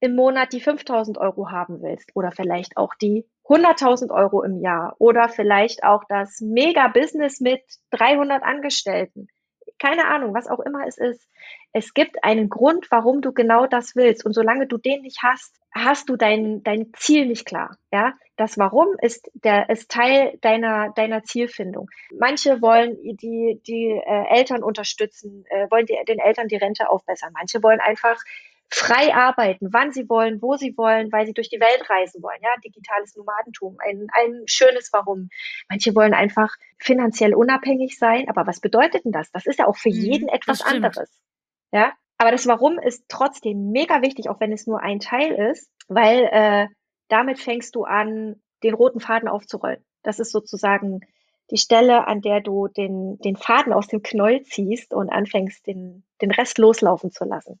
im 0.00 0.14
Monat 0.14 0.52
die 0.52 0.60
5000 0.60 1.16
Euro 1.16 1.50
haben 1.50 1.80
willst 1.80 2.10
oder 2.14 2.30
vielleicht 2.30 2.76
auch 2.76 2.94
die 3.00 3.26
100.000 3.44 4.10
Euro 4.10 4.42
im 4.42 4.60
Jahr 4.60 4.94
oder 4.98 5.30
vielleicht 5.30 5.82
auch 5.82 6.04
das 6.08 6.40
Mega-Business 6.40 7.40
mit 7.40 7.62
300 7.90 8.42
Angestellten 8.42 9.28
keine 9.78 10.06
Ahnung, 10.08 10.34
was 10.34 10.48
auch 10.48 10.60
immer 10.60 10.86
es 10.86 10.98
ist. 10.98 11.28
Es 11.72 11.94
gibt 11.94 12.24
einen 12.24 12.48
Grund, 12.48 12.90
warum 12.90 13.20
du 13.20 13.32
genau 13.32 13.66
das 13.66 13.94
willst. 13.96 14.24
Und 14.24 14.32
solange 14.32 14.66
du 14.66 14.78
den 14.78 15.02
nicht 15.02 15.22
hast, 15.22 15.54
hast 15.72 16.08
du 16.08 16.16
dein, 16.16 16.62
dein 16.62 16.92
Ziel 16.94 17.26
nicht 17.26 17.46
klar. 17.46 17.76
Ja, 17.92 18.14
das 18.36 18.58
Warum 18.58 18.88
ist 19.00 19.30
der 19.34 19.68
ist 19.68 19.90
Teil 19.90 20.38
deiner 20.40 20.92
deiner 20.94 21.22
Zielfindung. 21.22 21.88
Manche 22.18 22.62
wollen 22.62 22.96
die 23.02 23.60
die 23.66 23.90
äh, 23.90 24.24
Eltern 24.28 24.62
unterstützen, 24.62 25.44
äh, 25.50 25.70
wollen 25.70 25.86
die, 25.86 25.98
den 26.08 26.18
Eltern 26.18 26.48
die 26.48 26.56
Rente 26.56 26.88
aufbessern. 26.90 27.32
Manche 27.34 27.62
wollen 27.62 27.80
einfach 27.80 28.16
frei 28.68 29.14
arbeiten, 29.14 29.68
wann 29.72 29.92
sie 29.92 30.08
wollen, 30.08 30.42
wo 30.42 30.56
sie 30.56 30.76
wollen, 30.76 31.12
weil 31.12 31.26
sie 31.26 31.32
durch 31.32 31.48
die 31.48 31.60
Welt 31.60 31.88
reisen 31.88 32.22
wollen. 32.22 32.38
Ja, 32.42 32.50
digitales 32.64 33.14
Nomadentum, 33.16 33.76
ein, 33.78 34.08
ein 34.12 34.42
schönes 34.46 34.90
Warum. 34.92 35.28
Manche 35.68 35.94
wollen 35.94 36.14
einfach 36.14 36.54
finanziell 36.78 37.34
unabhängig 37.34 37.98
sein. 37.98 38.28
Aber 38.28 38.46
was 38.46 38.60
bedeutet 38.60 39.04
denn 39.04 39.12
das? 39.12 39.30
Das 39.30 39.46
ist 39.46 39.58
ja 39.58 39.66
auch 39.66 39.76
für 39.76 39.90
mhm, 39.90 39.96
jeden 39.96 40.28
etwas 40.28 40.62
anderes. 40.62 41.10
Ja, 41.72 41.92
aber 42.18 42.30
das 42.30 42.46
Warum 42.46 42.78
ist 42.78 43.04
trotzdem 43.08 43.70
mega 43.70 44.02
wichtig, 44.02 44.28
auch 44.28 44.40
wenn 44.40 44.52
es 44.52 44.66
nur 44.66 44.80
ein 44.80 45.00
Teil 45.00 45.32
ist, 45.50 45.70
weil 45.88 46.28
äh, 46.30 46.66
damit 47.08 47.38
fängst 47.38 47.74
du 47.74 47.84
an, 47.84 48.40
den 48.62 48.74
roten 48.74 49.00
Faden 49.00 49.28
aufzurollen. 49.28 49.84
Das 50.02 50.18
ist 50.18 50.32
sozusagen 50.32 51.00
die 51.50 51.58
Stelle, 51.58 52.06
an 52.08 52.20
der 52.20 52.40
du 52.40 52.68
den, 52.68 53.18
den 53.18 53.36
Faden 53.36 53.72
aus 53.72 53.86
dem 53.86 54.02
Knoll 54.02 54.42
ziehst 54.42 54.92
und 54.92 55.10
anfängst, 55.10 55.66
den, 55.66 56.04
den 56.20 56.30
Rest 56.30 56.58
loslaufen 56.58 57.12
zu 57.12 57.24
lassen. 57.24 57.60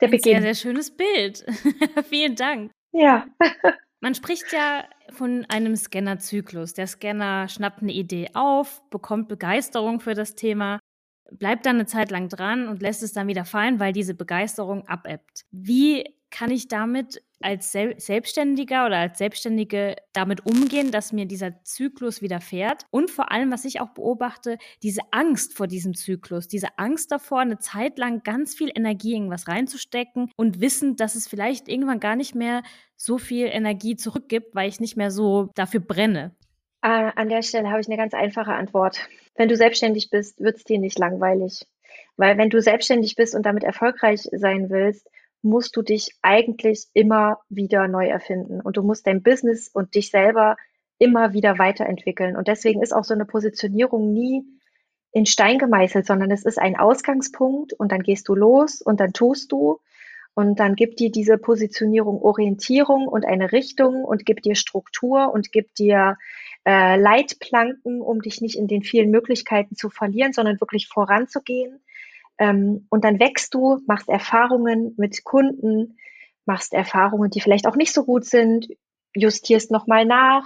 Der 0.00 0.08
Beginn. 0.08 0.42
Sehr, 0.42 0.42
sehr 0.42 0.54
schönes 0.54 0.96
Bild. 0.96 1.44
Vielen 2.08 2.36
Dank. 2.36 2.72
Ja. 2.92 3.26
Man 4.00 4.14
spricht 4.14 4.52
ja 4.52 4.84
von 5.10 5.46
einem 5.48 5.74
Scannerzyklus. 5.74 6.74
Der 6.74 6.86
Scanner 6.86 7.48
schnappt 7.48 7.82
eine 7.82 7.92
Idee 7.92 8.28
auf, 8.34 8.82
bekommt 8.90 9.28
Begeisterung 9.28 10.00
für 10.00 10.14
das 10.14 10.34
Thema, 10.34 10.78
bleibt 11.30 11.66
dann 11.66 11.76
eine 11.76 11.86
Zeit 11.86 12.10
lang 12.10 12.28
dran 12.28 12.68
und 12.68 12.82
lässt 12.82 13.02
es 13.02 13.12
dann 13.12 13.26
wieder 13.26 13.44
fallen, 13.44 13.80
weil 13.80 13.92
diese 13.92 14.14
Begeisterung 14.14 14.86
abebbt. 14.86 15.44
Wie 15.50 16.04
kann 16.30 16.50
ich 16.50 16.68
damit 16.68 17.22
als 17.40 17.72
Sel 17.72 17.98
Selbstständiger 17.98 18.86
oder 18.86 18.98
als 18.98 19.18
Selbstständige 19.18 19.96
damit 20.12 20.46
umgehen, 20.46 20.90
dass 20.90 21.12
mir 21.12 21.26
dieser 21.26 21.62
Zyklus 21.64 22.22
widerfährt? 22.22 22.84
Und 22.90 23.10
vor 23.10 23.30
allem, 23.32 23.50
was 23.50 23.64
ich 23.64 23.80
auch 23.80 23.90
beobachte, 23.90 24.58
diese 24.82 25.02
Angst 25.10 25.54
vor 25.54 25.66
diesem 25.66 25.94
Zyklus, 25.94 26.48
diese 26.48 26.78
Angst 26.78 27.12
davor, 27.12 27.40
eine 27.40 27.58
Zeit 27.58 27.98
lang 27.98 28.22
ganz 28.22 28.54
viel 28.54 28.70
Energie 28.74 29.14
in 29.14 29.30
was 29.30 29.48
reinzustecken 29.48 30.30
und 30.36 30.60
wissen, 30.60 30.96
dass 30.96 31.14
es 31.14 31.28
vielleicht 31.28 31.68
irgendwann 31.68 32.00
gar 32.00 32.16
nicht 32.16 32.34
mehr 32.34 32.62
so 32.96 33.18
viel 33.18 33.46
Energie 33.46 33.96
zurückgibt, 33.96 34.54
weil 34.54 34.68
ich 34.68 34.80
nicht 34.80 34.96
mehr 34.96 35.10
so 35.10 35.50
dafür 35.54 35.80
brenne. 35.80 36.34
Äh, 36.82 37.10
an 37.16 37.28
der 37.28 37.42
Stelle 37.42 37.70
habe 37.70 37.80
ich 37.80 37.88
eine 37.88 37.96
ganz 37.96 38.14
einfache 38.14 38.52
Antwort. 38.52 39.08
Wenn 39.34 39.48
du 39.48 39.56
selbstständig 39.56 40.10
bist, 40.10 40.40
wird 40.40 40.56
es 40.56 40.64
dir 40.64 40.78
nicht 40.78 40.98
langweilig. 40.98 41.66
Weil 42.16 42.38
wenn 42.38 42.50
du 42.50 42.60
selbstständig 42.60 43.16
bist 43.16 43.34
und 43.34 43.44
damit 43.44 43.64
erfolgreich 43.64 44.28
sein 44.32 44.70
willst, 44.70 45.08
musst 45.42 45.76
du 45.76 45.82
dich 45.82 46.16
eigentlich 46.22 46.86
immer 46.92 47.38
wieder 47.48 47.88
neu 47.88 48.06
erfinden 48.06 48.60
und 48.60 48.76
du 48.76 48.82
musst 48.82 49.06
dein 49.06 49.22
Business 49.22 49.68
und 49.68 49.94
dich 49.94 50.10
selber 50.10 50.56
immer 50.98 51.32
wieder 51.32 51.58
weiterentwickeln. 51.58 52.36
Und 52.36 52.48
deswegen 52.48 52.82
ist 52.82 52.92
auch 52.92 53.04
so 53.04 53.14
eine 53.14 53.26
Positionierung 53.26 54.12
nie 54.12 54.44
in 55.12 55.26
Stein 55.26 55.58
gemeißelt, 55.58 56.06
sondern 56.06 56.30
es 56.30 56.44
ist 56.44 56.58
ein 56.58 56.76
Ausgangspunkt 56.76 57.72
und 57.72 57.92
dann 57.92 58.02
gehst 58.02 58.28
du 58.28 58.34
los 58.34 58.82
und 58.82 59.00
dann 59.00 59.12
tust 59.12 59.52
du 59.52 59.80
und 60.34 60.60
dann 60.60 60.74
gibt 60.74 61.00
dir 61.00 61.10
diese 61.10 61.38
Positionierung 61.38 62.20
Orientierung 62.20 63.08
und 63.08 63.24
eine 63.24 63.52
Richtung 63.52 64.04
und 64.04 64.26
gibt 64.26 64.44
dir 64.44 64.54
Struktur 64.54 65.32
und 65.32 65.50
gibt 65.50 65.78
dir 65.78 66.18
äh, 66.66 67.00
Leitplanken, 67.00 68.02
um 68.02 68.20
dich 68.20 68.42
nicht 68.42 68.58
in 68.58 68.68
den 68.68 68.82
vielen 68.82 69.10
Möglichkeiten 69.10 69.76
zu 69.76 69.88
verlieren, 69.88 70.34
sondern 70.34 70.60
wirklich 70.60 70.88
voranzugehen. 70.88 71.80
Ähm, 72.38 72.86
und 72.90 73.04
dann 73.04 73.18
wächst 73.18 73.54
du, 73.54 73.80
machst 73.86 74.08
Erfahrungen 74.08 74.94
mit 74.96 75.24
Kunden, 75.24 75.98
machst 76.44 76.74
Erfahrungen, 76.74 77.30
die 77.30 77.40
vielleicht 77.40 77.66
auch 77.66 77.76
nicht 77.76 77.92
so 77.92 78.04
gut 78.04 78.24
sind, 78.24 78.68
justierst 79.14 79.70
nochmal 79.70 80.04
nach, 80.04 80.44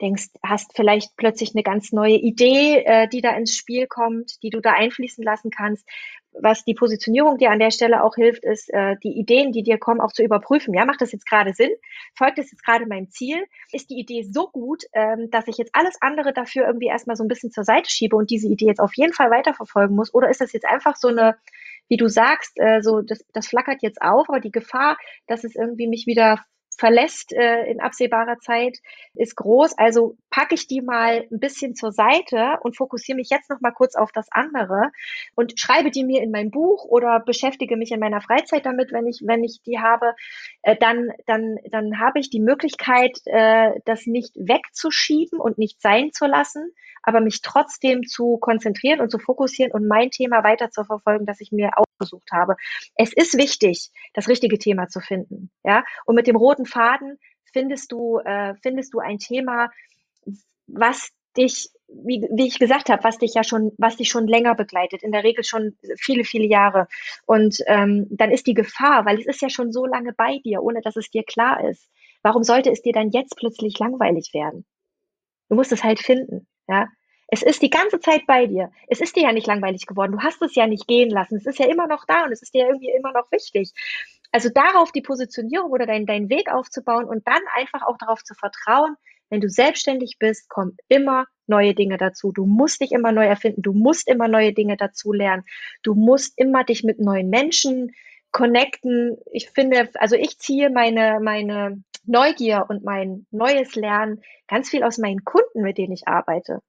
denkst, 0.00 0.28
hast 0.42 0.72
vielleicht 0.74 1.16
plötzlich 1.16 1.54
eine 1.54 1.62
ganz 1.62 1.92
neue 1.92 2.16
Idee, 2.16 2.84
äh, 2.84 3.08
die 3.08 3.20
da 3.20 3.36
ins 3.36 3.56
Spiel 3.56 3.86
kommt, 3.86 4.42
die 4.42 4.50
du 4.50 4.60
da 4.60 4.72
einfließen 4.72 5.24
lassen 5.24 5.50
kannst. 5.50 5.88
Was 6.38 6.64
die 6.64 6.74
Positionierung 6.74 7.38
dir 7.38 7.50
an 7.50 7.58
der 7.58 7.70
Stelle 7.70 8.04
auch 8.04 8.14
hilft, 8.14 8.44
ist, 8.44 8.68
äh, 8.72 8.96
die 9.02 9.18
Ideen, 9.18 9.52
die 9.52 9.62
dir 9.62 9.78
kommen, 9.78 10.02
auch 10.02 10.12
zu 10.12 10.22
überprüfen. 10.22 10.74
Ja, 10.74 10.84
macht 10.84 11.00
das 11.00 11.12
jetzt 11.12 11.26
gerade 11.26 11.54
Sinn? 11.54 11.70
Folgt 12.14 12.36
das 12.36 12.50
jetzt 12.50 12.62
gerade 12.62 12.84
meinem 12.86 13.08
Ziel? 13.08 13.42
Ist 13.72 13.88
die 13.88 13.98
Idee 13.98 14.22
so 14.22 14.48
gut, 14.48 14.84
ähm, 14.92 15.30
dass 15.30 15.48
ich 15.48 15.56
jetzt 15.56 15.74
alles 15.74 15.96
andere 16.00 16.34
dafür 16.34 16.66
irgendwie 16.66 16.88
erstmal 16.88 17.16
so 17.16 17.24
ein 17.24 17.28
bisschen 17.28 17.50
zur 17.50 17.64
Seite 17.64 17.90
schiebe 17.90 18.16
und 18.16 18.30
diese 18.30 18.48
Idee 18.48 18.66
jetzt 18.66 18.80
auf 18.80 18.94
jeden 18.96 19.14
Fall 19.14 19.30
weiterverfolgen 19.30 19.96
muss? 19.96 20.12
Oder 20.12 20.28
ist 20.28 20.42
das 20.42 20.52
jetzt 20.52 20.66
einfach 20.66 20.96
so 20.96 21.08
eine 21.08 21.36
wie 21.88 21.96
du 21.96 22.08
sagst, 22.08 22.52
äh, 22.56 22.82
so 22.82 23.00
das, 23.00 23.24
das 23.32 23.46
flackert 23.46 23.82
jetzt 23.82 24.02
auf, 24.02 24.28
aber 24.28 24.40
die 24.40 24.50
Gefahr, 24.50 24.98
dass 25.26 25.44
es 25.44 25.54
irgendwie 25.54 25.86
mich 25.86 26.06
wieder 26.06 26.44
verlässt 26.76 27.32
äh, 27.32 27.64
in 27.64 27.80
absehbarer 27.80 28.38
Zeit, 28.38 28.78
ist 29.14 29.36
groß. 29.36 29.76
Also 29.78 30.16
packe 30.30 30.54
ich 30.54 30.66
die 30.66 30.82
mal 30.82 31.26
ein 31.30 31.40
bisschen 31.40 31.74
zur 31.74 31.92
Seite 31.92 32.58
und 32.62 32.76
fokussiere 32.76 33.16
mich 33.16 33.30
jetzt 33.30 33.50
noch 33.50 33.60
mal 33.60 33.72
kurz 33.72 33.96
auf 33.96 34.12
das 34.12 34.26
andere 34.30 34.90
und 35.34 35.58
schreibe 35.58 35.90
die 35.90 36.04
mir 36.04 36.22
in 36.22 36.30
mein 36.30 36.50
Buch 36.50 36.84
oder 36.84 37.20
beschäftige 37.20 37.76
mich 37.76 37.90
in 37.92 38.00
meiner 38.00 38.20
Freizeit 38.20 38.66
damit, 38.66 38.92
wenn 38.92 39.06
ich 39.06 39.22
wenn 39.24 39.44
ich 39.44 39.62
die 39.64 39.78
habe. 39.78 40.14
Äh, 40.62 40.76
dann 40.76 41.10
dann 41.26 41.56
dann 41.70 41.98
habe 42.00 42.18
ich 42.18 42.30
die 42.30 42.40
Möglichkeit, 42.40 43.18
äh, 43.24 43.72
das 43.84 44.06
nicht 44.06 44.34
wegzuschieben 44.36 45.40
und 45.40 45.58
nicht 45.58 45.80
sein 45.80 46.12
zu 46.12 46.26
lassen, 46.26 46.72
aber 47.06 47.20
mich 47.20 47.40
trotzdem 47.40 48.02
zu 48.02 48.36
konzentrieren 48.38 49.00
und 49.00 49.10
zu 49.10 49.18
fokussieren 49.18 49.72
und 49.72 49.88
mein 49.88 50.10
Thema 50.10 50.44
weiter 50.44 50.70
zu 50.70 50.84
verfolgen, 50.84 51.24
das 51.24 51.40
ich 51.40 51.52
mir 51.52 51.70
ausgesucht 51.76 52.28
habe. 52.32 52.56
Es 52.96 53.12
ist 53.14 53.38
wichtig, 53.38 53.90
das 54.12 54.28
richtige 54.28 54.58
Thema 54.58 54.88
zu 54.88 55.00
finden, 55.00 55.50
ja. 55.64 55.84
Und 56.04 56.16
mit 56.16 56.26
dem 56.26 56.36
roten 56.36 56.66
Faden 56.66 57.18
findest 57.52 57.92
du 57.92 58.18
äh, 58.18 58.54
findest 58.62 58.92
du 58.92 58.98
ein 58.98 59.18
Thema, 59.18 59.70
was 60.66 61.10
dich 61.36 61.70
wie, 61.88 62.26
wie 62.32 62.48
ich 62.48 62.58
gesagt 62.58 62.88
habe, 62.88 63.04
was 63.04 63.18
dich 63.18 63.34
ja 63.34 63.44
schon, 63.44 63.70
was 63.78 63.96
dich 63.96 64.08
schon 64.08 64.26
länger 64.26 64.56
begleitet, 64.56 65.04
in 65.04 65.12
der 65.12 65.22
Regel 65.22 65.44
schon 65.44 65.76
viele, 65.96 66.24
viele 66.24 66.46
Jahre. 66.46 66.88
Und 67.26 67.58
ähm, 67.66 68.08
dann 68.10 68.32
ist 68.32 68.48
die 68.48 68.54
Gefahr, 68.54 69.06
weil 69.06 69.20
es 69.20 69.26
ist 69.26 69.40
ja 69.40 69.48
schon 69.48 69.72
so 69.72 69.86
lange 69.86 70.12
bei 70.12 70.38
dir, 70.44 70.62
ohne 70.62 70.80
dass 70.82 70.96
es 70.96 71.10
dir 71.10 71.22
klar 71.22 71.68
ist. 71.68 71.88
Warum 72.22 72.42
sollte 72.42 72.70
es 72.70 72.82
dir 72.82 72.92
dann 72.92 73.10
jetzt 73.10 73.36
plötzlich 73.36 73.78
langweilig 73.78 74.34
werden? 74.34 74.64
Du 75.48 75.54
musst 75.54 75.70
es 75.70 75.84
halt 75.84 76.00
finden. 76.00 76.48
Ja, 76.68 76.88
es 77.28 77.42
ist 77.42 77.62
die 77.62 77.70
ganze 77.70 77.98
Zeit 78.00 78.26
bei 78.26 78.46
dir. 78.46 78.70
Es 78.88 79.00
ist 79.00 79.16
dir 79.16 79.24
ja 79.24 79.32
nicht 79.32 79.46
langweilig 79.46 79.86
geworden. 79.86 80.12
Du 80.12 80.20
hast 80.20 80.40
es 80.42 80.54
ja 80.54 80.66
nicht 80.66 80.86
gehen 80.86 81.10
lassen. 81.10 81.36
Es 81.36 81.46
ist 81.46 81.58
ja 81.58 81.66
immer 81.66 81.86
noch 81.86 82.04
da 82.06 82.24
und 82.24 82.32
es 82.32 82.42
ist 82.42 82.54
dir 82.54 82.66
irgendwie 82.66 82.90
immer 82.90 83.12
noch 83.12 83.30
wichtig. 83.32 83.72
Also 84.32 84.48
darauf 84.48 84.92
die 84.92 85.02
Positionierung 85.02 85.70
oder 85.70 85.86
deinen 85.86 86.06
dein 86.06 86.28
Weg 86.28 86.52
aufzubauen 86.52 87.04
und 87.06 87.26
dann 87.26 87.42
einfach 87.54 87.82
auch 87.82 87.98
darauf 87.98 88.22
zu 88.22 88.34
vertrauen, 88.34 88.96
wenn 89.28 89.40
du 89.40 89.48
selbstständig 89.48 90.18
bist, 90.18 90.48
kommen 90.48 90.76
immer 90.88 91.26
neue 91.48 91.74
Dinge 91.74 91.96
dazu. 91.96 92.30
Du 92.32 92.46
musst 92.46 92.80
dich 92.80 92.92
immer 92.92 93.10
neu 93.10 93.26
erfinden. 93.26 93.62
Du 93.62 93.72
musst 93.72 94.08
immer 94.08 94.28
neue 94.28 94.52
Dinge 94.52 94.76
dazu 94.76 95.12
lernen. 95.12 95.44
Du 95.82 95.94
musst 95.94 96.38
immer 96.38 96.62
dich 96.62 96.84
mit 96.84 97.00
neuen 97.00 97.28
Menschen 97.28 97.92
connecten. 98.30 99.16
Ich 99.32 99.50
finde, 99.50 99.90
also 99.94 100.14
ich 100.14 100.38
ziehe 100.38 100.70
meine, 100.70 101.18
meine 101.20 101.82
Neugier 102.04 102.66
und 102.68 102.84
mein 102.84 103.26
neues 103.32 103.74
Lernen 103.74 104.22
ganz 104.46 104.70
viel 104.70 104.84
aus 104.84 104.98
meinen 104.98 105.24
Kunden, 105.24 105.62
mit 105.62 105.76
denen 105.76 105.92
ich 105.92 106.06
arbeite. 106.06 106.60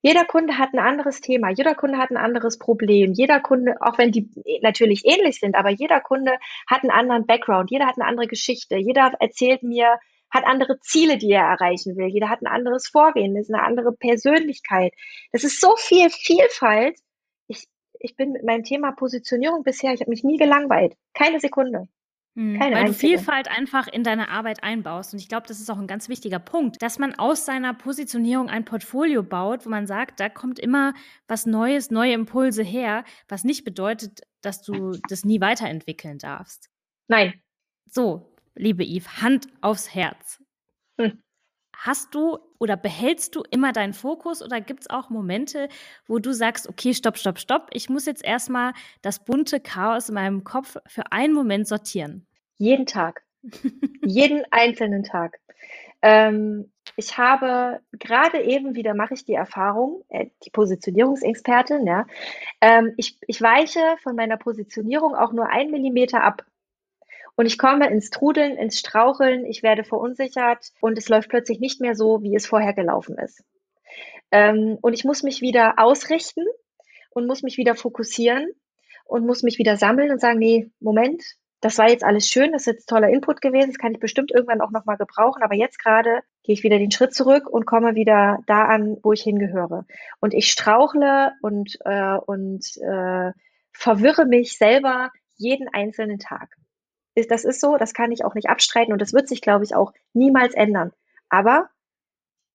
Jeder 0.00 0.24
Kunde 0.24 0.58
hat 0.58 0.72
ein 0.72 0.78
anderes 0.78 1.20
Thema, 1.20 1.50
jeder 1.50 1.74
Kunde 1.74 1.98
hat 1.98 2.10
ein 2.10 2.16
anderes 2.16 2.58
Problem, 2.58 3.14
jeder 3.14 3.40
Kunde, 3.40 3.74
auch 3.80 3.98
wenn 3.98 4.12
die 4.12 4.30
natürlich 4.62 5.04
ähnlich 5.04 5.40
sind, 5.40 5.56
aber 5.56 5.70
jeder 5.70 6.00
Kunde 6.00 6.32
hat 6.68 6.82
einen 6.82 6.92
anderen 6.92 7.26
Background, 7.26 7.70
jeder 7.70 7.86
hat 7.86 7.96
eine 7.96 8.06
andere 8.06 8.28
Geschichte, 8.28 8.76
jeder 8.76 9.12
erzählt 9.18 9.64
mir, 9.64 9.98
hat 10.30 10.44
andere 10.44 10.78
Ziele, 10.80 11.18
die 11.18 11.30
er 11.32 11.44
erreichen 11.44 11.96
will, 11.96 12.08
jeder 12.08 12.28
hat 12.28 12.42
ein 12.42 12.46
anderes 12.46 12.88
Vorgehen, 12.88 13.36
ist 13.36 13.52
eine 13.52 13.62
andere 13.62 13.92
Persönlichkeit. 13.92 14.92
Das 15.32 15.42
ist 15.42 15.60
so 15.60 15.74
viel 15.76 16.10
Vielfalt. 16.10 16.96
Ich, 17.48 17.66
ich 17.98 18.14
bin 18.14 18.32
mit 18.32 18.44
meinem 18.44 18.62
Thema 18.62 18.92
Positionierung 18.92 19.64
bisher, 19.64 19.94
ich 19.94 20.00
habe 20.00 20.10
mich 20.10 20.22
nie 20.22 20.36
gelangweilt. 20.36 20.94
Keine 21.14 21.40
Sekunde. 21.40 21.88
Mhm, 22.38 22.56
Keine 22.56 22.76
weil 22.76 22.84
einzige. 22.84 23.14
du 23.14 23.18
Vielfalt 23.18 23.48
einfach 23.48 23.88
in 23.88 24.04
deine 24.04 24.28
Arbeit 24.28 24.62
einbaust. 24.62 25.12
Und 25.12 25.18
ich 25.18 25.28
glaube, 25.28 25.48
das 25.48 25.58
ist 25.58 25.68
auch 25.70 25.78
ein 25.78 25.88
ganz 25.88 26.08
wichtiger 26.08 26.38
Punkt, 26.38 26.80
dass 26.80 27.00
man 27.00 27.18
aus 27.18 27.44
seiner 27.44 27.74
Positionierung 27.74 28.48
ein 28.48 28.64
Portfolio 28.64 29.24
baut, 29.24 29.66
wo 29.66 29.70
man 29.70 29.88
sagt, 29.88 30.20
da 30.20 30.28
kommt 30.28 30.60
immer 30.60 30.94
was 31.26 31.46
Neues, 31.46 31.90
neue 31.90 32.12
Impulse 32.12 32.62
her, 32.62 33.02
was 33.26 33.42
nicht 33.42 33.64
bedeutet, 33.64 34.20
dass 34.40 34.62
du 34.62 34.96
das 35.08 35.24
nie 35.24 35.40
weiterentwickeln 35.40 36.18
darfst. 36.18 36.70
Nein. 37.08 37.34
So, 37.90 38.32
liebe 38.54 38.84
Yves, 38.84 39.20
Hand 39.20 39.48
aufs 39.60 39.92
Herz. 39.92 40.40
Hm. 41.00 41.20
Hast 41.76 42.14
du 42.14 42.38
oder 42.60 42.76
behältst 42.76 43.34
du 43.34 43.42
immer 43.50 43.72
deinen 43.72 43.94
Fokus 43.94 44.42
oder 44.44 44.60
gibt 44.60 44.82
es 44.82 44.90
auch 44.90 45.10
Momente, 45.10 45.68
wo 46.06 46.20
du 46.20 46.32
sagst, 46.32 46.68
okay, 46.68 46.94
stopp, 46.94 47.18
stopp, 47.18 47.40
stopp, 47.40 47.70
ich 47.72 47.88
muss 47.88 48.06
jetzt 48.06 48.24
erstmal 48.24 48.74
das 49.02 49.24
bunte 49.24 49.58
Chaos 49.58 50.08
in 50.08 50.14
meinem 50.14 50.44
Kopf 50.44 50.76
für 50.86 51.10
einen 51.10 51.34
Moment 51.34 51.66
sortieren? 51.66 52.27
Jeden 52.58 52.86
Tag. 52.86 53.22
Jeden 54.04 54.44
einzelnen 54.50 55.04
Tag. 55.04 55.38
Ähm, 56.02 56.70
Ich 56.96 57.16
habe 57.16 57.80
gerade 57.92 58.42
eben 58.42 58.74
wieder, 58.74 58.94
mache 58.94 59.14
ich 59.14 59.24
die 59.24 59.34
Erfahrung, 59.34 60.02
äh, 60.08 60.26
die 60.44 60.50
Positionierungsexpertin, 60.50 61.86
ja, 61.86 62.06
ähm, 62.60 62.92
ich, 62.96 63.18
ich 63.28 63.40
weiche 63.40 63.80
von 64.02 64.16
meiner 64.16 64.36
Positionierung 64.36 65.14
auch 65.14 65.32
nur 65.32 65.48
ein 65.48 65.70
Millimeter 65.70 66.24
ab. 66.24 66.44
Und 67.36 67.46
ich 67.46 67.56
komme 67.56 67.88
ins 67.88 68.10
Trudeln, 68.10 68.56
ins 68.56 68.80
Straucheln, 68.80 69.46
ich 69.46 69.62
werde 69.62 69.84
verunsichert 69.84 70.72
und 70.80 70.98
es 70.98 71.08
läuft 71.08 71.28
plötzlich 71.28 71.60
nicht 71.60 71.80
mehr 71.80 71.94
so, 71.94 72.22
wie 72.22 72.34
es 72.34 72.46
vorher 72.48 72.72
gelaufen 72.74 73.16
ist. 73.18 73.44
Ähm, 74.32 74.78
und 74.82 74.92
ich 74.92 75.04
muss 75.04 75.22
mich 75.22 75.40
wieder 75.40 75.74
ausrichten 75.78 76.44
und 77.10 77.26
muss 77.28 77.42
mich 77.42 77.56
wieder 77.58 77.76
fokussieren 77.76 78.48
und 79.04 79.24
muss 79.26 79.44
mich 79.44 79.58
wieder 79.58 79.76
sammeln 79.76 80.10
und 80.10 80.20
sagen, 80.20 80.38
nee, 80.40 80.70
Moment, 80.80 81.22
das 81.60 81.78
war 81.78 81.88
jetzt 81.88 82.04
alles 82.04 82.28
schön, 82.28 82.52
das 82.52 82.62
ist 82.62 82.66
jetzt 82.66 82.88
toller 82.88 83.08
Input 83.08 83.40
gewesen, 83.40 83.70
das 83.70 83.78
kann 83.78 83.92
ich 83.92 83.98
bestimmt 83.98 84.30
irgendwann 84.32 84.60
auch 84.60 84.70
nochmal 84.70 84.96
gebrauchen, 84.96 85.42
aber 85.42 85.54
jetzt 85.54 85.78
gerade 85.78 86.22
gehe 86.44 86.52
ich 86.52 86.62
wieder 86.62 86.78
den 86.78 86.90
Schritt 86.90 87.14
zurück 87.14 87.48
und 87.48 87.66
komme 87.66 87.94
wieder 87.94 88.38
da 88.46 88.64
an, 88.66 88.96
wo 89.02 89.12
ich 89.12 89.22
hingehöre. 89.22 89.84
Und 90.20 90.34
ich 90.34 90.50
strauchle 90.50 91.32
und, 91.42 91.78
äh, 91.84 92.16
und 92.16 92.64
äh, 92.76 93.32
verwirre 93.72 94.24
mich 94.24 94.56
selber 94.56 95.10
jeden 95.36 95.68
einzelnen 95.68 96.18
Tag. 96.18 96.54
Das 97.28 97.44
ist 97.44 97.60
so, 97.60 97.76
das 97.76 97.94
kann 97.94 98.12
ich 98.12 98.24
auch 98.24 98.34
nicht 98.34 98.48
abstreiten 98.48 98.92
und 98.92 99.02
das 99.02 99.12
wird 99.12 99.28
sich, 99.28 99.40
glaube 99.40 99.64
ich, 99.64 99.74
auch 99.74 99.92
niemals 100.12 100.54
ändern. 100.54 100.92
Aber 101.28 101.68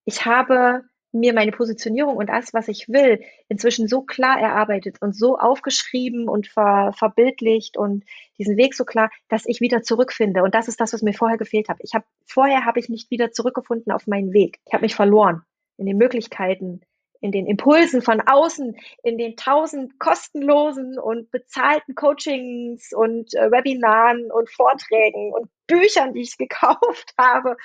ich 0.06 0.26
habe 0.26 0.84
mir 1.14 1.34
meine 1.34 1.52
Positionierung 1.52 2.18
und 2.18 2.28
das, 2.28 2.54
was 2.54 2.68
ich 2.68 2.90
will, 2.90 3.22
inzwischen 3.48 3.88
so 3.88 4.02
klar 4.02 4.40
erarbeitet 4.40 4.98
und 5.02 5.16
so 5.16 5.38
aufgeschrieben 5.38 6.28
und 6.28 6.48
ver, 6.48 6.92
verbildlicht 6.98 7.78
und 7.78 8.04
diesen 8.40 8.58
Weg 8.58 8.74
so 8.74 8.84
klar, 8.84 9.12
dass 9.30 9.46
ich 9.46 9.62
wieder 9.62 9.84
zurückfinde. 9.84 10.44
Und 10.44 10.56
das 10.56 10.68
ist 10.68 10.82
das, 10.82 10.92
was 10.92 11.04
mir 11.04 11.14
vorher 11.14 11.38
gefehlt 11.38 11.70
hat. 11.70 11.78
Ich 11.82 11.94
habe 11.94 12.06
vorher 12.26 12.66
habe 12.66 12.80
ich 12.80 12.90
nicht 12.90 13.12
wieder 13.12 13.32
zurückgefunden 13.32 13.94
auf 13.94 14.08
meinen 14.08 14.34
Weg. 14.34 14.60
Ich 14.66 14.74
habe 14.74 14.84
mich 14.84 14.96
verloren 14.96 15.44
in 15.78 15.86
den 15.86 15.98
Möglichkeiten, 15.98 16.82
in 17.22 17.32
den 17.32 17.48
Impulsen 17.48 18.02
von 18.02 18.20
außen, 18.20 18.76
in 19.04 19.18
den 19.18 19.38
tausend 19.38 19.98
kostenlosen 20.00 21.00
und 21.00 21.32
bezahlten 21.32 21.96
Coachings 21.96 22.92
und 22.92 23.34
äh, 23.36 23.50
Webinaren 23.50 24.32
und 24.32 24.50
Vorträgen 24.50 25.32
und 25.32 25.50
Büchern, 25.68 26.14
die 26.14 26.22
ich 26.22 26.38
gekauft 26.38 27.14
habe. 27.18 27.56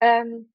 Ähm, 0.00 0.50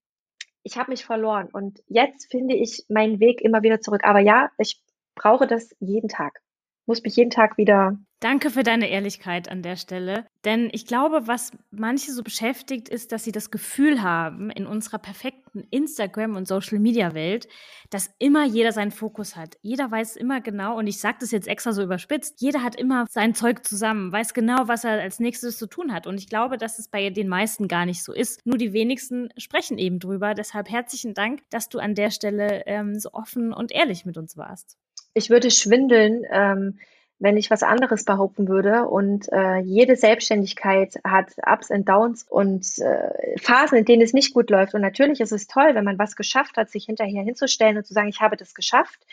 ich 0.66 0.76
habe 0.76 0.90
mich 0.90 1.04
verloren 1.04 1.48
und 1.52 1.80
jetzt 1.86 2.28
finde 2.28 2.56
ich 2.56 2.84
meinen 2.88 3.20
Weg 3.20 3.40
immer 3.40 3.62
wieder 3.62 3.80
zurück. 3.80 4.02
Aber 4.02 4.18
ja, 4.18 4.50
ich 4.58 4.82
brauche 5.14 5.46
das 5.46 5.70
jeden 5.78 6.08
Tag. 6.08 6.40
Muss 6.86 7.04
mich 7.04 7.14
jeden 7.14 7.30
Tag 7.30 7.56
wieder 7.56 7.96
Danke 8.20 8.48
für 8.48 8.62
deine 8.62 8.88
Ehrlichkeit 8.88 9.50
an 9.50 9.60
der 9.60 9.76
Stelle. 9.76 10.26
Denn 10.46 10.70
ich 10.72 10.86
glaube, 10.86 11.26
was 11.26 11.50
manche 11.70 12.12
so 12.12 12.22
beschäftigt, 12.22 12.88
ist, 12.88 13.12
dass 13.12 13.24
sie 13.24 13.32
das 13.32 13.50
Gefühl 13.50 14.00
haben, 14.00 14.48
in 14.50 14.66
unserer 14.66 14.96
perfekten 14.98 15.64
Instagram- 15.70 16.34
und 16.34 16.48
Social-Media-Welt, 16.48 17.46
dass 17.90 18.08
immer 18.18 18.46
jeder 18.46 18.72
seinen 18.72 18.90
Fokus 18.90 19.36
hat. 19.36 19.58
Jeder 19.60 19.90
weiß 19.90 20.16
immer 20.16 20.40
genau, 20.40 20.78
und 20.78 20.86
ich 20.86 20.98
sage 20.98 21.18
das 21.20 21.30
jetzt 21.30 21.46
extra 21.46 21.72
so 21.72 21.82
überspitzt, 21.82 22.40
jeder 22.40 22.62
hat 22.62 22.74
immer 22.74 23.04
sein 23.10 23.34
Zeug 23.34 23.66
zusammen, 23.66 24.10
weiß 24.12 24.32
genau, 24.32 24.66
was 24.66 24.84
er 24.84 24.92
als 24.92 25.20
nächstes 25.20 25.58
zu 25.58 25.66
tun 25.66 25.92
hat. 25.92 26.06
Und 26.06 26.16
ich 26.16 26.28
glaube, 26.28 26.56
dass 26.56 26.78
es 26.78 26.88
bei 26.88 27.10
den 27.10 27.28
meisten 27.28 27.68
gar 27.68 27.84
nicht 27.84 28.02
so 28.02 28.14
ist. 28.14 28.46
Nur 28.46 28.56
die 28.56 28.72
wenigsten 28.72 29.28
sprechen 29.36 29.76
eben 29.76 29.98
drüber. 29.98 30.32
Deshalb 30.32 30.70
herzlichen 30.70 31.12
Dank, 31.12 31.42
dass 31.50 31.68
du 31.68 31.78
an 31.80 31.94
der 31.94 32.10
Stelle 32.10 32.62
ähm, 32.64 32.98
so 32.98 33.12
offen 33.12 33.52
und 33.52 33.72
ehrlich 33.72 34.06
mit 34.06 34.16
uns 34.16 34.38
warst. 34.38 34.78
Ich 35.12 35.28
würde 35.28 35.50
schwindeln. 35.50 36.22
Ähm 36.30 36.78
wenn 37.18 37.36
ich 37.36 37.50
was 37.50 37.62
anderes 37.62 38.04
behaupten 38.04 38.48
würde. 38.48 38.86
Und 38.86 39.30
äh, 39.32 39.58
jede 39.58 39.96
Selbstständigkeit 39.96 40.94
hat 41.04 41.32
Ups 41.46 41.70
und 41.70 41.88
Downs 41.88 42.26
und 42.28 42.66
äh, 42.78 43.38
Phasen, 43.40 43.78
in 43.78 43.84
denen 43.84 44.02
es 44.02 44.12
nicht 44.12 44.34
gut 44.34 44.50
läuft. 44.50 44.74
Und 44.74 44.82
natürlich 44.82 45.20
ist 45.20 45.32
es 45.32 45.46
toll, 45.46 45.74
wenn 45.74 45.84
man 45.84 45.98
was 45.98 46.16
geschafft 46.16 46.56
hat, 46.56 46.70
sich 46.70 46.84
hinterher 46.84 47.22
hinzustellen 47.22 47.78
und 47.78 47.86
zu 47.86 47.94
sagen, 47.94 48.08
ich 48.08 48.20
habe 48.20 48.36
das 48.36 48.54
geschafft 48.54 49.06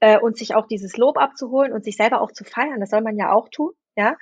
äh, 0.00 0.18
und 0.18 0.38
sich 0.38 0.54
auch 0.54 0.66
dieses 0.66 0.96
Lob 0.96 1.18
abzuholen 1.18 1.72
und 1.72 1.84
sich 1.84 1.96
selber 1.96 2.20
auch 2.20 2.32
zu 2.32 2.44
feiern. 2.44 2.80
Das 2.80 2.90
soll 2.90 3.02
man 3.02 3.16
ja 3.16 3.32
auch 3.32 3.48
tun. 3.48 3.72
Ja. 3.96 4.16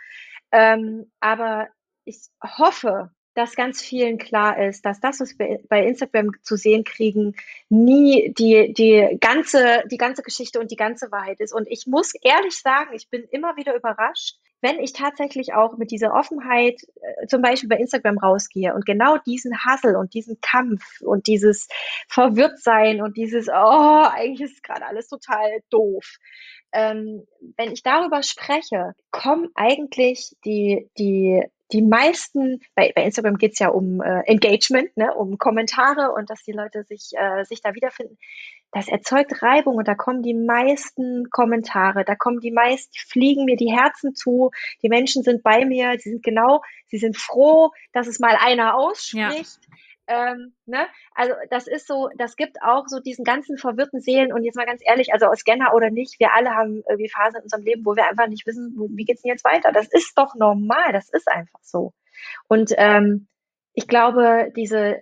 Ähm, 0.50 1.10
aber 1.20 1.68
ich 2.04 2.28
hoffe, 2.42 3.10
dass 3.38 3.54
ganz 3.54 3.80
vielen 3.80 4.18
klar 4.18 4.60
ist, 4.60 4.84
dass 4.84 4.98
das, 4.98 5.20
was 5.20 5.38
wir 5.38 5.60
bei 5.68 5.86
Instagram 5.86 6.32
zu 6.42 6.56
sehen 6.56 6.82
kriegen, 6.82 7.36
nie 7.68 8.34
die, 8.36 8.74
die, 8.74 9.16
ganze, 9.20 9.84
die 9.88 9.96
ganze 9.96 10.22
Geschichte 10.22 10.58
und 10.58 10.72
die 10.72 10.76
ganze 10.76 11.12
Wahrheit 11.12 11.38
ist. 11.38 11.54
Und 11.54 11.68
ich 11.68 11.86
muss 11.86 12.14
ehrlich 12.20 12.58
sagen, 12.58 12.90
ich 12.94 13.08
bin 13.10 13.22
immer 13.30 13.56
wieder 13.56 13.76
überrascht, 13.76 14.38
wenn 14.60 14.80
ich 14.80 14.92
tatsächlich 14.92 15.54
auch 15.54 15.76
mit 15.78 15.92
dieser 15.92 16.14
Offenheit 16.14 16.82
äh, 17.00 17.28
zum 17.28 17.40
Beispiel 17.40 17.68
bei 17.68 17.76
Instagram 17.76 18.18
rausgehe 18.18 18.74
und 18.74 18.84
genau 18.84 19.18
diesen 19.18 19.56
Hassel 19.64 19.94
und 19.94 20.14
diesen 20.14 20.40
Kampf 20.40 21.00
und 21.00 21.28
dieses 21.28 21.68
Verwirrtsein 22.08 23.00
und 23.00 23.16
dieses, 23.16 23.46
oh, 23.48 23.52
eigentlich 23.52 24.50
ist 24.50 24.64
gerade 24.64 24.84
alles 24.84 25.06
total 25.06 25.60
doof. 25.70 26.16
Ähm, 26.72 27.24
wenn 27.56 27.70
ich 27.70 27.84
darüber 27.84 28.24
spreche, 28.24 28.94
kommen 29.12 29.48
eigentlich 29.54 30.34
die, 30.44 30.90
die 30.98 31.44
die 31.72 31.82
meisten, 31.82 32.60
bei, 32.74 32.92
bei 32.94 33.04
Instagram 33.04 33.36
geht's 33.36 33.58
ja 33.58 33.68
um 33.68 34.00
äh, 34.00 34.20
Engagement, 34.26 34.96
ne, 34.96 35.14
um 35.14 35.38
Kommentare 35.38 36.12
und 36.12 36.30
dass 36.30 36.42
die 36.42 36.52
Leute 36.52 36.84
sich, 36.84 37.12
äh, 37.14 37.44
sich 37.44 37.60
da 37.60 37.74
wiederfinden. 37.74 38.18
Das 38.72 38.88
erzeugt 38.88 39.42
Reibung 39.42 39.76
und 39.76 39.88
da 39.88 39.94
kommen 39.94 40.22
die 40.22 40.34
meisten 40.34 41.30
Kommentare, 41.30 42.04
da 42.04 42.14
kommen 42.14 42.40
die 42.40 42.50
meisten, 42.50 42.92
fliegen 43.08 43.44
mir 43.44 43.56
die 43.56 43.72
Herzen 43.72 44.14
zu, 44.14 44.50
die 44.82 44.88
Menschen 44.88 45.22
sind 45.22 45.42
bei 45.42 45.64
mir, 45.64 45.98
sie 45.98 46.10
sind 46.10 46.22
genau, 46.22 46.62
sie 46.86 46.98
sind 46.98 47.16
froh, 47.16 47.70
dass 47.92 48.06
es 48.06 48.18
mal 48.18 48.36
einer 48.38 48.76
ausspricht. 48.76 49.14
Ja. 49.16 49.76
Ähm, 50.08 50.54
ne? 50.64 50.86
Also 51.14 51.34
das 51.50 51.66
ist 51.66 51.86
so, 51.86 52.08
das 52.16 52.36
gibt 52.36 52.62
auch 52.62 52.84
so 52.86 52.98
diesen 52.98 53.24
ganzen 53.24 53.58
verwirrten 53.58 54.00
Seelen 54.00 54.32
und 54.32 54.42
jetzt 54.42 54.56
mal 54.56 54.66
ganz 54.66 54.80
ehrlich, 54.84 55.12
also 55.12 55.26
aus 55.26 55.40
Scanner 55.40 55.74
oder 55.74 55.90
nicht, 55.90 56.18
wir 56.18 56.32
alle 56.34 56.50
haben 56.50 56.82
irgendwie 56.88 57.10
Phasen 57.10 57.36
in 57.36 57.42
unserem 57.42 57.64
Leben, 57.64 57.84
wo 57.84 57.94
wir 57.94 58.08
einfach 58.08 58.26
nicht 58.26 58.46
wissen, 58.46 58.74
wie 58.94 59.04
geht's 59.04 59.22
denn 59.22 59.32
jetzt 59.32 59.44
weiter. 59.44 59.70
Das 59.70 59.86
ist 59.92 60.16
doch 60.16 60.34
normal, 60.34 60.92
das 60.92 61.10
ist 61.10 61.28
einfach 61.28 61.60
so. 61.62 61.92
Und 62.48 62.72
ähm, 62.76 63.28
ich 63.74 63.86
glaube, 63.86 64.50
diese, 64.56 64.98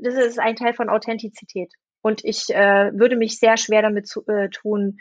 das 0.00 0.14
ist 0.14 0.40
ein 0.40 0.56
Teil 0.56 0.72
von 0.72 0.88
Authentizität. 0.88 1.72
Und 2.02 2.24
ich 2.24 2.48
äh, 2.50 2.92
würde 2.94 3.16
mich 3.16 3.38
sehr 3.38 3.56
schwer 3.56 3.82
damit 3.82 4.08
zu, 4.08 4.26
äh, 4.26 4.48
tun, 4.48 4.98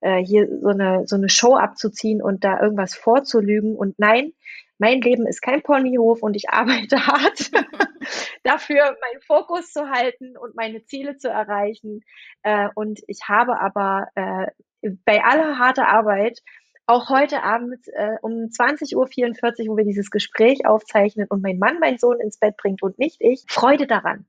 äh, 0.00 0.22
hier 0.22 0.48
so 0.60 0.68
eine, 0.68 1.06
so 1.06 1.16
eine 1.16 1.28
Show 1.28 1.54
abzuziehen 1.54 2.22
und 2.22 2.44
da 2.44 2.60
irgendwas 2.60 2.94
vorzulügen. 2.94 3.76
Und 3.76 3.98
nein, 3.98 4.32
mein 4.78 5.00
Leben 5.00 5.26
ist 5.26 5.40
kein 5.40 5.62
Ponyhof 5.62 6.22
und 6.22 6.34
ich 6.36 6.48
arbeite 6.50 7.06
hart 7.06 7.50
dafür, 8.42 8.96
meinen 9.00 9.20
Fokus 9.26 9.72
zu 9.72 9.90
halten 9.90 10.36
und 10.36 10.54
meine 10.54 10.84
Ziele 10.84 11.16
zu 11.16 11.28
erreichen. 11.28 12.02
Äh, 12.42 12.68
und 12.74 13.00
ich 13.06 13.28
habe 13.28 13.60
aber 13.60 14.08
äh, 14.14 14.46
bei 15.04 15.24
aller 15.24 15.58
harter 15.58 15.88
Arbeit 15.88 16.40
auch 16.86 17.10
heute 17.10 17.42
Abend 17.42 17.80
äh, 17.94 18.16
um 18.22 18.32
20.44 18.32 18.94
Uhr, 18.94 19.72
wo 19.72 19.76
wir 19.76 19.84
dieses 19.84 20.10
Gespräch 20.10 20.66
aufzeichnen 20.66 21.26
und 21.28 21.42
mein 21.42 21.58
Mann 21.58 21.80
meinen 21.80 21.98
Sohn 21.98 22.20
ins 22.20 22.38
Bett 22.38 22.56
bringt 22.56 22.82
und 22.82 22.98
nicht 22.98 23.16
ich, 23.20 23.44
Freude 23.48 23.88
daran, 23.88 24.26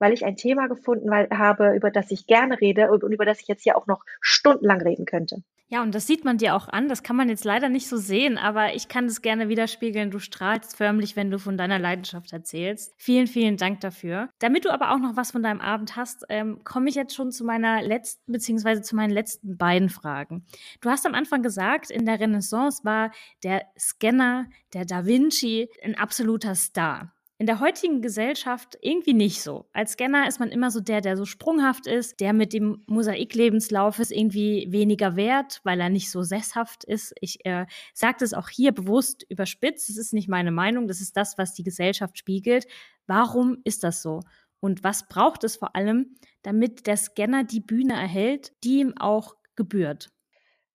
weil 0.00 0.12
ich 0.12 0.24
ein 0.24 0.34
Thema 0.34 0.66
gefunden 0.66 1.12
habe, 1.12 1.76
über 1.76 1.92
das 1.92 2.10
ich 2.10 2.26
gerne 2.26 2.60
rede 2.60 2.90
und 2.90 3.02
über 3.02 3.24
das 3.24 3.40
ich 3.40 3.46
jetzt 3.46 3.62
hier 3.62 3.76
auch 3.76 3.86
noch 3.86 4.04
stundenlang 4.20 4.80
reden 4.80 5.04
könnte. 5.04 5.42
Ja, 5.72 5.82
und 5.82 5.94
das 5.94 6.08
sieht 6.08 6.24
man 6.24 6.36
dir 6.36 6.56
auch 6.56 6.68
an. 6.68 6.88
Das 6.88 7.04
kann 7.04 7.14
man 7.14 7.28
jetzt 7.28 7.44
leider 7.44 7.68
nicht 7.68 7.86
so 7.86 7.96
sehen, 7.96 8.38
aber 8.38 8.74
ich 8.74 8.88
kann 8.88 9.06
das 9.06 9.22
gerne 9.22 9.48
widerspiegeln. 9.48 10.10
Du 10.10 10.18
strahlst 10.18 10.76
förmlich, 10.76 11.14
wenn 11.14 11.30
du 11.30 11.38
von 11.38 11.56
deiner 11.56 11.78
Leidenschaft 11.78 12.32
erzählst. 12.32 12.92
Vielen, 12.96 13.28
vielen 13.28 13.56
Dank 13.56 13.78
dafür. 13.80 14.30
Damit 14.40 14.64
du 14.64 14.70
aber 14.70 14.90
auch 14.90 14.98
noch 14.98 15.14
was 15.14 15.30
von 15.30 15.44
deinem 15.44 15.60
Abend 15.60 15.94
hast, 15.94 16.24
ähm, 16.28 16.64
komme 16.64 16.88
ich 16.88 16.96
jetzt 16.96 17.14
schon 17.14 17.30
zu 17.30 17.44
meiner 17.44 17.82
letzten, 17.82 18.32
beziehungsweise 18.32 18.82
zu 18.82 18.96
meinen 18.96 19.12
letzten 19.12 19.56
beiden 19.58 19.90
Fragen. 19.90 20.44
Du 20.80 20.90
hast 20.90 21.06
am 21.06 21.14
Anfang 21.14 21.40
gesagt, 21.40 21.92
in 21.92 22.04
der 22.04 22.18
Renaissance 22.18 22.84
war 22.84 23.12
der 23.44 23.62
Scanner, 23.78 24.46
der 24.74 24.86
Da 24.86 25.06
Vinci, 25.06 25.68
ein 25.84 25.96
absoluter 25.96 26.56
Star. 26.56 27.12
In 27.40 27.46
der 27.46 27.58
heutigen 27.58 28.02
Gesellschaft 28.02 28.76
irgendwie 28.82 29.14
nicht 29.14 29.40
so. 29.40 29.64
Als 29.72 29.92
Scanner 29.92 30.28
ist 30.28 30.40
man 30.40 30.50
immer 30.50 30.70
so 30.70 30.78
der, 30.78 31.00
der 31.00 31.16
so 31.16 31.24
sprunghaft 31.24 31.86
ist, 31.86 32.20
der 32.20 32.34
mit 32.34 32.52
dem 32.52 32.84
Mosaiklebenslauf 32.86 33.98
ist 33.98 34.12
irgendwie 34.12 34.66
weniger 34.68 35.16
wert, 35.16 35.62
weil 35.64 35.80
er 35.80 35.88
nicht 35.88 36.10
so 36.10 36.20
sesshaft 36.20 36.84
ist. 36.84 37.14
Ich 37.18 37.46
äh, 37.46 37.64
sage 37.94 38.18
das 38.20 38.34
auch 38.34 38.50
hier 38.50 38.72
bewusst 38.72 39.24
überspitzt. 39.30 39.88
Das 39.88 39.96
ist 39.96 40.12
nicht 40.12 40.28
meine 40.28 40.50
Meinung, 40.50 40.86
das 40.86 41.00
ist 41.00 41.16
das, 41.16 41.38
was 41.38 41.54
die 41.54 41.62
Gesellschaft 41.62 42.18
spiegelt. 42.18 42.66
Warum 43.06 43.56
ist 43.64 43.84
das 43.84 44.02
so? 44.02 44.20
Und 44.60 44.84
was 44.84 45.08
braucht 45.08 45.42
es 45.42 45.56
vor 45.56 45.74
allem, 45.74 46.16
damit 46.42 46.86
der 46.86 46.98
Scanner 46.98 47.42
die 47.42 47.60
Bühne 47.60 47.94
erhält, 47.94 48.52
die 48.64 48.80
ihm 48.80 48.92
auch 48.98 49.34
gebührt? 49.56 50.10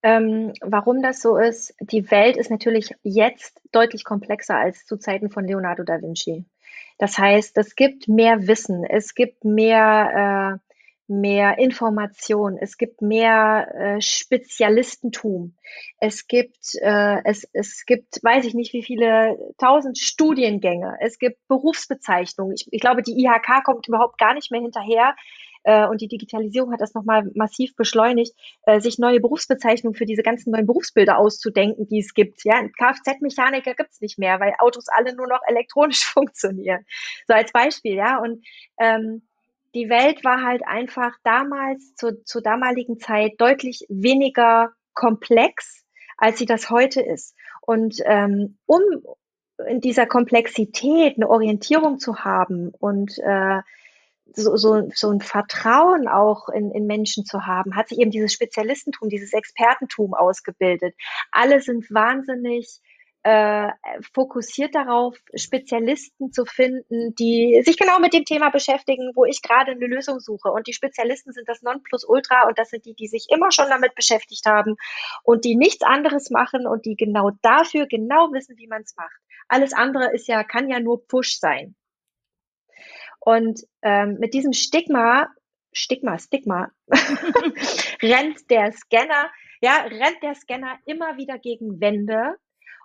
Ähm, 0.02 0.52
warum 0.62 1.04
das 1.04 1.22
so 1.22 1.38
ist, 1.38 1.76
die 1.80 2.10
Welt 2.10 2.38
ist 2.38 2.50
natürlich 2.50 2.90
jetzt 3.04 3.62
deutlich 3.72 4.04
komplexer 4.04 4.56
als 4.56 4.88
zu 4.88 4.98
Zeiten 4.98 5.30
von 5.30 5.46
Leonardo 5.46 5.84
da 5.84 6.02
Vinci. 6.02 6.46
Das 6.98 7.18
heißt, 7.18 7.58
es 7.58 7.76
gibt 7.76 8.08
mehr 8.08 8.48
Wissen, 8.48 8.86
es 8.86 9.16
gibt 9.16 9.44
mehr, 9.44 10.60
äh, 10.60 10.66
mehr 11.08 11.60
Information, 11.60 12.58
es 12.58 12.78
gibt 12.78 13.02
mehr 13.02 13.68
äh, 13.76 14.02
Spezialistentum, 14.02 15.56
es 16.00 16.28
gibt, 16.28 16.76
äh, 16.82 17.18
es, 17.26 17.48
es 17.54 17.86
gibt, 17.86 18.24
weiß 18.24 18.46
ich 18.46 18.54
nicht, 18.54 18.74
wie 18.74 18.84
viele 18.84 19.38
tausend 19.58 19.98
Studiengänge, 19.98 20.98
es 21.02 21.20
gibt 21.20 21.46
Berufsbezeichnungen. 21.48 22.56
Ich, 22.56 22.68
ich 22.72 22.82
glaube, 22.82 23.04
die 23.04 23.24
IHK 23.24 23.64
kommt 23.64 23.88
überhaupt 23.88 24.18
gar 24.18 24.34
nicht 24.34 24.52
mehr 24.52 24.62
hinterher, 24.62 25.16
äh, 25.66 25.88
und 25.88 26.00
die 26.00 26.08
Digitalisierung 26.08 26.72
hat 26.72 26.80
das 26.80 26.94
nochmal 26.94 27.30
massiv 27.34 27.76
beschleunigt, 27.76 28.34
äh, 28.68 28.80
sich 28.80 29.00
neue 29.00 29.20
Berufsbezeichnungen 29.20 29.98
für 29.98 30.06
diese 30.06 30.22
ganzen 30.22 30.52
neuen 30.52 30.68
Berufsbilder 30.68 31.18
auszudenken, 31.18 31.88
die 31.88 32.00
es 32.00 32.14
gibt. 32.14 32.46
Ja, 32.46 32.62
Kfz-Mechaniker 32.78 33.74
gibt's 33.74 34.00
nicht 34.00 34.20
mehr, 34.20 34.40
weil 34.40 34.54
Autos 34.60 34.86
alle 34.88 35.16
nur 35.16 35.28
noch 35.28 35.42
elektronisch 35.48 36.06
funktionieren. 36.14 36.86
So 37.28 37.34
als 37.34 37.52
Beispiel, 37.52 37.96
ja. 37.96 38.20
Und 38.20 38.46
ähm, 38.80 39.24
die 39.74 39.90
Welt 39.90 40.24
war 40.24 40.44
halt 40.44 40.66
einfach 40.68 41.14
damals 41.24 41.96
zu, 41.96 42.24
zur 42.24 42.44
damaligen 42.44 43.00
Zeit 43.00 43.34
deutlich 43.40 43.86
weniger 43.90 44.72
komplex, 44.94 45.84
als 46.18 46.38
sie 46.38 46.46
das 46.46 46.70
heute 46.70 47.02
ist. 47.02 47.36
Und 47.62 48.02
ähm, 48.06 48.60
um 48.68 48.82
in 49.68 49.82
dieser 49.82 50.06
Komplexität 50.06 51.16
eine 51.16 51.28
Orientierung 51.28 51.98
zu 51.98 52.20
haben 52.20 52.70
und 52.78 53.18
äh, 53.18 53.62
so, 54.34 54.56
so, 54.58 54.90
so 54.94 55.10
ein 55.12 55.22
Vertrauen 55.22 56.08
auch 56.08 56.50
in, 56.50 56.72
in 56.72 56.86
Menschen 56.86 57.26
zu 57.26 57.46
haben, 57.46 57.76
hat 57.76 57.90
sich 57.90 58.00
eben 58.00 58.12
dieses 58.12 58.34
Spezialistentum, 58.34 59.10
dieses 59.10 59.34
Expertentum 59.34 60.14
ausgebildet. 60.14 60.96
Alle 61.32 61.62
sind 61.62 61.90
wahnsinnig 61.92 62.82
äh, 63.26 63.72
fokussiert 64.14 64.76
darauf, 64.76 65.18
Spezialisten 65.34 66.32
zu 66.32 66.46
finden, 66.46 67.16
die 67.16 67.60
sich 67.66 67.76
genau 67.76 67.98
mit 68.00 68.14
dem 68.14 68.24
Thema 68.24 68.52
beschäftigen, 68.52 69.14
wo 69.16 69.26
ich 69.26 69.42
gerade 69.42 69.72
eine 69.72 69.88
Lösung 69.88 70.20
suche. 70.20 70.52
Und 70.52 70.68
die 70.68 70.74
Spezialisten 70.74 71.34
sind 71.34 71.50
das 71.50 71.64
Nonplusultra 71.64 72.48
und 72.48 72.60
das 72.60 72.70
sind 72.70 72.86
die, 72.86 72.94
die 72.94 73.08
sich 73.08 73.26
immer 73.30 73.52
schon 73.52 73.68
damit 73.68 73.96
beschäftigt 73.96 74.46
haben 74.46 74.76
und 75.24 75.44
die 75.44 75.56
nichts 75.56 75.84
anderes 75.84 76.30
machen 76.30 76.68
und 76.68 76.86
die 76.86 76.96
genau 76.96 77.32
dafür 77.42 77.88
genau 77.88 78.32
wissen, 78.32 78.58
wie 78.58 78.68
man 78.68 78.84
es 78.84 78.96
macht. 78.96 79.18
Alles 79.48 79.74
andere 79.74 80.14
ist 80.14 80.28
ja, 80.28 80.44
kann 80.44 80.70
ja 80.70 80.80
nur 80.80 81.08
Push 81.08 81.40
sein. 81.40 81.76
Und 83.26 83.62
ähm, 83.82 84.18
mit 84.20 84.36
diesem 84.36 84.54
Stigma, 84.54 85.28
Stigma, 85.74 86.20
Stigma, 86.20 86.70
rennt 88.02 88.52
der 88.52 88.72
Scanner, 88.72 89.32
ja, 89.62 89.82
rennt 89.82 90.22
der 90.22 90.36
Scanner 90.36 90.78
immer 90.86 91.18
wieder 91.18 91.40
gegen 91.40 91.82
Wände 91.82 92.36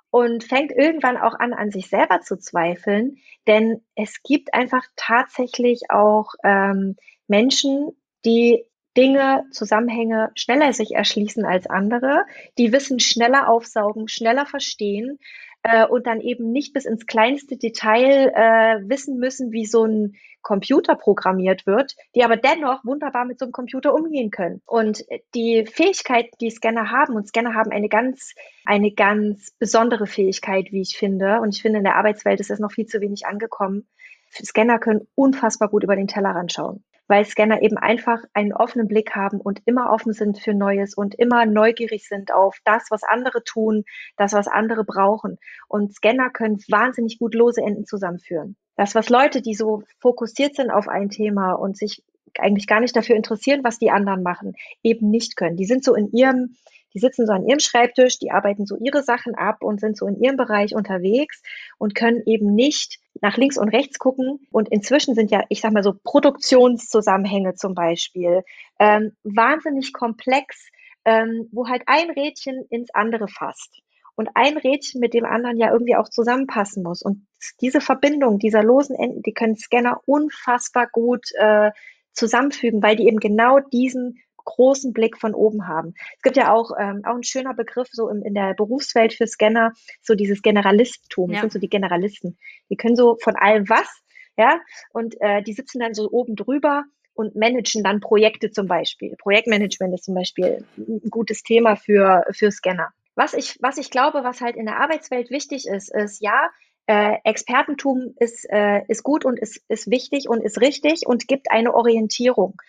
und 0.09 0.43
fängt 0.43 0.73
irgendwann 0.73 1.19
auch 1.19 1.35
an, 1.35 1.53
an 1.53 1.71
sich 1.71 1.91
selber 1.91 2.23
zu 2.23 2.39
zweifeln, 2.39 3.19
denn 3.47 3.85
es 3.95 4.23
gibt 4.23 4.55
einfach 4.55 4.83
tatsächlich 4.97 5.83
auch 5.91 6.33
ähm, 6.43 6.97
Menschen, 7.29 7.91
die 8.25 8.65
Dinge, 8.97 9.45
Zusammenhänge 9.53 10.33
schneller 10.37 10.73
sich 10.73 10.93
erschließen 10.93 11.45
als 11.45 11.69
andere, 11.69 12.25
die 12.57 12.73
Wissen 12.73 12.99
schneller 12.99 13.49
aufsaugen, 13.49 14.09
schneller 14.09 14.47
verstehen 14.47 15.19
äh, 15.63 15.87
und 15.87 16.07
dann 16.07 16.21
eben 16.21 16.53
nicht 16.53 16.73
bis 16.73 16.85
ins 16.85 17.07
kleinste 17.07 17.57
Detail 17.57 18.33
äh, 18.35 18.89
wissen 18.89 19.19
müssen, 19.19 19.53
wie 19.53 19.67
so 19.67 19.85
ein 19.85 20.15
Computer 20.43 20.95
programmiert 20.95 21.67
wird, 21.67 21.97
die 22.15 22.25
aber 22.25 22.37
dennoch 22.37 22.85
wunderbar 22.85 23.27
mit 23.27 23.39
so 23.39 23.45
einem 23.45 23.53
Computer 23.53 23.95
umgehen 23.95 24.31
können. 24.31 24.63
Und 24.65 25.05
die 25.35 25.67
Fähigkeit, 25.67 26.31
die 26.41 26.51
Scanner 26.51 26.91
haben, 26.91 27.15
und 27.15 27.29
Scanner 27.29 27.55
haben 27.55 27.73
eine 27.73 27.89
ganz, 27.89 28.35
eine 28.65 28.93
ganz 28.93 29.51
besondere 29.59 30.07
Fähigkeit, 30.07 30.73
wie 30.73 30.81
ich 30.81 30.97
finde, 30.97 31.41
und 31.41 31.55
ich 31.55 31.63
finde, 31.63 31.79
in 31.79 31.85
der 31.85 31.97
Arbeitswelt 31.97 32.41
ist 32.41 32.51
das 32.51 32.59
noch 32.59 32.73
viel 32.73 32.87
zu 32.87 33.01
wenig 33.01 33.27
angekommen. 33.27 33.87
Scanner 34.31 34.79
können 34.79 35.07
unfassbar 35.15 35.69
gut 35.69 35.85
über 35.85 35.97
den 35.97 36.07
Tellerrand 36.07 36.53
schauen 36.53 36.85
weil 37.11 37.25
Scanner 37.25 37.61
eben 37.61 37.77
einfach 37.77 38.23
einen 38.35 38.53
offenen 38.53 38.87
Blick 38.87 39.17
haben 39.17 39.41
und 39.41 39.61
immer 39.65 39.91
offen 39.91 40.13
sind 40.13 40.39
für 40.39 40.55
Neues 40.55 40.95
und 40.95 41.17
immer 41.17 41.45
neugierig 41.45 42.07
sind 42.07 42.33
auf 42.33 42.59
das, 42.65 42.85
was 42.91 43.03
andere 43.03 43.43
tun, 43.43 43.83
das, 44.17 44.33
was 44.33 44.47
andere 44.47 44.85
brauchen. 44.85 45.37
Und 45.67 45.93
Scanner 45.93 46.31
können 46.31 46.63
wahnsinnig 46.69 47.19
gut 47.19 47.35
lose 47.35 47.63
Enden 47.63 47.85
zusammenführen. 47.85 48.57
Das, 48.77 48.95
was 48.95 49.09
Leute, 49.09 49.43
die 49.43 49.55
so 49.55 49.83
fokussiert 49.99 50.55
sind 50.55 50.71
auf 50.71 50.87
ein 50.87 51.09
Thema 51.11 51.55
und 51.55 51.77
sich 51.77 52.05
eigentlich 52.39 52.69
gar 52.69 52.79
nicht 52.79 52.95
dafür 52.95 53.17
interessieren, 53.17 53.65
was 53.65 53.81
die 53.81 53.91
anderen 53.91 54.23
machen, 54.23 54.55
eben 54.85 55.11
nicht 55.11 55.35
können. 55.35 55.57
Die 55.57 55.67
sind 55.67 55.83
so 55.83 55.97
in 55.97 56.13
ihrem, 56.13 56.55
die 56.95 56.99
sitzen 56.99 57.27
so 57.27 57.33
an 57.33 57.47
ihrem 57.47 57.61
Schreibtisch, 57.61 58.19
die 58.19 58.31
arbeiten 58.31 58.67
so 58.67 58.77
ihre 58.77 59.03
Sachen 59.03 59.35
ab 59.35 59.63
und 59.63 59.81
sind 59.81 59.97
so 59.97 60.07
in 60.07 60.21
ihrem 60.21 60.37
Bereich 60.37 60.75
unterwegs 60.75 61.43
und 61.79 61.95
können 61.95 62.23
eben 62.27 62.55
nicht 62.55 62.99
nach 63.21 63.37
links 63.37 63.59
und 63.59 63.69
rechts 63.69 63.99
gucken. 63.99 64.47
Und 64.51 64.69
inzwischen 64.69 65.15
sind 65.15 65.31
ja, 65.31 65.45
ich 65.49 65.61
sag 65.61 65.73
mal 65.73 65.83
so, 65.83 65.95
Produktionszusammenhänge 66.03 67.55
zum 67.55 67.75
Beispiel 67.75 68.43
ähm, 68.79 69.13
wahnsinnig 69.25 69.93
komplex, 69.93 70.69
ähm, 71.05 71.49
wo 71.53 71.69
halt 71.69 71.83
ein 71.87 72.11
Rädchen 72.11 72.65
ins 72.71 72.93
andere 72.93 73.29
fasst 73.29 73.81
und 74.17 74.29
ein 74.35 74.59
Rädchen 74.59 75.01
mit 75.01 75.15
dem 75.15 75.25
anderen 75.25 75.57
ja 75.57 75.73
irgendwie 75.73 75.97
auch 75.97 76.09
zusammenpassen 76.09 76.83
muss. 76.83 77.03
Und 77.03 77.27
diese 77.61 77.81
Verbindung 77.81 78.39
dieser 78.39 78.63
losen 78.63 78.95
Enden, 78.97 79.23
die 79.23 79.33
können 79.33 79.57
Scanner 79.57 80.01
unfassbar 80.05 80.89
gut 80.93 81.27
äh, 81.39 81.71
zusammenfügen, 82.13 82.83
weil 82.83 82.97
die 82.97 83.07
eben 83.07 83.19
genau 83.19 83.61
diesen 83.61 84.19
großen 84.45 84.93
Blick 84.93 85.19
von 85.19 85.35
oben 85.35 85.67
haben. 85.67 85.95
Es 86.17 86.23
gibt 86.23 86.37
ja 86.37 86.53
auch, 86.53 86.71
ähm, 86.79 87.03
auch 87.05 87.17
ein 87.17 87.23
schöner 87.23 87.55
Begriff 87.55 87.89
so 87.93 88.09
im, 88.09 88.23
in 88.23 88.35
der 88.35 88.55
Berufswelt 88.55 89.13
für 89.13 89.27
Scanner, 89.27 89.73
so 90.03 90.15
dieses 90.15 90.43
Generalistentum. 90.43 91.31
Ja. 91.31 91.35
Das 91.35 91.41
sind 91.43 91.53
so 91.53 91.59
die 91.59 91.69
Generalisten. 91.69 92.39
Die 92.71 92.77
können 92.77 92.97
so 92.97 93.17
von 93.23 93.37
allem 93.37 93.69
was, 93.69 93.89
ja, 94.37 94.61
und 94.93 95.21
äh, 95.21 95.43
die 95.43 95.53
sitzen 95.53 95.81
dann 95.81 95.95
so 95.95 96.11
oben 96.11 96.37
drüber 96.37 96.85
und 97.15 97.37
managen 97.37 97.83
dann 97.83 98.01
Projekte 98.01 98.51
zum 98.51 98.67
Beispiel. 98.67 99.15
Projektmanagement 99.19 99.95
ist 99.95 100.05
zum 100.05 100.15
Beispiel 100.15 100.65
ein 100.79 101.11
gutes 101.11 101.43
Thema 101.43 101.77
für, 101.77 102.25
für 102.33 102.51
Scanner. 102.51 102.91
Was 103.15 103.35
ich, 103.35 103.59
was 103.61 103.77
ich 103.77 103.91
glaube, 103.91 104.25
was 104.25 104.41
halt 104.41 104.57
in 104.57 104.65
der 104.65 104.81
Arbeitswelt 104.81 105.31
wichtig 105.31 105.67
ist, 105.67 105.95
ist 105.95 106.23
ja, 106.23 106.49
äh, 106.87 107.19
Expertentum 107.25 108.15
ist, 108.19 108.49
äh, 108.51 108.83
ist 108.89 109.03
gut 109.03 109.25
und 109.25 109.39
ist, 109.39 109.63
ist 109.69 109.91
wichtig 109.91 110.29
und 110.29 110.43
ist 110.43 110.61
richtig 110.61 111.03
und 111.07 111.29
gibt 111.29 111.51
eine 111.51 111.75
Orientierung. 111.75 112.61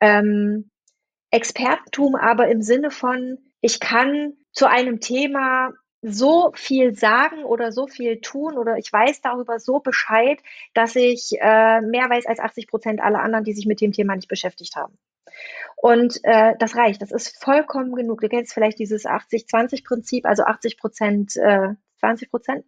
Ähm, 0.00 0.69
Expertentum 1.30 2.14
aber 2.14 2.48
im 2.48 2.62
Sinne 2.62 2.90
von, 2.90 3.38
ich 3.60 3.80
kann 3.80 4.34
zu 4.52 4.68
einem 4.68 5.00
Thema 5.00 5.72
so 6.02 6.50
viel 6.54 6.94
sagen 6.94 7.44
oder 7.44 7.72
so 7.72 7.86
viel 7.86 8.20
tun 8.20 8.56
oder 8.56 8.78
ich 8.78 8.90
weiß 8.90 9.20
darüber 9.20 9.58
so 9.58 9.80
Bescheid, 9.80 10.40
dass 10.72 10.96
ich 10.96 11.32
äh, 11.38 11.80
mehr 11.82 12.08
weiß 12.08 12.26
als 12.26 12.40
80 12.40 12.68
Prozent 12.68 13.00
aller 13.02 13.20
anderen, 13.20 13.44
die 13.44 13.52
sich 13.52 13.66
mit 13.66 13.80
dem 13.80 13.92
Thema 13.92 14.16
nicht 14.16 14.28
beschäftigt 14.28 14.76
haben. 14.76 14.98
Und 15.76 16.20
äh, 16.24 16.54
das 16.58 16.76
reicht, 16.76 17.02
das 17.02 17.12
ist 17.12 17.42
vollkommen 17.42 17.94
genug. 17.94 18.20
Du 18.20 18.28
kennst 18.28 18.52
vielleicht 18.52 18.78
dieses 18.78 19.06
80-20-Prinzip, 19.06 20.26
also 20.26 20.44
80 20.44 20.78
Prozent, 20.78 21.36
äh, 21.36 21.68
20 22.00 22.30
Prozent. 22.30 22.64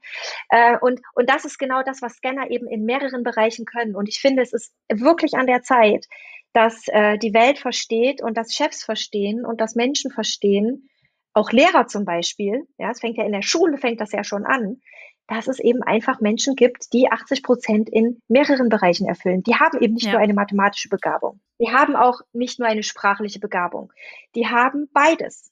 Äh, 0.50 0.78
und, 0.78 1.00
und 1.14 1.28
das 1.28 1.44
ist 1.44 1.58
genau 1.58 1.82
das, 1.82 2.02
was 2.02 2.14
Scanner 2.14 2.50
eben 2.50 2.66
in 2.66 2.84
mehreren 2.84 3.22
Bereichen 3.22 3.64
können. 3.64 3.96
Und 3.96 4.08
ich 4.08 4.20
finde, 4.20 4.42
es 4.42 4.52
ist 4.52 4.74
wirklich 4.90 5.34
an 5.34 5.46
der 5.46 5.62
Zeit, 5.62 6.06
dass 6.52 6.86
äh, 6.88 7.18
die 7.18 7.34
Welt 7.34 7.58
versteht 7.58 8.22
und 8.22 8.36
dass 8.36 8.54
Chefs 8.54 8.84
verstehen 8.84 9.44
und 9.44 9.60
dass 9.60 9.74
Menschen 9.74 10.10
verstehen, 10.10 10.88
auch 11.32 11.50
Lehrer 11.50 11.86
zum 11.86 12.04
Beispiel, 12.04 12.66
ja, 12.78 12.90
es 12.90 13.00
fängt 13.00 13.16
ja 13.16 13.24
in 13.24 13.32
der 13.32 13.42
Schule, 13.42 13.78
fängt 13.78 14.00
das 14.00 14.12
ja 14.12 14.22
schon 14.22 14.44
an, 14.44 14.80
dass 15.28 15.48
es 15.48 15.60
eben 15.60 15.82
einfach 15.82 16.20
Menschen 16.20 16.56
gibt, 16.56 16.92
die 16.92 17.10
80 17.10 17.42
Prozent 17.42 17.88
in 17.88 18.20
mehreren 18.28 18.68
Bereichen 18.68 19.06
erfüllen. 19.06 19.42
Die 19.42 19.54
haben 19.54 19.80
eben 19.80 19.94
nicht 19.94 20.06
ja. 20.06 20.12
nur 20.12 20.20
eine 20.20 20.34
mathematische 20.34 20.88
Begabung. 20.88 21.40
Die 21.58 21.70
haben 21.70 21.96
auch 21.96 22.20
nicht 22.32 22.58
nur 22.58 22.68
eine 22.68 22.82
sprachliche 22.82 23.38
Begabung. 23.38 23.92
Die 24.34 24.48
haben 24.48 24.90
beides. 24.92 25.50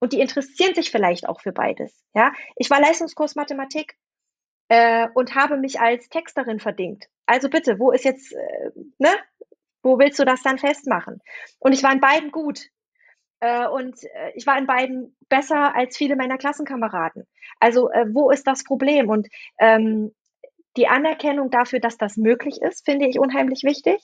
Und 0.00 0.12
die 0.12 0.20
interessieren 0.20 0.74
sich 0.74 0.90
vielleicht 0.90 1.28
auch 1.28 1.40
für 1.40 1.52
beides. 1.52 2.04
Ja, 2.14 2.32
ich 2.56 2.70
war 2.70 2.80
Leistungskurs 2.80 3.34
Mathematik 3.34 3.96
äh, 4.68 5.08
und 5.14 5.34
habe 5.34 5.56
mich 5.56 5.80
als 5.80 6.08
Texterin 6.08 6.60
verdingt. 6.60 7.06
Also 7.26 7.48
bitte, 7.48 7.78
wo 7.78 7.90
ist 7.90 8.04
jetzt, 8.04 8.32
äh, 8.32 8.70
ne? 8.98 9.10
Wo 9.84 9.98
willst 9.98 10.18
du 10.18 10.24
das 10.24 10.42
dann 10.42 10.58
festmachen? 10.58 11.20
Und 11.58 11.72
ich 11.72 11.82
war 11.82 11.92
in 11.92 12.00
beiden 12.00 12.32
gut. 12.32 12.70
Äh, 13.40 13.68
und 13.68 14.02
äh, 14.02 14.32
ich 14.34 14.46
war 14.46 14.58
in 14.58 14.66
beiden 14.66 15.14
besser 15.28 15.76
als 15.76 15.96
viele 15.96 16.16
meiner 16.16 16.38
Klassenkameraden. 16.38 17.26
Also 17.60 17.90
äh, 17.90 18.06
wo 18.08 18.30
ist 18.30 18.46
das 18.46 18.64
Problem? 18.64 19.10
Und 19.10 19.28
ähm, 19.60 20.14
die 20.78 20.88
Anerkennung 20.88 21.50
dafür, 21.50 21.80
dass 21.80 21.98
das 21.98 22.16
möglich 22.16 22.62
ist, 22.62 22.86
finde 22.86 23.06
ich 23.06 23.18
unheimlich 23.18 23.62
wichtig. 23.62 24.00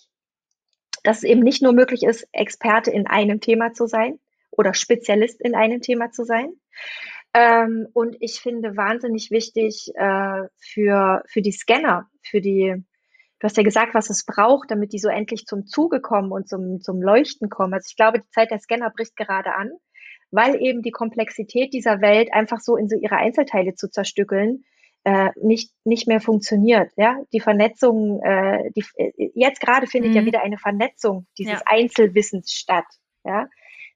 Dass 1.02 1.18
es 1.18 1.24
eben 1.24 1.40
nicht 1.40 1.62
nur 1.62 1.72
möglich 1.72 2.02
ist, 2.02 2.28
Experte 2.32 2.90
in 2.90 3.06
einem 3.06 3.40
Thema 3.40 3.72
zu 3.72 3.86
sein 3.86 4.20
oder 4.50 4.74
Spezialist 4.74 5.40
in 5.40 5.54
einem 5.54 5.80
Thema 5.80 6.10
zu 6.10 6.24
sein. 6.24 6.52
Ähm, 7.32 7.88
und 7.94 8.16
ich 8.20 8.40
finde 8.40 8.76
wahnsinnig 8.76 9.30
wichtig 9.30 9.92
äh, 9.94 10.42
für, 10.58 11.22
für 11.26 11.40
die 11.40 11.52
Scanner, 11.52 12.10
für 12.22 12.42
die 12.42 12.84
Du 13.40 13.46
hast 13.46 13.56
ja 13.56 13.62
gesagt, 13.62 13.94
was 13.94 14.10
es 14.10 14.24
braucht, 14.24 14.70
damit 14.70 14.92
die 14.92 14.98
so 14.98 15.08
endlich 15.08 15.46
zum 15.46 15.66
Zuge 15.66 16.00
kommen 16.00 16.30
und 16.30 16.48
zum, 16.48 16.80
zum 16.80 17.00
Leuchten 17.00 17.48
kommen. 17.48 17.72
Also 17.72 17.86
ich 17.88 17.96
glaube, 17.96 18.20
die 18.20 18.30
Zeit 18.30 18.50
der 18.50 18.58
Scanner 18.58 18.90
bricht 18.90 19.16
gerade 19.16 19.54
an, 19.54 19.70
weil 20.30 20.60
eben 20.60 20.82
die 20.82 20.90
Komplexität 20.90 21.72
dieser 21.72 22.02
Welt 22.02 22.32
einfach 22.32 22.60
so 22.60 22.76
in 22.76 22.88
so 22.88 22.96
ihre 22.96 23.16
Einzelteile 23.16 23.74
zu 23.74 23.90
zerstückeln, 23.90 24.64
äh, 25.04 25.30
nicht, 25.40 25.72
nicht 25.84 26.06
mehr 26.06 26.20
funktioniert. 26.20 26.92
Ja? 26.96 27.16
Die 27.32 27.40
Vernetzung, 27.40 28.20
äh, 28.22 28.70
die, 28.76 28.84
äh, 28.96 29.30
jetzt 29.34 29.60
gerade 29.60 29.86
findet 29.86 30.10
mhm. 30.10 30.16
ja 30.18 30.24
wieder 30.26 30.42
eine 30.42 30.58
Vernetzung 30.58 31.26
dieses 31.38 31.54
ja. 31.54 31.62
Einzelwissens 31.64 32.52
statt. 32.52 32.84
Ja? 33.24 33.48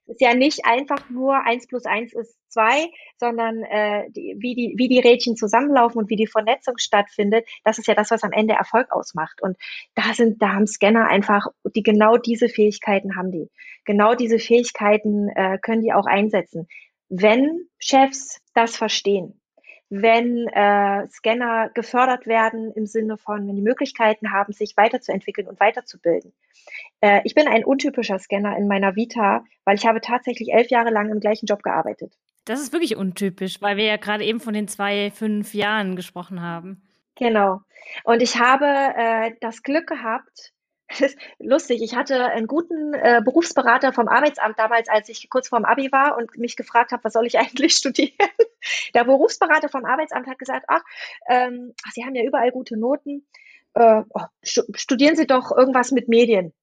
Ist 0.07 0.21
ja 0.21 0.33
nicht 0.33 0.65
einfach 0.65 1.09
nur 1.09 1.45
eins 1.45 1.67
plus 1.67 1.85
eins 1.85 2.13
ist 2.13 2.37
zwei, 2.49 2.89
sondern 3.17 3.63
äh, 3.63 4.09
die, 4.11 4.35
wie, 4.39 4.55
die, 4.55 4.73
wie 4.77 4.87
die 4.87 4.99
Rädchen 4.99 5.35
zusammenlaufen 5.35 5.99
und 5.99 6.09
wie 6.09 6.15
die 6.15 6.27
Vernetzung 6.27 6.77
stattfindet, 6.77 7.45
das 7.63 7.77
ist 7.77 7.87
ja 7.87 7.95
das, 7.95 8.11
was 8.11 8.23
am 8.23 8.31
Ende 8.31 8.53
Erfolg 8.53 8.91
ausmacht. 8.91 9.41
Und 9.41 9.57
da 9.93 10.13
sind, 10.13 10.41
da 10.41 10.53
haben 10.53 10.67
Scanner 10.67 11.07
einfach, 11.07 11.47
die 11.75 11.83
genau 11.83 12.17
diese 12.17 12.47
Fähigkeiten 12.47 13.15
haben 13.17 13.31
die. 13.31 13.49
Genau 13.83 14.15
diese 14.15 14.39
Fähigkeiten 14.39 15.29
äh, 15.29 15.57
können 15.61 15.81
die 15.81 15.93
auch 15.93 16.05
einsetzen. 16.05 16.67
Wenn 17.09 17.67
Chefs 17.77 18.41
das 18.53 18.77
verstehen, 18.77 19.39
wenn 19.89 20.47
äh, 20.47 21.07
Scanner 21.09 21.69
gefördert 21.73 22.25
werden 22.25 22.71
im 22.73 22.85
Sinne 22.85 23.17
von, 23.17 23.47
wenn 23.47 23.55
die 23.55 23.61
Möglichkeiten 23.61 24.31
haben, 24.31 24.51
sich 24.51 24.75
weiterzuentwickeln 24.77 25.47
und 25.47 25.59
weiterzubilden. 25.59 26.33
Äh, 27.01 27.21
ich 27.23 27.35
bin 27.35 27.47
ein 27.47 27.63
untypischer 27.63 28.19
Scanner 28.19 28.57
in 28.57 28.67
meiner 28.67 28.95
Vita, 28.95 29.43
weil 29.63 29.75
ich 29.75 29.85
habe 29.85 30.01
tatsächlich 30.01 30.53
elf 30.53 30.69
Jahre 30.69 30.89
lang 30.89 31.09
im 31.11 31.19
gleichen 31.19 31.45
Job 31.45 31.61
gearbeitet. 31.63 32.13
Das 32.45 32.61
ist 32.61 32.73
wirklich 32.73 32.95
untypisch, 32.95 33.61
weil 33.61 33.77
wir 33.77 33.85
ja 33.85 33.97
gerade 33.97 34.23
eben 34.23 34.39
von 34.39 34.53
den 34.53 34.67
zwei, 34.67 35.11
fünf 35.11 35.53
Jahren 35.53 35.95
gesprochen 35.95 36.41
haben. 36.41 36.83
Genau. 37.15 37.61
Und 38.03 38.21
ich 38.21 38.39
habe 38.39 38.65
äh, 38.65 39.31
das 39.39 39.63
Glück 39.63 39.87
gehabt, 39.87 40.53
das 40.87 41.01
ist 41.01 41.17
lustig. 41.39 41.81
Ich 41.81 41.95
hatte 41.95 42.25
einen 42.25 42.47
guten 42.47 42.93
äh, 42.93 43.21
Berufsberater 43.23 43.93
vom 43.93 44.07
Arbeitsamt 44.07 44.59
damals, 44.59 44.89
als 44.89 45.09
ich 45.09 45.29
kurz 45.29 45.47
vorm 45.47 45.65
Abi 45.65 45.91
war 45.91 46.17
und 46.17 46.37
mich 46.37 46.55
gefragt 46.55 46.91
habe, 46.91 47.03
was 47.03 47.13
soll 47.13 47.25
ich 47.25 47.39
eigentlich 47.39 47.73
studieren. 47.75 48.13
Der 48.93 49.03
Berufsberater 49.03 49.69
vom 49.69 49.85
Arbeitsamt 49.85 50.27
hat 50.27 50.39
gesagt, 50.39 50.65
ach, 50.67 50.83
ähm, 51.29 51.73
Sie 51.93 52.03
haben 52.03 52.15
ja 52.15 52.23
überall 52.23 52.51
gute 52.51 52.77
Noten. 52.77 53.27
Äh, 53.73 54.03
oh, 54.09 54.21
studieren 54.43 55.15
Sie 55.15 55.27
doch 55.27 55.51
irgendwas 55.55 55.91
mit 55.91 56.07
Medien. 56.07 56.53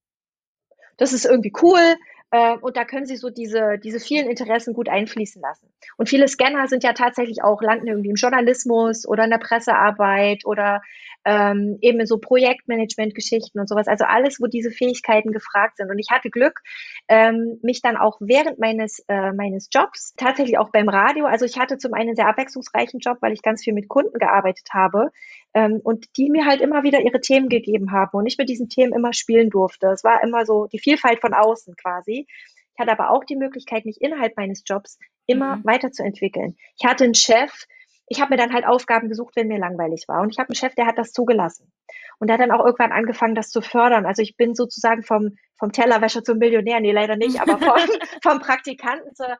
Das 0.96 1.12
ist 1.12 1.24
irgendwie 1.24 1.52
cool. 1.62 1.96
Äh, 2.30 2.56
und 2.56 2.76
da 2.76 2.84
können 2.84 3.06
Sie 3.06 3.16
so 3.16 3.28
diese, 3.28 3.78
diese 3.78 4.00
vielen 4.00 4.28
Interessen 4.28 4.72
gut 4.72 4.88
einfließen 4.88 5.40
lassen. 5.42 5.70
Und 5.98 6.08
viele 6.08 6.26
Scanner 6.26 6.66
sind 6.66 6.82
ja 6.82 6.94
tatsächlich 6.94 7.42
auch, 7.42 7.60
landen 7.60 7.86
irgendwie 7.86 8.08
im 8.08 8.16
Journalismus 8.16 9.06
oder 9.06 9.24
in 9.24 9.30
der 9.30 9.38
Pressearbeit 9.38 10.46
oder 10.46 10.80
ähm, 11.24 11.78
eben 11.80 12.00
in 12.00 12.06
so 12.06 12.18
Projektmanagement-Geschichten 12.18 13.58
und 13.58 13.68
sowas. 13.68 13.88
Also 13.88 14.04
alles, 14.04 14.40
wo 14.40 14.46
diese 14.46 14.70
Fähigkeiten 14.70 15.32
gefragt 15.32 15.78
sind. 15.78 15.90
Und 15.90 15.98
ich 15.98 16.10
hatte 16.10 16.30
Glück, 16.30 16.60
ähm, 17.08 17.58
mich 17.62 17.82
dann 17.82 17.96
auch 17.96 18.18
während 18.20 18.58
meines, 18.58 19.00
äh, 19.08 19.32
meines 19.32 19.68
Jobs, 19.72 20.14
tatsächlich 20.16 20.58
auch 20.58 20.70
beim 20.70 20.88
Radio, 20.88 21.26
also 21.26 21.44
ich 21.44 21.58
hatte 21.58 21.78
zum 21.78 21.94
einen 21.94 22.12
einen 22.12 22.16
sehr 22.16 22.28
abwechslungsreichen 22.28 23.00
Job, 23.00 23.18
weil 23.20 23.32
ich 23.32 23.42
ganz 23.42 23.62
viel 23.62 23.72
mit 23.72 23.88
Kunden 23.88 24.18
gearbeitet 24.18 24.68
habe 24.72 25.10
ähm, 25.54 25.80
und 25.82 26.16
die 26.16 26.30
mir 26.30 26.46
halt 26.46 26.60
immer 26.60 26.82
wieder 26.82 27.00
ihre 27.00 27.20
Themen 27.20 27.48
gegeben 27.48 27.92
haben 27.92 28.16
und 28.16 28.26
ich 28.26 28.38
mit 28.38 28.48
diesen 28.48 28.68
Themen 28.68 28.92
immer 28.92 29.12
spielen 29.12 29.50
durfte. 29.50 29.88
Es 29.88 30.04
war 30.04 30.22
immer 30.22 30.46
so 30.46 30.66
die 30.66 30.78
Vielfalt 30.78 31.20
von 31.20 31.34
außen 31.34 31.74
quasi. 31.76 32.26
Ich 32.74 32.80
hatte 32.80 32.92
aber 32.92 33.10
auch 33.10 33.24
die 33.24 33.36
Möglichkeit, 33.36 33.84
mich 33.84 34.00
innerhalb 34.00 34.36
meines 34.36 34.62
Jobs 34.66 34.98
immer 35.26 35.56
mhm. 35.56 35.64
weiterzuentwickeln. 35.64 36.56
Ich 36.78 36.86
hatte 36.86 37.04
einen 37.04 37.14
Chef, 37.14 37.66
ich 38.06 38.20
habe 38.20 38.30
mir 38.30 38.36
dann 38.36 38.52
halt 38.52 38.66
Aufgaben 38.66 39.08
gesucht, 39.08 39.36
wenn 39.36 39.48
mir 39.48 39.58
langweilig 39.58 40.04
war. 40.08 40.20
Und 40.22 40.30
ich 40.30 40.38
habe 40.38 40.48
einen 40.48 40.56
Chef, 40.56 40.74
der 40.74 40.86
hat 40.86 40.98
das 40.98 41.12
zugelassen. 41.12 41.72
Und 42.18 42.28
der 42.28 42.34
hat 42.34 42.40
dann 42.40 42.50
auch 42.50 42.64
irgendwann 42.64 42.92
angefangen, 42.92 43.34
das 43.34 43.50
zu 43.50 43.62
fördern. 43.62 44.06
Also 44.06 44.22
ich 44.22 44.36
bin 44.36 44.54
sozusagen 44.54 45.02
vom, 45.02 45.36
vom 45.58 45.72
Tellerwäscher 45.72 46.22
zum 46.22 46.38
Millionär, 46.38 46.80
nee, 46.80 46.92
leider 46.92 47.16
nicht, 47.16 47.40
aber 47.40 47.58
vom, 47.58 47.78
vom 48.22 48.38
Praktikanten 48.40 49.14
zur, 49.14 49.38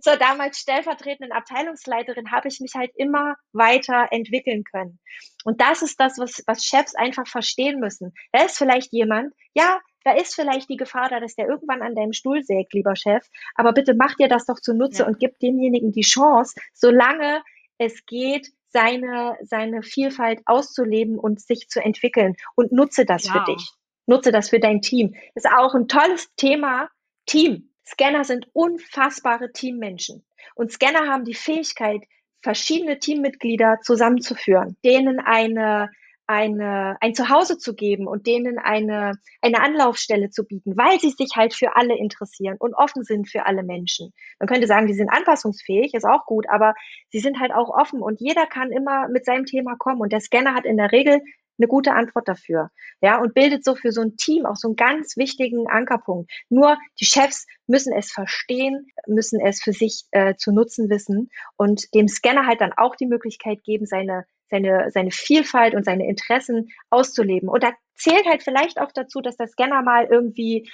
zur 0.00 0.16
damals 0.16 0.58
stellvertretenden 0.58 1.32
Abteilungsleiterin 1.32 2.32
habe 2.32 2.48
ich 2.48 2.60
mich 2.60 2.74
halt 2.74 2.90
immer 2.96 3.36
weiter 3.52 4.08
entwickeln 4.10 4.64
können. 4.64 4.98
Und 5.44 5.60
das 5.60 5.82
ist 5.82 6.00
das, 6.00 6.18
was, 6.18 6.42
was 6.46 6.64
Chefs 6.64 6.94
einfach 6.94 7.26
verstehen 7.26 7.80
müssen. 7.80 8.12
Da 8.32 8.44
ist 8.44 8.58
vielleicht 8.58 8.92
jemand, 8.92 9.34
ja, 9.54 9.78
da 10.04 10.12
ist 10.12 10.34
vielleicht 10.34 10.68
die 10.68 10.76
Gefahr 10.76 11.08
da, 11.08 11.20
dass 11.20 11.34
der 11.34 11.48
irgendwann 11.48 11.82
an 11.82 11.94
deinem 11.94 12.12
Stuhl 12.12 12.42
sägt, 12.42 12.72
lieber 12.72 12.94
Chef. 12.94 13.26
Aber 13.56 13.72
bitte 13.72 13.94
mach 13.94 14.14
dir 14.14 14.28
das 14.28 14.46
doch 14.46 14.60
zunutze 14.60 15.02
ja. 15.02 15.08
und 15.08 15.18
gib 15.18 15.38
demjenigen 15.40 15.92
die 15.92 16.02
Chance, 16.02 16.54
solange 16.72 17.42
es 17.78 18.06
geht, 18.06 18.48
seine, 18.68 19.36
seine 19.42 19.82
Vielfalt 19.82 20.40
auszuleben 20.46 21.18
und 21.18 21.40
sich 21.40 21.68
zu 21.68 21.80
entwickeln. 21.80 22.34
Und 22.54 22.72
nutze 22.72 23.04
das 23.04 23.24
ja. 23.24 23.32
für 23.32 23.52
dich. 23.52 23.70
Nutze 24.06 24.32
das 24.32 24.50
für 24.50 24.60
dein 24.60 24.80
Team. 24.80 25.14
Das 25.34 25.44
ist 25.44 25.50
auch 25.50 25.74
ein 25.74 25.88
tolles 25.88 26.28
Thema. 26.36 26.88
Team. 27.26 27.70
Scanner 27.86 28.24
sind 28.24 28.48
unfassbare 28.52 29.52
Teammenschen. 29.52 30.24
Und 30.54 30.72
Scanner 30.72 31.08
haben 31.08 31.24
die 31.24 31.34
Fähigkeit, 31.34 32.02
verschiedene 32.42 32.98
Teammitglieder 32.98 33.80
zusammenzuführen, 33.82 34.76
denen 34.84 35.18
eine, 35.18 35.90
eine, 36.26 36.96
ein 37.00 37.14
Zuhause 37.14 37.58
zu 37.58 37.74
geben 37.74 38.06
und 38.06 38.26
denen 38.26 38.58
eine, 38.58 39.12
eine 39.42 39.62
Anlaufstelle 39.62 40.30
zu 40.30 40.44
bieten, 40.44 40.76
weil 40.76 40.98
sie 41.00 41.10
sich 41.10 41.30
halt 41.36 41.54
für 41.54 41.76
alle 41.76 41.96
interessieren 41.96 42.56
und 42.58 42.74
offen 42.74 43.04
sind 43.04 43.28
für 43.28 43.46
alle 43.46 43.62
Menschen. 43.62 44.12
Man 44.38 44.48
könnte 44.48 44.66
sagen, 44.66 44.86
die 44.86 44.94
sind 44.94 45.08
anpassungsfähig, 45.08 45.94
ist 45.94 46.04
auch 46.04 46.26
gut, 46.26 46.46
aber 46.48 46.74
sie 47.10 47.20
sind 47.20 47.40
halt 47.40 47.52
auch 47.52 47.68
offen 47.68 48.02
und 48.02 48.20
jeder 48.20 48.46
kann 48.46 48.72
immer 48.72 49.08
mit 49.08 49.24
seinem 49.24 49.46
Thema 49.46 49.76
kommen 49.76 50.00
und 50.00 50.12
der 50.12 50.20
Scanner 50.20 50.54
hat 50.54 50.64
in 50.64 50.76
der 50.76 50.92
Regel 50.92 51.20
eine 51.58 51.68
gute 51.68 51.92
Antwort 51.92 52.28
dafür. 52.28 52.70
Ja, 53.00 53.18
und 53.18 53.34
bildet 53.34 53.64
so 53.64 53.74
für 53.74 53.92
so 53.92 54.02
ein 54.02 54.16
Team 54.16 54.46
auch 54.46 54.56
so 54.56 54.68
einen 54.68 54.76
ganz 54.76 55.16
wichtigen 55.16 55.68
Ankerpunkt. 55.68 56.30
Nur 56.48 56.76
die 57.00 57.06
Chefs 57.06 57.46
müssen 57.66 57.92
es 57.92 58.12
verstehen, 58.12 58.88
müssen 59.06 59.40
es 59.40 59.62
für 59.62 59.72
sich 59.72 60.04
äh, 60.10 60.34
zu 60.36 60.52
nutzen 60.52 60.90
wissen 60.90 61.30
und 61.56 61.94
dem 61.94 62.08
Scanner 62.08 62.46
halt 62.46 62.60
dann 62.60 62.72
auch 62.76 62.96
die 62.96 63.06
Möglichkeit 63.06 63.62
geben, 63.64 63.86
seine 63.86 64.26
seine, 64.50 64.90
seine 64.90 65.10
Vielfalt 65.10 65.74
und 65.74 65.84
seine 65.84 66.06
Interessen 66.06 66.68
auszuleben. 66.90 67.48
Und 67.48 67.62
da 67.62 67.72
zählt 67.94 68.26
halt 68.26 68.42
vielleicht 68.42 68.80
auch 68.80 68.92
dazu, 68.92 69.20
dass 69.20 69.36
der 69.36 69.48
Scanner 69.48 69.82
mal 69.82 70.06
irgendwie 70.10 70.70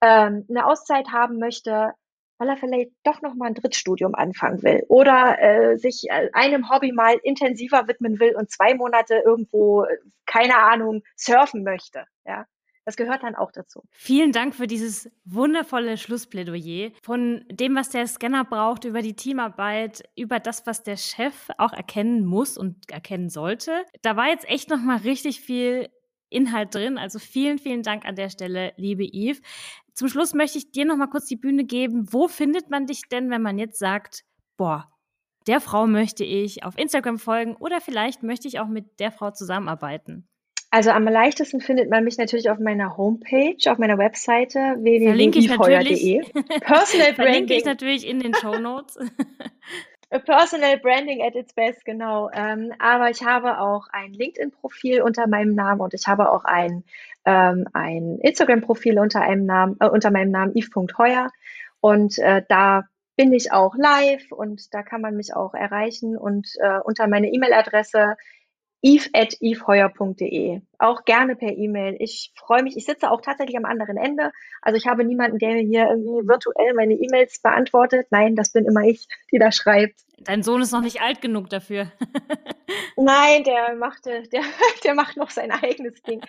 ähm, 0.00 0.44
eine 0.48 0.66
Auszeit 0.66 1.08
haben 1.08 1.38
möchte, 1.38 1.92
weil 2.38 2.48
er 2.48 2.56
vielleicht 2.56 2.90
doch 3.04 3.22
noch 3.22 3.34
mal 3.34 3.46
ein 3.46 3.54
Drittstudium 3.54 4.14
anfangen 4.14 4.62
will 4.62 4.84
oder 4.88 5.38
äh, 5.40 5.78
sich 5.78 6.04
äh, 6.08 6.30
einem 6.32 6.68
Hobby 6.68 6.92
mal 6.92 7.16
intensiver 7.22 7.86
widmen 7.86 8.18
will 8.18 8.34
und 8.36 8.50
zwei 8.50 8.74
Monate 8.74 9.22
irgendwo, 9.24 9.84
äh, 9.84 9.96
keine 10.26 10.58
Ahnung, 10.58 11.02
surfen 11.16 11.62
möchte. 11.62 12.04
Ja, 12.26 12.46
das 12.84 12.96
gehört 12.96 13.22
dann 13.22 13.34
auch 13.34 13.50
dazu. 13.50 13.82
Vielen 13.90 14.32
Dank 14.32 14.54
für 14.54 14.66
dieses 14.66 15.10
wundervolle 15.24 15.96
Schlussplädoyer 15.96 16.90
von 17.02 17.44
dem, 17.50 17.74
was 17.74 17.90
der 17.90 18.06
Scanner 18.06 18.44
braucht, 18.44 18.84
über 18.84 19.00
die 19.00 19.14
Teamarbeit, 19.14 20.02
über 20.16 20.38
das, 20.38 20.66
was 20.66 20.82
der 20.82 20.96
Chef 20.96 21.48
auch 21.58 21.72
erkennen 21.72 22.24
muss 22.26 22.58
und 22.58 22.90
erkennen 22.90 23.30
sollte. 23.30 23.84
Da 24.02 24.16
war 24.16 24.28
jetzt 24.28 24.48
echt 24.48 24.68
noch 24.68 24.80
mal 24.80 24.98
richtig 24.98 25.40
viel 25.40 25.88
Inhalt 26.28 26.74
drin. 26.74 26.98
Also 26.98 27.18
vielen, 27.18 27.58
vielen 27.58 27.82
Dank 27.82 28.04
an 28.04 28.16
der 28.16 28.28
Stelle, 28.28 28.72
liebe 28.76 29.04
Yves. 29.04 29.40
Zum 29.94 30.08
Schluss 30.08 30.34
möchte 30.34 30.58
ich 30.58 30.72
dir 30.72 30.84
noch 30.84 30.96
mal 30.96 31.06
kurz 31.06 31.26
die 31.26 31.36
Bühne 31.36 31.64
geben. 31.64 32.12
Wo 32.12 32.28
findet 32.28 32.68
man 32.68 32.86
dich 32.86 33.02
denn, 33.10 33.30
wenn 33.30 33.42
man 33.42 33.58
jetzt 33.58 33.78
sagt, 33.78 34.24
boah, 34.56 34.90
der 35.46 35.60
Frau 35.60 35.86
möchte 35.86 36.24
ich 36.24 36.64
auf 36.64 36.76
Instagram 36.76 37.18
folgen 37.18 37.54
oder 37.56 37.80
vielleicht 37.80 38.22
möchte 38.22 38.48
ich 38.48 38.58
auch 38.60 38.66
mit 38.66 38.98
der 38.98 39.12
Frau 39.12 39.30
zusammenarbeiten? 39.30 40.28
Also 40.74 40.90
am 40.90 41.04
leichtesten 41.04 41.60
findet 41.60 41.88
man 41.88 42.02
mich 42.02 42.18
natürlich 42.18 42.50
auf 42.50 42.58
meiner 42.58 42.96
Homepage, 42.96 43.70
auf 43.70 43.78
meiner 43.78 43.96
Webseite 43.96 44.58
www.ifeuer.de. 44.80 46.20
Personal 46.62 47.12
Branding. 47.12 47.14
Verlinke 47.14 47.54
ich 47.54 47.64
natürlich 47.64 48.04
in 48.04 48.18
den 48.18 48.34
Show 48.34 48.58
Notes. 48.58 48.98
Personal 50.24 50.76
Branding 50.80 51.22
at 51.22 51.36
its 51.36 51.52
best, 51.52 51.84
genau. 51.84 52.28
Ähm, 52.34 52.72
aber 52.80 53.08
ich 53.10 53.22
habe 53.22 53.60
auch 53.60 53.86
ein 53.92 54.14
LinkedIn-Profil 54.14 55.00
unter 55.02 55.28
meinem 55.28 55.54
Namen 55.54 55.80
und 55.80 55.94
ich 55.94 56.08
habe 56.08 56.32
auch 56.32 56.44
ein, 56.44 56.82
ähm, 57.24 57.68
ein 57.72 58.18
Instagram-Profil 58.20 58.98
unter 58.98 59.20
einem 59.20 59.46
Namen, 59.46 59.76
äh, 59.78 59.86
unter 59.86 60.10
meinem 60.10 60.32
Namen 60.32 60.56
Yves.heuer. 60.56 61.30
Und 61.78 62.18
äh, 62.18 62.42
da 62.48 62.82
bin 63.14 63.32
ich 63.32 63.52
auch 63.52 63.76
live 63.76 64.32
und 64.32 64.74
da 64.74 64.82
kann 64.82 65.02
man 65.02 65.14
mich 65.14 65.36
auch 65.36 65.54
erreichen 65.54 66.16
und 66.16 66.48
äh, 66.58 66.80
unter 66.82 67.06
meine 67.06 67.28
E-Mail-Adresse 67.28 68.16
eve.eveheuer.de. 68.84 70.60
Auch 70.78 71.04
gerne 71.06 71.36
per 71.36 71.56
E-Mail. 71.56 71.96
Ich 72.00 72.32
freue 72.36 72.62
mich. 72.62 72.76
Ich 72.76 72.84
sitze 72.84 73.10
auch 73.10 73.22
tatsächlich 73.22 73.56
am 73.56 73.64
anderen 73.64 73.96
Ende. 73.96 74.30
Also 74.60 74.76
ich 74.76 74.86
habe 74.86 75.04
niemanden, 75.04 75.38
der 75.38 75.54
mir 75.54 75.62
hier 75.62 75.88
irgendwie 75.88 76.28
virtuell 76.28 76.74
meine 76.74 76.92
E-Mails 76.92 77.40
beantwortet. 77.40 78.08
Nein, 78.10 78.36
das 78.36 78.52
bin 78.52 78.66
immer 78.66 78.82
ich, 78.82 79.08
die 79.32 79.38
da 79.38 79.50
schreibt. 79.52 80.00
Dein 80.18 80.42
Sohn 80.42 80.60
ist 80.60 80.72
noch 80.72 80.82
nicht 80.82 81.00
alt 81.00 81.22
genug 81.22 81.48
dafür. 81.48 81.92
Nein, 82.96 83.44
der 83.44 83.74
macht, 83.76 84.04
der, 84.04 84.22
der 84.84 84.94
macht 84.94 85.16
noch 85.16 85.30
sein 85.30 85.50
eigenes 85.50 86.02
Ding. 86.02 86.20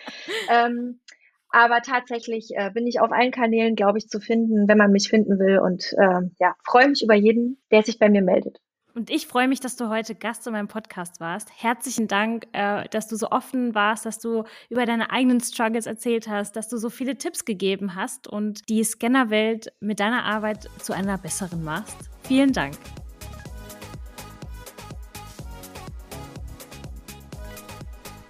ähm, 0.50 1.02
aber 1.50 1.82
tatsächlich 1.82 2.52
äh, 2.56 2.72
bin 2.72 2.88
ich 2.88 3.02
auf 3.02 3.12
allen 3.12 3.32
Kanälen, 3.32 3.76
glaube 3.76 3.98
ich, 3.98 4.08
zu 4.08 4.22
finden, 4.22 4.68
wenn 4.70 4.78
man 4.78 4.92
mich 4.92 5.10
finden 5.10 5.40
will. 5.40 5.60
Und 5.60 5.94
äh, 5.98 6.22
ja, 6.40 6.56
freue 6.66 6.88
mich 6.88 7.04
über 7.04 7.16
jeden, 7.16 7.62
der 7.72 7.84
sich 7.84 8.00
bei 8.00 8.10
mir 8.10 8.22
meldet. 8.22 8.60
Und 8.96 9.10
ich 9.10 9.28
freue 9.28 9.50
mich, 9.50 9.60
dass 9.60 9.76
du 9.76 9.90
heute 9.90 10.16
Gast 10.16 10.48
in 10.48 10.54
meinem 10.54 10.70
Podcast 10.70 11.20
warst. 11.20 11.50
Herzlichen 11.54 12.08
Dank, 12.08 12.48
äh, 12.54 12.88
dass 12.90 13.10
du 13.10 13.18
so 13.18 13.30
offen 13.30 13.76
warst, 13.76 14.06
dass 14.06 14.20
du 14.20 14.46
über 14.70 14.86
deine 14.86 15.12
eigenen 15.12 15.42
Struggles 15.42 15.86
erzählt 15.86 16.30
hast, 16.30 16.56
dass 16.56 16.70
du 16.70 16.78
so 16.78 16.90
viele 16.90 17.18
Tipps 17.18 17.44
gegeben 17.44 17.96
hast 17.96 18.26
und 18.28 18.62
die 18.70 18.84
Scannerwelt 18.86 19.74
mit 19.82 20.00
deiner 20.00 20.24
Arbeit 20.24 20.70
zu 20.80 20.94
einer 20.94 21.18
besseren 21.18 21.62
machst. 21.62 22.10
Vielen 22.24 22.54
Dank. 22.54 22.76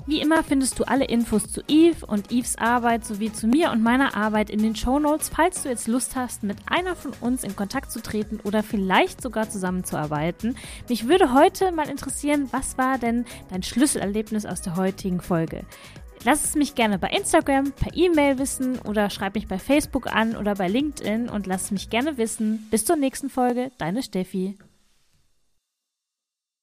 Wie 0.07 0.21
immer 0.21 0.43
findest 0.43 0.77
du 0.79 0.83
alle 0.83 1.05
Infos 1.05 1.51
zu 1.51 1.61
Eve 1.67 2.05
und 2.05 2.31
Eves 2.31 2.59
Arbeit 2.59 3.03
sowie 3.05 3.33
zu 3.33 3.47
mir 3.47 3.71
und 3.71 3.81
meiner 3.81 4.15
Arbeit 4.15 4.51
in 4.51 4.61
den 4.61 4.75
Show 4.75 4.99
Notes, 4.99 5.29
falls 5.29 5.63
du 5.63 5.69
jetzt 5.69 5.87
Lust 5.87 6.15
hast, 6.15 6.43
mit 6.43 6.57
einer 6.67 6.95
von 6.95 7.11
uns 7.21 7.43
in 7.43 7.55
Kontakt 7.55 7.91
zu 7.91 8.03
treten 8.03 8.39
oder 8.43 8.61
vielleicht 8.61 9.19
sogar 9.19 9.49
zusammenzuarbeiten. 9.49 10.57
Mich 10.89 11.07
würde 11.07 11.33
heute 11.33 11.71
mal 11.71 11.89
interessieren, 11.89 12.49
was 12.51 12.77
war 12.77 12.99
denn 12.99 13.25
dein 13.49 13.63
Schlüsselerlebnis 13.63 14.45
aus 14.45 14.61
der 14.61 14.75
heutigen 14.75 15.21
Folge? 15.21 15.65
Lass 16.23 16.43
es 16.43 16.55
mich 16.55 16.75
gerne 16.75 16.99
bei 16.99 17.09
Instagram, 17.09 17.71
per 17.71 17.95
E-Mail 17.95 18.37
wissen 18.37 18.77
oder 18.79 19.09
schreib 19.09 19.33
mich 19.33 19.47
bei 19.47 19.57
Facebook 19.57 20.13
an 20.13 20.35
oder 20.35 20.53
bei 20.53 20.67
LinkedIn 20.67 21.29
und 21.29 21.47
lass 21.47 21.71
mich 21.71 21.89
gerne 21.89 22.17
wissen. 22.17 22.67
Bis 22.69 22.85
zur 22.85 22.95
nächsten 22.95 23.29
Folge, 23.31 23.71
deine 23.79 24.03
Steffi. 24.03 24.55